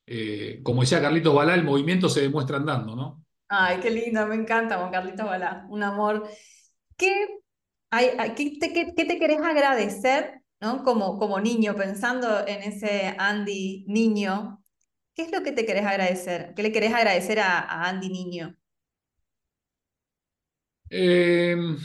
[0.05, 3.25] eh, como decía Carlitos Balá, el movimiento se demuestra andando, ¿no?
[3.47, 6.27] Ay, qué lindo, me encanta Juan Carlitos Balá, un amor.
[6.97, 7.27] ¿Qué,
[7.89, 10.83] hay, qué, te, qué, te, querés agradecer, ¿no?
[10.83, 14.61] Como, como niño, pensando en ese Andy niño,
[15.15, 16.53] ¿Qué es lo que te querés agradecer?
[16.55, 18.55] ¿Qué le querés agradecer a, Andy Niño?
[20.89, 21.77] Em,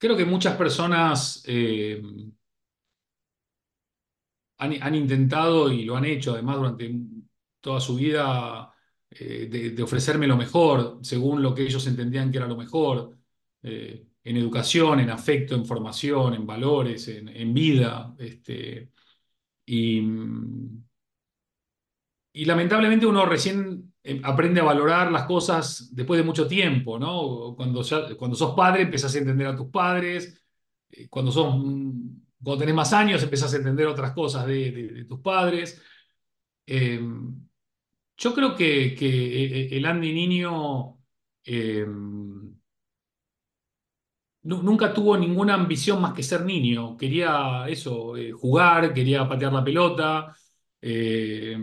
[0.00, 2.32] creo que muchas personas em,
[4.58, 6.92] han, intentado y lo han hecho además durante
[7.60, 8.72] toda su vida
[9.10, 13.18] eh, de, ofrecerme lo mejor, según lo que ellos entendían que era lo mejor,
[13.62, 18.14] eh, en educación, en afecto, en formación, en valores, en, en vida.
[18.18, 18.92] Este,
[19.66, 20.00] y,
[22.32, 27.54] y lamentablemente uno recién eh, aprende a valorar las cosas después de mucho tiempo, ¿no?
[27.56, 27.82] Cuando,
[28.18, 30.42] cuando sos padre empezás a entender a tus padres,
[30.90, 31.54] eh, cuando, sos,
[32.42, 35.80] cuando tenés más años empezás a entender otras cosas de, tus padres.
[36.66, 37.00] Eh,
[38.16, 40.98] yo creo que, que, el Andy niño
[44.42, 46.96] nunca tuvo ninguna ambición más que ser niño.
[46.96, 50.34] Quería eso, eh, jugar, quería patear la pelota,
[50.80, 51.56] eh,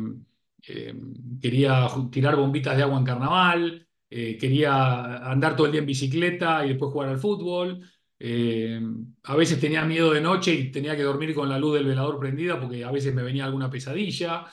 [0.67, 0.93] eh,
[1.41, 6.69] quería tirar bombitas de agua en carnaval, quería andar todo el día en bicicleta y
[6.69, 7.81] después jugar al fútbol.
[9.23, 12.17] a veces tenía miedo de noche y tenía que dormir con la luz del velador
[12.17, 14.45] prendida porque a veces me venía alguna pesadilla.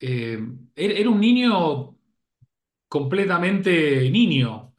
[0.00, 1.96] era un niño
[2.88, 4.72] completamente niño.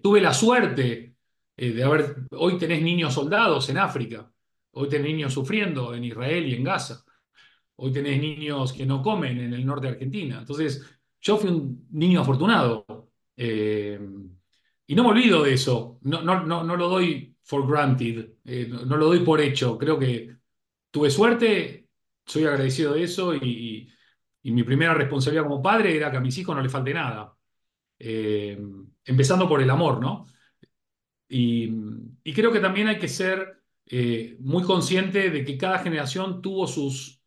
[0.00, 1.12] tuve la suerte
[1.56, 4.32] eh, de haber, hoy tenés niños soldados en África,
[4.72, 7.04] hoy tenés niños sufriendo en Israel y en Gaza,
[7.76, 10.38] hoy tenés niños que no comen en el norte de Argentina.
[10.38, 10.82] Entonces,
[11.20, 13.98] yo fui un niño afortunado eh,
[14.86, 18.68] y no me olvido de eso, no, no, no, no lo doy for granted, eh,
[18.68, 20.36] no, lo doy por hecho, creo que
[20.90, 21.88] tuve suerte,
[22.26, 23.88] soy agradecido de eso y,
[24.44, 27.36] mi primera responsabilidad como padre era que a mis hijos no les falte nada.
[29.04, 30.26] empezando por el amor, ¿no?
[31.32, 31.70] Y,
[32.34, 37.21] creo que también hay que ser eh, muy consciente de que cada generación tuvo sus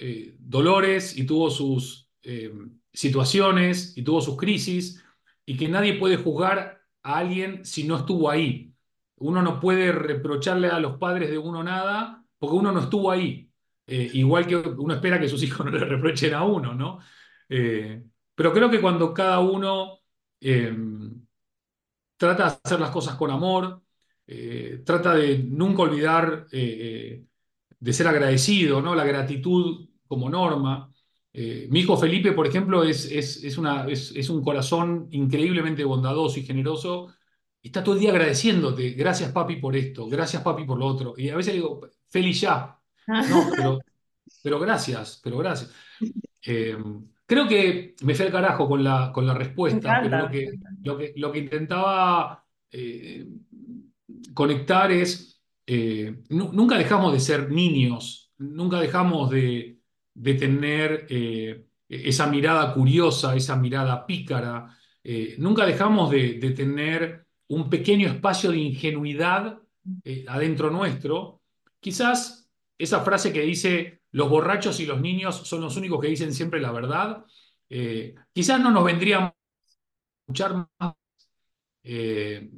[0.00, 2.52] eh, dolores y tuvo sus eh,
[2.92, 5.04] situaciones y tuvo sus crisis
[5.44, 8.74] y que nadie puede juzgar a alguien si no estuvo ahí.
[9.16, 13.50] Uno no puede reprocharle a los padres de uno nada porque uno no estuvo ahí.
[13.86, 17.00] igual que uno espera que sus hijos no le reprochen a uno, ¿no?
[17.48, 20.00] pero creo que cuando cada uno
[22.18, 23.82] trata de hacer las cosas con amor,
[24.26, 27.24] eh, trata de nunca olvidar eh,
[27.80, 28.94] de ser agradecido, ¿no?
[28.94, 30.90] La gratitud como norma.
[31.32, 36.44] Eh, mi hijo Felipe, por ejemplo, es, es, una, es, un corazón increíblemente bondadoso y
[36.44, 37.14] generoso.
[37.62, 38.90] Está todo el día agradeciéndote.
[38.90, 40.08] Gracias, papi, por esto.
[40.08, 41.14] Gracias, papi, por lo otro.
[41.16, 42.74] Y a veces le digo, feliz ya.
[43.06, 43.78] No, pero,
[44.42, 45.72] pero gracias, pero gracias.
[47.28, 50.50] Creo que me fui al carajo con la, con la respuesta, pero lo que,
[50.82, 53.26] lo que, lo que intentaba eh,
[54.32, 59.77] conectar es, eh, nunca dejamos de ser niños, nunca dejamos de,
[60.20, 64.76] de tener eh, esa mirada curiosa, esa mirada pícara,
[65.38, 69.58] nunca dejamos de, tener un pequeño espacio de ingenuidad
[70.26, 71.40] adentro nuestro.
[71.80, 76.32] Quizás esa frase que dice los borrachos y los niños son los únicos que dicen
[76.32, 77.24] siempre la verdad.
[77.68, 79.36] Eh, quizás no nos vendría a
[80.22, 80.94] escuchar más,
[81.82, 82.50] eh,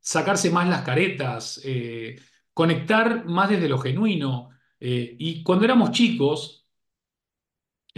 [0.00, 2.16] sacarse más las caretas, eh,
[2.52, 4.50] conectar más desde lo genuino.
[4.78, 6.65] y cuando éramos chicos,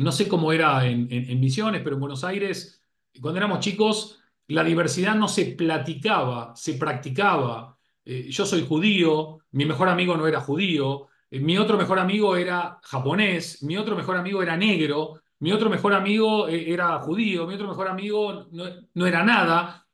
[0.03, 1.09] no sé cómo era en,
[1.41, 2.83] Misiones, pero en Buenos Aires,
[3.20, 7.77] cuando éramos chicos, la diversidad no se platicaba, se practicaba.
[8.05, 12.37] Eh, yo soy judío, mi mejor amigo no era judío, eh, mi otro mejor amigo
[12.37, 17.47] era japonés, mi otro mejor amigo era negro, mi otro mejor amigo eh, era judío,
[17.47, 18.65] mi otro mejor amigo no,
[18.95, 19.87] no era nada.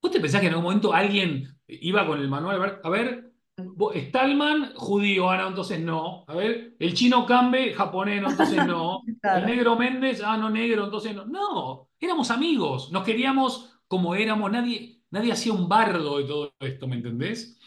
[0.00, 4.72] ¿Vos te pensás que en algún momento alguien iba con el manual a ver, Stallman,
[4.74, 6.24] judío, ah, no, entonces no.
[6.26, 9.02] A ver, el chino Cambe, japonés, no, entonces no.
[9.22, 11.24] El negro Méndez, ah, no, negro, entonces no.
[11.26, 16.88] No, éramos amigos, nos queríamos como éramos, nadie, nadie hacía un bardo de todo esto,
[16.88, 17.58] ¿me entendés?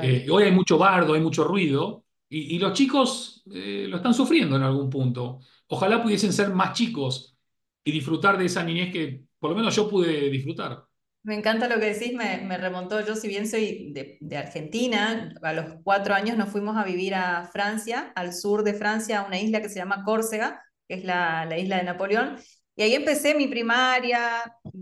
[0.00, 4.56] Eh, hoy hay mucho bardo, hay mucho ruido, y, los chicos eh, lo están sufriendo
[4.56, 5.38] en algún punto.
[5.68, 7.36] Ojalá pudiesen ser más chicos
[7.84, 10.84] y disfrutar de esa niñez que por lo menos yo pude disfrutar.
[11.24, 15.76] Me encanta lo que decís, me, remontó, yo si bien soy de, Argentina, a los
[15.82, 19.62] cuatro años nos fuimos a vivir a Francia, al sur de Francia, a una isla
[19.62, 22.36] que se llama Córcega, que es la, isla de Napoleón,
[22.76, 24.20] y ahí empecé mi primaria,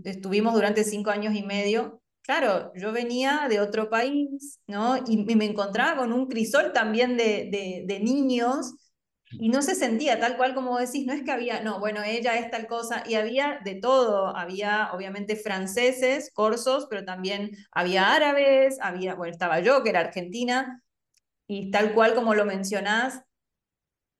[0.03, 2.01] estuvimos durante cinco años y medio.
[2.23, 4.97] Claro, yo venía de otro país, ¿no?
[5.07, 8.73] Y, me encontraba con un crisol también de niños
[9.39, 12.37] y no se sentía tal cual como decís, no es que había, no, bueno, ella
[12.37, 18.77] es tal cosa, y había de todo, había obviamente franceses, corsos, pero también había árabes,
[18.81, 20.81] había, bueno, estaba yo, que era argentina,
[21.47, 23.21] y tal cual como lo mencionás,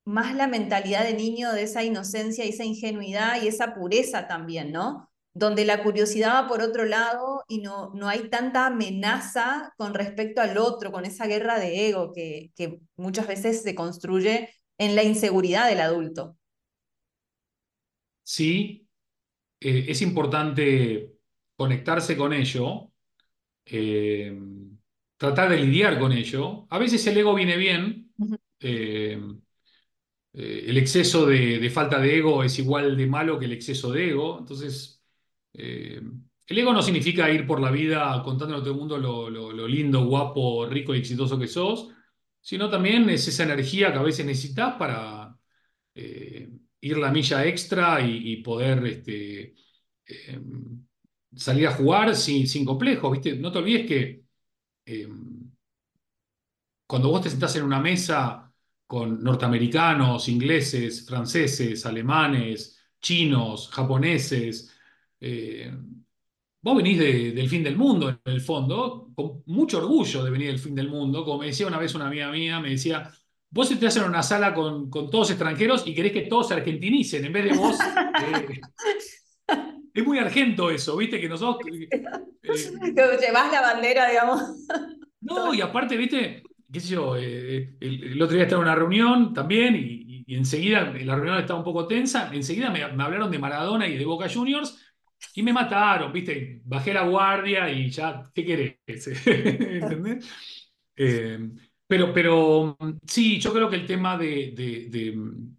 [0.06, 4.72] más la mentalidad de niño, de esa inocencia y esa ingenuidad y esa pureza también,
[4.72, 5.10] ¿no?
[5.34, 10.41] Donde la curiosidad va por otro lado y no, no hay tanta amenaza con respecto
[10.41, 15.04] al otro, con esa guerra de ego que, que muchas veces se construye en la
[15.04, 16.38] inseguridad del adulto.
[18.24, 18.88] Sí,
[19.60, 21.14] eh, es importante
[21.56, 22.91] conectarse con ello,
[23.66, 24.38] eh,
[25.18, 26.68] tratar de lidiar con ello.
[26.70, 28.14] A veces el ego viene bien.
[28.60, 29.20] Eh,
[30.34, 34.40] el exceso de, falta de ego es igual de malo que el exceso de ego.
[34.40, 35.02] Entonces,
[35.54, 39.68] el ego no significa ir por la vida contándole a todo el mundo lo, lo
[39.68, 41.94] lindo, guapo, rico y exitoso que sos
[42.44, 45.38] sino también es esa energía que a veces necesitas para
[45.95, 46.49] eh,
[46.82, 49.56] ir la milla extra y, poder este,
[50.06, 50.41] eh,
[51.36, 53.38] salir a jugar sin, sin complejos, ¿viste?
[53.38, 54.26] No te olvides que
[54.86, 55.07] eh,
[56.88, 58.53] cuando vos te sentás en una mesa
[58.86, 64.72] con norteamericanos, ingleses, franceses, alemanes, chinos, japoneses,
[66.64, 70.60] Vos venís del fin del mundo, en el fondo, con mucho orgullo de venir del
[70.60, 71.26] fin del mundo.
[71.26, 73.11] Como me decía una vez una amiga mía, me decía,
[73.49, 77.26] vos estás en una sala con, con todos extranjeros y querés que todos se argentinicen,
[77.26, 77.77] en vez de vos...
[78.23, 78.61] Eh,
[79.94, 81.19] es muy argento eso, ¿viste?
[81.19, 81.69] Que nosotros...
[82.45, 84.41] Eh, Llevás la bandera, digamos.
[85.22, 86.44] No, y aparte, ¿viste?
[86.73, 91.15] qué sé yo, eh, el, otro día estaba en una reunión también y, enseguida la
[91.15, 94.82] reunión estaba un poco tensa, enseguida me, me, hablaron de Maradona y de Boca Juniors
[95.36, 96.62] y me mataron, ¿viste?
[96.66, 98.78] Bajé la guardia y ya, ¿qué querés?
[99.26, 100.30] ¿Entendés?
[100.95, 101.50] Eh,
[101.88, 102.78] pero, pero
[103.08, 104.54] sí, yo creo que el tema de,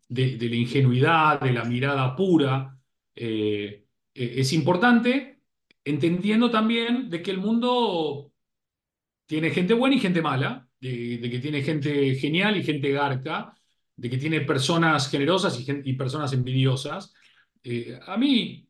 [0.09, 2.77] de, la ingenuidad, de la mirada pura,
[3.15, 3.85] eh,
[4.15, 5.41] eh, es importante,
[5.85, 8.33] entendiendo también de que el mundo
[9.27, 13.55] tiene gente buena y gente mala, de, que tiene gente genial y gente garca,
[13.97, 17.13] de que tiene personas generosas y, y personas envidiosas.
[18.07, 18.64] a mí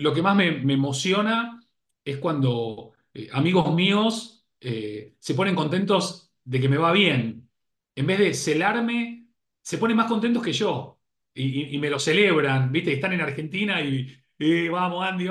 [0.00, 1.62] lo que más me, emociona
[2.04, 7.48] es cuando eh, amigos míos eh, se ponen contentos de que me va bien.
[7.94, 9.28] En vez de celarme,
[9.62, 10.98] se ponen más contentos que yo
[11.34, 12.92] y, me lo celebran, ¿viste?
[12.92, 15.28] Están en Argentina y eh, vamos, Andy,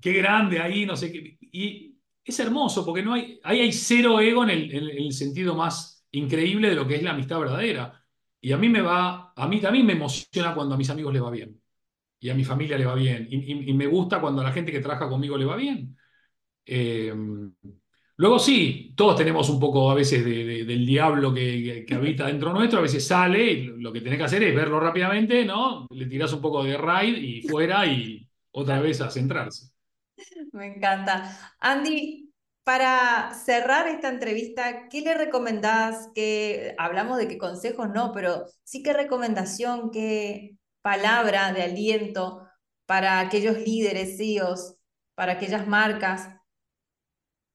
[0.00, 1.38] qué grande ahí, no sé qué.
[1.52, 5.54] Y es hermoso porque no hay, ahí hay cero ego en el, en el sentido
[5.54, 8.00] más increíble de lo que es la amistad verdadera.
[8.40, 11.22] Y a mí me va, a mí también me emociona cuando a mis amigos les
[11.22, 11.63] va bien
[12.24, 13.28] y a mi familia le va bien.
[13.30, 15.94] Y, me gusta cuando a la gente que trabaja conmigo le va bien.
[16.64, 17.12] Eh,
[18.16, 22.82] luego sí, todos tenemos un poco a veces del diablo que, habita dentro nuestro, a
[22.82, 25.86] veces sale y lo que tenés que hacer es verlo rápidamente, ¿no?
[25.90, 29.68] Le tirás un poco de raid y fuera y otra vez a centrarse.
[30.52, 31.54] Me encanta.
[31.60, 32.32] Andy,
[32.62, 36.08] para cerrar esta entrevista, ¿qué le recomendás?
[36.14, 42.46] Que hablamos de qué consejos no, pero sí qué recomendación, qué, palabra de aliento
[42.84, 44.76] para aquellos líderes, CEOs,
[45.14, 46.28] para aquellas marcas,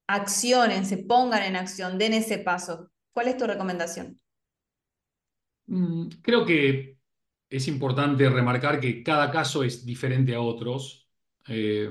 [0.07, 2.89] accionen, se pongan en acción, den ese paso.
[3.11, 4.19] ¿Cuál es tu recomendación?
[5.67, 6.97] Mm, creo que
[7.51, 11.07] es importante remarcar que cada caso es diferente a otros.
[11.47, 11.87] Eh,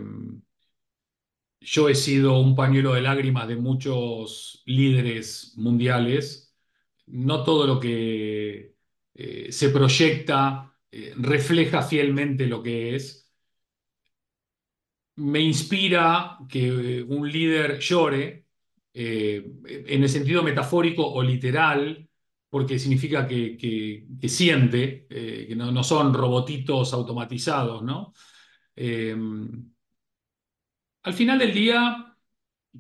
[1.60, 6.52] yo he sido un pañuelo de lágrimas de muchos líderes mundiales.
[7.06, 8.74] No todo lo que
[9.15, 13.28] eh, se proyecta eh, refleja fielmente lo que es.
[15.19, 18.47] me inspira que un líder llore,
[18.94, 22.09] eh, en el sentido metafórico o literal,
[22.48, 28.12] porque significa que, que, siente, eh, que no, son robotitos automatizados, ¿no?
[28.77, 29.16] Eh,
[31.02, 32.16] al final del día,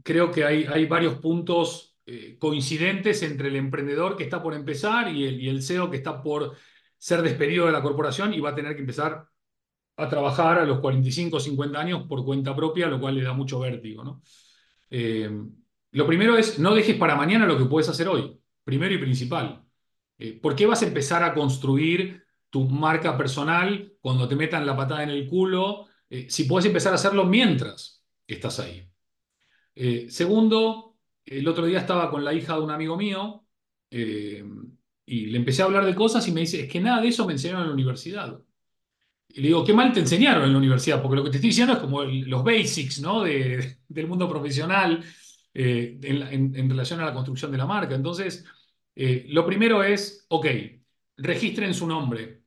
[0.02, 1.96] creo que hay, varios puntos
[2.38, 6.56] coincidentes entre el emprendedor que está por empezar y el CEO que está por
[6.98, 9.28] ser despedido de la corporación y va a tener que empezar
[9.96, 13.32] a trabajar a los 45 o 50 años por cuenta propia, lo cual le da
[13.32, 14.04] mucho vértigo.
[14.04, 14.22] ¿no?
[14.90, 15.30] Eh,
[15.92, 19.64] lo primero es, no dejes para mañana lo que puedes hacer hoy, primero y principal.
[20.18, 24.76] Eh, ¿Por qué vas a empezar a construir tu marca personal cuando te metan la
[24.76, 25.86] patada en el culo?
[26.08, 28.84] Eh, si puedes empezar a hacerlo mientras estás ahí.
[30.08, 33.44] Segundo, el otro día estaba con la hija de un amigo mío
[35.08, 37.26] y le empecé a hablar de cosas y me dice, es que nada de eso
[37.26, 38.38] me enseñaron en la universidad.
[39.28, 41.50] Y le digo, qué mal te enseñaron en la universidad, porque lo que te estoy
[41.50, 43.22] diciendo es como los basics ¿no?
[43.22, 45.04] de, del mundo profesional
[45.54, 47.94] eh, en, en, relación a la construcción de la marca.
[47.94, 48.44] Entonces,
[48.94, 50.46] eh, lo primero es, ok,
[51.18, 52.42] registren su nombre.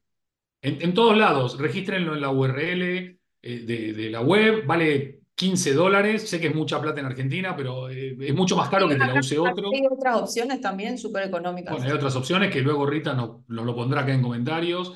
[0.62, 6.40] En, todos lados, registrenlo en la URL eh, de, la web, vale 15 dólares, sé
[6.40, 9.20] que es mucha plata en Argentina, pero eh, es mucho más caro que te la
[9.20, 9.72] use otro.
[9.74, 11.74] Hay otras opciones también súper económicas.
[11.74, 14.94] Bueno, hay otras opciones que luego Rita nos, nos lo pondrá acá en comentarios.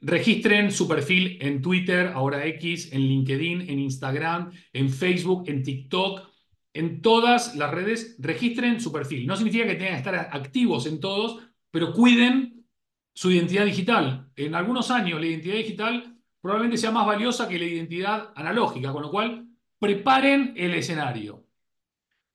[0.00, 6.28] Registren su perfil en Twitter, ahora X, en LinkedIn, en Instagram, en Facebook, en TikTok,
[6.72, 8.16] en todas las redes.
[8.18, 9.26] Registren su perfil.
[9.26, 11.40] No significa que tengan que estar activos en todos,
[11.70, 12.66] pero cuiden
[13.14, 14.28] su identidad digital.
[14.36, 19.02] En algunos años la identidad digital probablemente sea más valiosa que la identidad analógica, con
[19.02, 19.46] lo cual
[19.84, 21.44] preparen el escenario.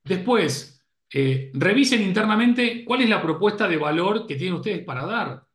[0.04, 5.48] Después, eh, revisen internamente cuál es la propuesta de valor que tienen ustedes para dar.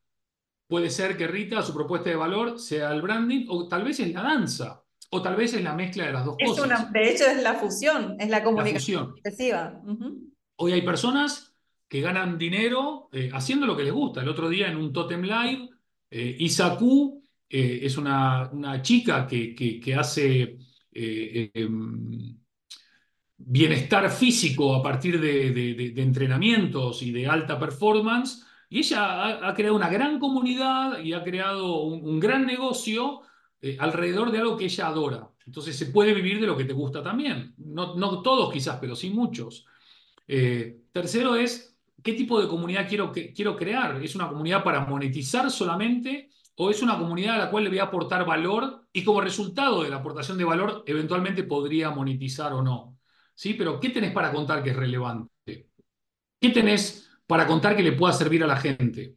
[0.66, 4.12] Puede ser que Rita, su propuesta de valor sea el branding, o tal vez es
[4.12, 6.66] la danza, o tal vez es la mezcla de las dos es cosas.
[6.66, 9.80] Una, de hecho, es la fusión, es la comunicación excesiva.
[9.84, 10.32] Uh -huh.
[10.56, 11.54] Hoy hay personas
[11.86, 14.20] que ganan dinero eh, haciendo lo que les gusta.
[14.20, 15.68] El otro día en un Totem Live,
[16.10, 20.58] eh, Isaku eh, es una, una, chica que, que, que hace
[20.94, 22.36] em,
[23.36, 29.88] bienestar físico a partir de, entrenamientos y de alta performance y ella ha, creado una
[29.88, 33.20] gran comunidad y ha creado un, gran negocio
[33.60, 35.30] eh, alrededor de algo que ella adora.
[35.46, 37.54] Entonces se puede vivir de lo que te gusta también.
[37.58, 39.66] No, no todos quizás, pero sí muchos.
[40.26, 44.02] Eh, tercero es, ¿qué tipo de comunidad quiero, quiero crear?
[44.02, 47.78] ¿Es una comunidad para monetizar solamente o es una comunidad a la cual le voy
[47.78, 52.62] a aportar valor y como resultado de la aportación de valor eventualmente podría monetizar o
[52.62, 52.98] no?
[53.34, 53.54] ¿Sí?
[53.54, 55.68] Pero ¿qué tenés para contar que es relevante?
[56.40, 59.16] ¿Qué tenés para contar que le pueda servir a la gente?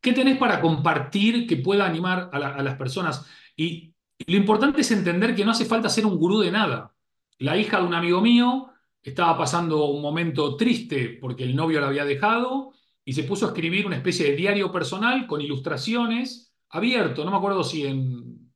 [0.00, 3.26] ¿Qué tenés para compartir que pueda animar a, la, a las personas?
[3.54, 6.94] Y, y, lo importante es entender que no hace falta ser un gurú de nada.
[7.38, 8.70] La hija de un amigo mío
[9.02, 12.72] estaba pasando un momento triste porque el novio la había dejado
[13.04, 17.24] y se puso a escribir una especie de diario personal con ilustraciones abierto.
[17.24, 18.52] No me acuerdo si en,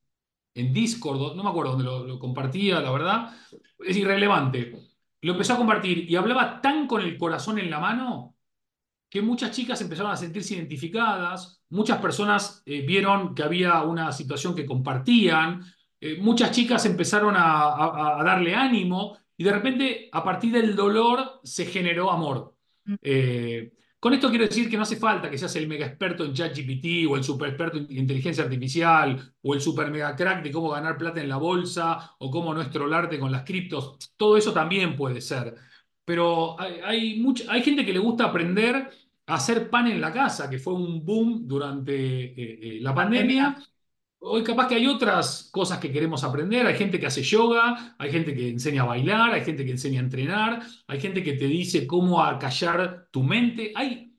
[0.55, 3.37] en Discord, no me acuerdo dónde lo, lo compartía, la verdad.
[3.79, 4.73] Es irrelevante.
[5.23, 8.35] Lo empezó a compartir y hablaba tan con el corazón en la mano
[9.15, 14.57] que muchas chicas empezaron a sentirse identificadas, muchas personas eh, vieron que había una situación
[14.57, 15.65] que compartían,
[16.01, 20.75] eh, muchas chicas empezaron a, a, a, darle ánimo y de repente a partir del
[20.75, 22.57] dolor se generó amor.
[23.01, 23.73] Eh,
[24.05, 27.09] con esto quiero decir que no hace falta que seas el mega experto en ChatGPT
[27.09, 30.99] o el super experto en inteligencia artificial o el super mega crack de cómo ganar
[30.99, 33.97] plata en la bolsa o cómo no estrolarte con las criptos.
[34.19, 35.55] Todo eso también puede ser.
[36.05, 38.91] Pero hay, hay, mucha, hay gente que le gusta aprender
[39.25, 43.57] hacer pan en la casa, que fue un boom durante eh, eh, la pandemia.
[44.27, 46.67] Hoy capaz que hay otras cosas que queremos aprender.
[46.67, 50.01] Hay gente que hace yoga, hay gente que enseña a bailar, hay gente que enseña
[50.01, 53.73] a entrenar, hay gente que te dice cómo acallar tu mente.
[53.77, 54.17] Hay,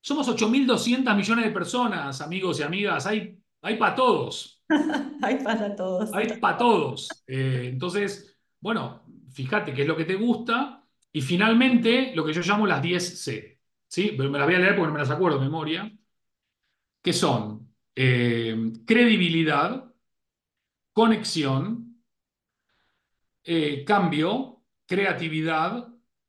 [0.00, 3.06] somos 8.200 millones de personas, amigos y amigas.
[3.06, 4.64] Hay, hay para todos.
[5.22, 6.14] hay para todos.
[6.14, 7.08] Hay para todos.
[7.26, 9.02] Eh, entonces, bueno,
[9.32, 10.82] fíjate qué es lo que te gusta.
[11.12, 13.60] Y finalmente, lo que yo llamo las 10 C.
[13.86, 14.14] ¿sí?
[14.16, 15.92] Pero me las voy a leer porque no me las acuerdo de memoria,
[17.02, 17.61] que son
[17.94, 19.92] eh, credibilidad,
[20.92, 22.02] conexión,
[23.44, 25.88] eh, cambio, creatividad,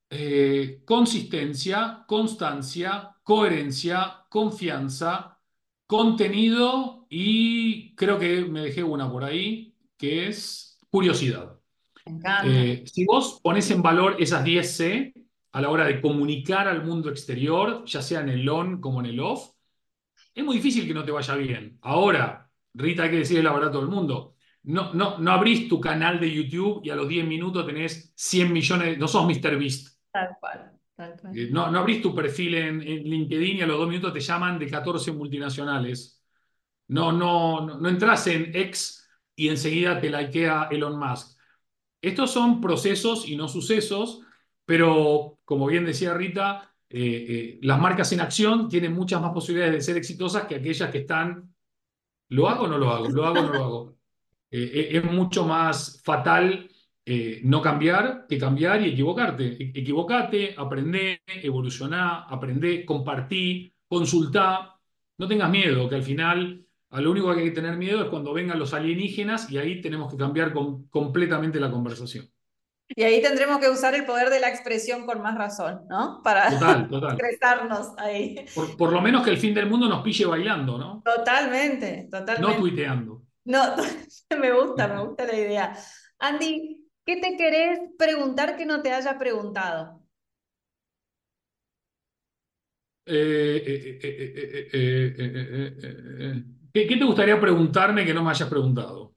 [0.10, 5.40] eh, consistencia, constancia, coherencia, confianza,
[5.88, 11.60] contenido y creo que me dejé una por ahí, que es curiosidad.
[12.86, 15.14] si vos pones en valor esas 10 C,
[15.54, 19.06] a la hora de comunicar al mundo exterior, ya sea en el on como en
[19.06, 19.53] el off,
[20.34, 21.78] es muy difícil que no te vaya bien.
[21.82, 24.36] Ahora, Rita, hay que decirle la verdad a todo el mundo.
[24.64, 28.52] no, no, no abrís tu canal de YouTube y a los 10 minutos tenés 100
[28.54, 29.58] millones, no sos Mr.
[29.58, 29.98] Beast.
[30.12, 31.38] Tal cual, tal cual.
[31.38, 34.20] Eh, No, no abrís tu perfil en, en LinkedIn y a los dos minutos te
[34.20, 36.22] llaman de 14 multinacionales.
[36.88, 41.38] No, no, no, no entras en X y enseguida te likea Elon Musk.
[42.02, 44.22] Estos son procesos y no sucesos,
[44.66, 49.76] pero como bien decía Rita, eh, eh, las marcas en acción tienen muchas más posibilidades
[49.76, 51.54] de ser exitosas que aquellas que están,
[52.30, 53.10] ¿lo hago o no lo hago?
[53.12, 53.98] ¿Lo hago o no lo hago?
[54.56, 56.70] Eh, es mucho más fatal
[57.44, 59.46] no cambiar que cambiar y equivocarte.
[59.64, 64.80] E- equivocate, aprendé, evolucioná, aprendé, compartí, consultá.
[65.18, 68.10] No tengas miedo, que al final a lo único que hay que tener miedo es
[68.10, 72.30] cuando vengan los alienígenas y ahí tenemos que cambiar com- completamente la conversación.
[72.90, 76.22] Y ahí tendremos que usar el poder de la expresión con más razón, ¿no?
[76.24, 78.46] Para total, expresarnos ahí.
[78.78, 81.02] Por, lo menos que el fin del mundo nos pille bailando, ¿no?
[81.04, 82.42] Totalmente, totalmente.
[82.42, 83.24] No tuiteando.
[83.46, 83.76] No,
[84.40, 85.76] me gusta, me gusta la idea.
[86.20, 90.04] Andy, ¿qué te querés preguntar que no te haya preguntado?
[93.06, 93.52] ¿Qué
[96.74, 99.14] te gustaría preguntarme que no me hayas preguntado?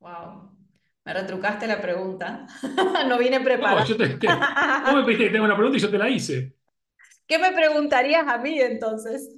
[0.00, 0.47] Wow
[1.08, 2.46] me retrucaste la pregunta.
[3.08, 3.84] No vine No, preparada.
[3.84, 4.54] te, te-
[4.84, 6.54] vos me pediste que tenga una pregunta y yo te la hice.
[7.28, 9.30] ¿Qué me preguntarías a mí entonces?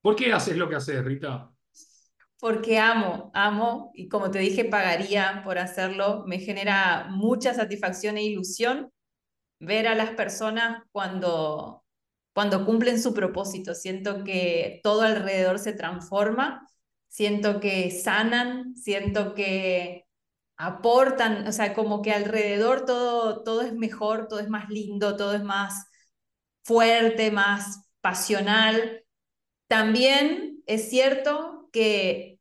[0.00, 1.52] ¿Por qué haces lo que haces, Rita?
[2.38, 6.24] Porque amo, amo, y como te dije, pagaría por hacerlo.
[6.26, 8.90] Me genera mucha satisfacción e ilusión
[9.60, 11.84] ver a las personas cuando,
[12.34, 13.74] cuando cumplen su propósito.
[13.74, 16.68] Siento que todo alrededor se transforma,
[17.08, 20.05] siento que sanan, siento que
[20.56, 25.34] aportan, o sea, como que alrededor todo, todo es mejor, todo es más lindo, todo
[25.34, 25.86] es más
[26.64, 29.04] fuerte, más pasional.
[29.68, 32.40] También es cierto que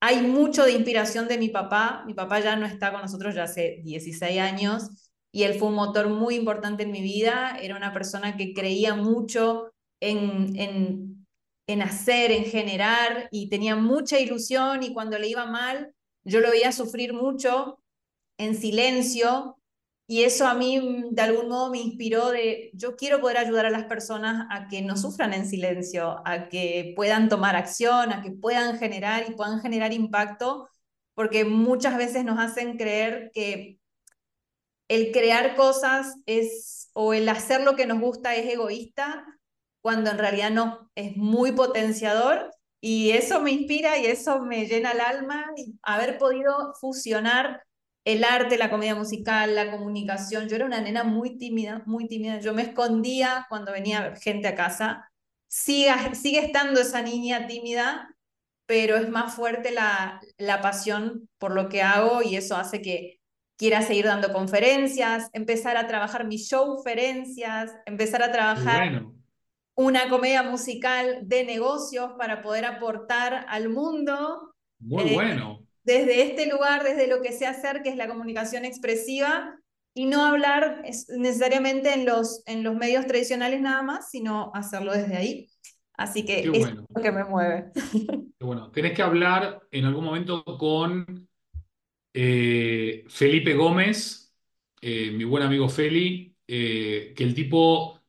[0.00, 2.04] hay mucho de inspiración de mi papá.
[2.06, 4.90] Mi papá ya no está con nosotros ya hace 16 años
[5.32, 7.58] y él fue un motor muy importante en mi vida.
[7.60, 11.26] Era una persona que creía mucho en, en,
[11.66, 15.93] en hacer, en generar y tenía mucha ilusión y cuando le iba mal,
[16.24, 17.78] yo lo veía sufrir mucho
[18.38, 19.58] en silencio
[20.06, 23.66] y eso a mí mm, de algún modo me inspiró de, yo quiero poder ayudar
[23.66, 28.22] a las personas a que no sufran en silencio, a que puedan tomar acción, a
[28.22, 30.68] que puedan generar y puedan generar impacto,
[31.14, 33.78] porque muchas veces nos hacen creer que
[34.88, 39.24] el crear cosas es, o el hacer lo que nos gusta es egoísta,
[39.80, 42.50] cuando en realidad no, es muy potenciador
[42.86, 45.46] y eso me inspira y eso me llena el alma,
[45.80, 47.64] haber podido fusionar
[48.04, 50.50] el arte, la comedia musical, la comunicación.
[50.50, 52.40] Yo era una nena muy tímida, muy tímida.
[52.40, 55.10] Yo me escondía cuando venía gente a casa.
[55.48, 58.14] Siga, sigue estando esa niña tímida,
[58.66, 63.18] pero es más fuerte la, la pasión por lo que hago y eso hace que
[63.56, 69.14] quiera seguir dando conferencias, empezar a trabajar mis showferencias, empezar a trabajar bueno,
[69.76, 75.66] una comedia musical de negocios para poder aportar al mundo muy eh, bueno.
[75.82, 79.56] desde este lugar, desde lo que sé hacer, que es la comunicación expresiva,
[79.94, 84.92] y no hablar es- necesariamente en los, en los medios tradicionales nada más, sino hacerlo
[84.92, 85.48] desde ahí.
[85.96, 87.70] Así que bueno, es lo que me mueve.
[88.38, 88.70] qué bueno.
[88.70, 91.28] Tenés que hablar en algún momento con
[92.14, 94.34] eh, Felipe Gómez,
[94.80, 98.00] eh, mi buen amigo Feli, eh, que el tipo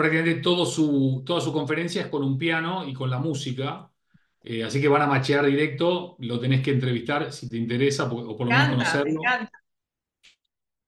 [0.00, 3.90] prácticamente todo su, toda su conferencia es con un piano y con la música.
[4.42, 8.36] Eh, así que van a machear directo, lo tenés que entrevistar si te interesa, o
[8.36, 9.20] por lo Me menos conocerlo.
[9.20, 9.50] encanta.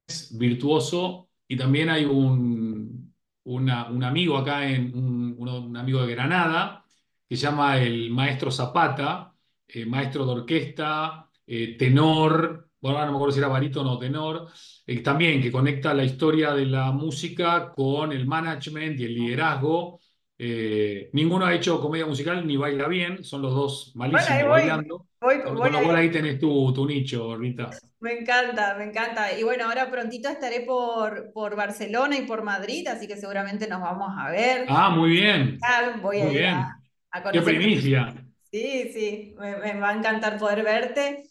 [0.07, 3.15] Es virtuoso y también hay un,
[3.45, 6.85] una- un amigo acá, en, un amigo de Granada,
[7.29, 9.35] que se llama el maestro Zapata,
[9.69, 13.99] eh, maestro de orquesta, eh, tenor, bueno, ahora no me acuerdo si era barítono o
[13.99, 14.49] tenor,
[14.87, 20.01] eh, también que conecta la historia de la música con el management y el liderazgo.
[20.39, 24.63] Eh, ninguno ha hecho comedia musical ni baila bien, son los dos Bueno, malísimos voy,
[24.63, 25.85] bailando, voy, con, voy con lo ahí.
[25.85, 27.81] cual ahí tenés tu, tu nicho, Rita.
[28.01, 29.33] Me encanta, me encanta.
[29.39, 33.81] Y bueno, ahora prontito estaré por, por Barcelona y por Madrid, así que seguramente nos
[33.81, 34.67] vamos a ver.
[34.67, 36.83] Ah, muy bien, Ah, Voy a muy ir a, bien.
[37.13, 37.43] a Qué conocer.
[37.43, 38.15] primicia.
[38.51, 41.25] Sí, sí, me, me va a encantar poder verte.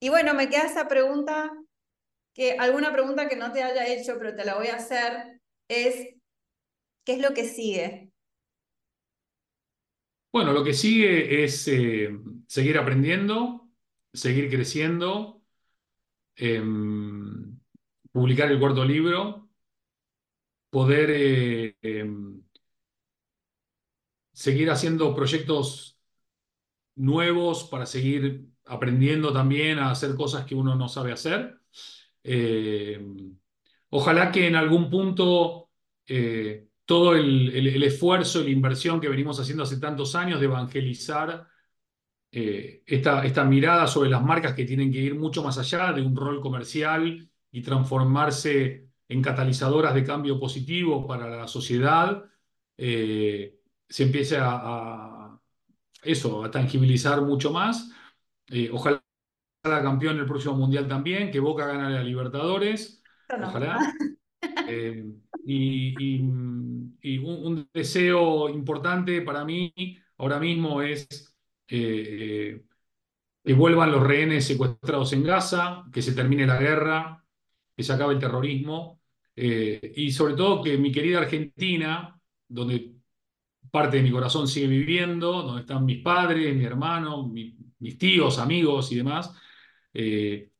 [0.00, 1.52] Y bueno, me queda esa pregunta,
[2.34, 6.16] que alguna pregunta que no te haya hecho, pero te la voy a hacer, es,
[7.04, 8.12] ¿qué es lo que sigue?
[10.32, 12.10] Bueno, lo que sigue es eh,
[12.46, 13.68] seguir aprendiendo,
[14.12, 15.42] seguir creciendo,
[16.36, 17.58] em,
[18.12, 19.50] publicar el cuarto libro,
[20.70, 22.42] poder eh, em,
[24.32, 25.98] seguir haciendo proyectos
[26.96, 31.58] nuevos para seguir aprendiendo también a hacer cosas que uno no sabe hacer.
[32.22, 33.00] Eh,
[33.90, 35.70] ojalá que en algún punto
[36.06, 41.48] eh, todo el, esfuerzo y la inversión que venimos haciendo hace tantos años de evangelizar
[42.30, 46.02] eh, esta, esta mirada sobre las marcas que tienen que ir mucho más allá de
[46.02, 52.24] un rol comercial y transformarse en catalizadoras de cambio positivo para la sociedad,
[52.76, 55.36] se empiece a,
[56.02, 57.90] eso, a tangibilizar mucho más.
[58.72, 59.02] Ojalá
[59.64, 63.02] la campeón el próximo mundial también, que Boca gane a Libertadores.
[63.28, 63.78] Ojalá.
[64.72, 65.04] Eh,
[65.44, 69.72] y, un, deseo importante para mí
[70.16, 71.34] ahora mismo es
[71.68, 72.62] eh,
[73.44, 77.24] que vuelvan los rehenes secuestrados en Gaza, que se termine la guerra,
[77.76, 79.00] que se acabe el terrorismo
[79.36, 82.18] eh, y sobre todo que mi querida Argentina,
[82.48, 82.94] donde
[83.70, 87.30] parte de mi corazón sigue viviendo, donde están mis padres, mi hermano,
[87.80, 89.34] mis tíos, amigos y demás,
[89.92, 90.50] eh,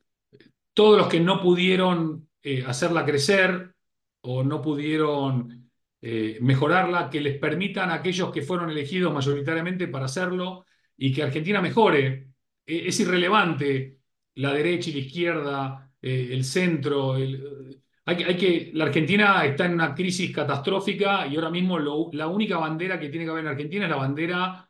[0.73, 3.75] todos los que no pudieron eh, hacerla crecer
[4.23, 5.71] o no pudieron
[6.01, 10.67] eh, mejorarla, que les permitan a aquellos que fueron elegidos mayoritariamente para hacerlo
[10.97, 12.29] y que Argentina mejore.
[12.67, 13.99] E, es irrelevante
[14.37, 17.15] la derecha y la izquierda, el centro.
[17.15, 22.99] hay, que, la Argentina está en una crisis catastrófica y ahora mismo la única bandera
[22.99, 24.70] que tiene que haber en Argentina es la bandera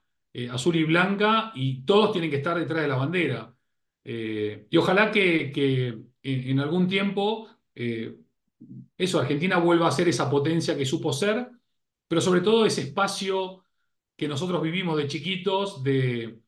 [0.51, 3.55] azul y blanca y todos tienen que estar detrás de la bandera.
[4.05, 5.52] Eh, y ojalá que,
[6.23, 8.16] en, algún tiempo eh,
[8.97, 11.51] eso, Argentina vuelva a ser esa potencia que supo ser,
[12.07, 13.65] pero sobre todo ese espacio
[14.16, 16.40] que nosotros vivimos de chiquitos, de,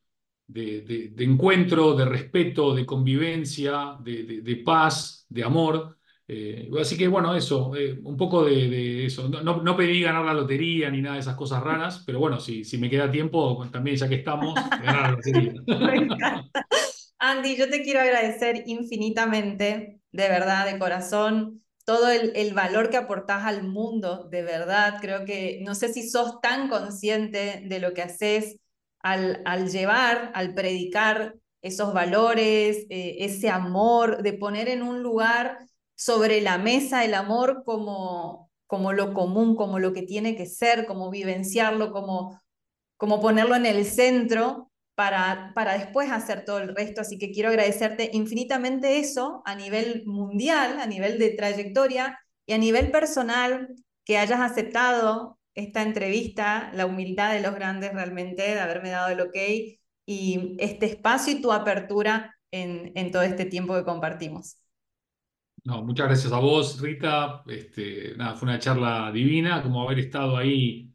[0.47, 5.97] de, encuentro, de respeto, de convivencia, de, paz, de amor.
[6.27, 7.71] Eh, así que bueno, eso,
[8.03, 9.27] un poco de, eso.
[9.27, 12.63] No, no, pedí ganar la lotería ni nada de esas cosas raras, pero bueno, si,
[12.63, 15.53] si me queda tiempo, también ya que estamos, ganar la lotería.
[17.19, 23.45] Andy, yo te quiero agradecer infinitamente, de verdad, de corazón, todo el, valor que aportás
[23.45, 24.97] al mundo, de verdad.
[25.01, 28.57] Creo que no sé si sos tan consciente de lo que haces
[28.99, 35.59] al, al llevar, al predicar esos valores, eh, ese amor, de poner en un lugar
[35.95, 40.85] sobre la mesa el amor como, como lo común, como lo que tiene que ser,
[40.85, 42.41] como vivenciarlo, como,
[42.97, 47.01] como ponerlo en el centro para, para después hacer todo el resto.
[47.01, 52.57] Así que quiero agradecerte infinitamente eso a nivel mundial, a nivel de trayectoria y a
[52.57, 53.69] nivel personal,
[54.05, 59.21] que hayas aceptado esta entrevista, la humildad de los grandes realmente, de haberme dado el
[59.21, 59.35] ok
[60.05, 64.57] y este espacio y tu apertura en, en todo este tiempo que compartimos.
[65.65, 67.43] No, muchas gracias a vos, Rita.
[67.47, 70.93] Este, nada, fue una charla divina, como haber estado ahí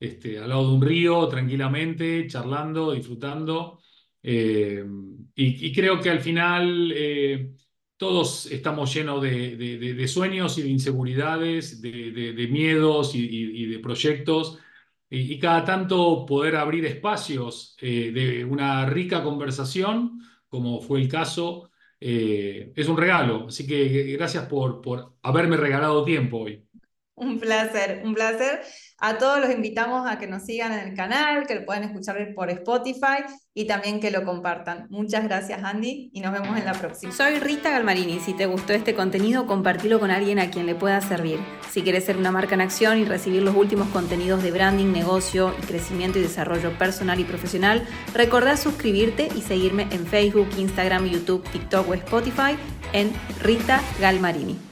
[0.00, 3.80] este, al lado de un río, tranquilamente, charlando, disfrutando.
[4.22, 4.84] Eh,
[5.34, 7.52] y, creo que al final eh,
[7.96, 14.58] todos estamos llenos de, sueños y de inseguridades, de, miedos y, de proyectos.
[15.10, 21.70] Y, cada tanto poder abrir espacios eh, de una rica conversación, como fue el caso,
[22.00, 23.46] es un regalo.
[23.48, 26.65] Así que gracias por, por haberme regalado tiempo hoy.
[27.16, 28.60] Un placer, un placer.
[28.98, 32.16] A todos los invitamos a que nos sigan en el canal, que lo puedan escuchar
[32.34, 33.24] por Spotify
[33.54, 34.86] y también que lo compartan.
[34.90, 37.12] Muchas gracias Andy y nos vemos en la próxima.
[37.12, 38.20] Soy Rita Galmarini.
[38.20, 41.38] Si te gustó este contenido, compartilo con alguien a quien le pueda servir.
[41.70, 45.54] Si quieres ser una marca en acción y recibir los últimos contenidos de branding, negocio
[45.66, 51.88] crecimiento y desarrollo personal y profesional, recordá suscribirte y seguirme en Facebook, Instagram, YouTube, TikTok
[51.88, 52.56] o Spotify
[52.92, 53.10] en
[53.42, 54.65] Rita Galmarini.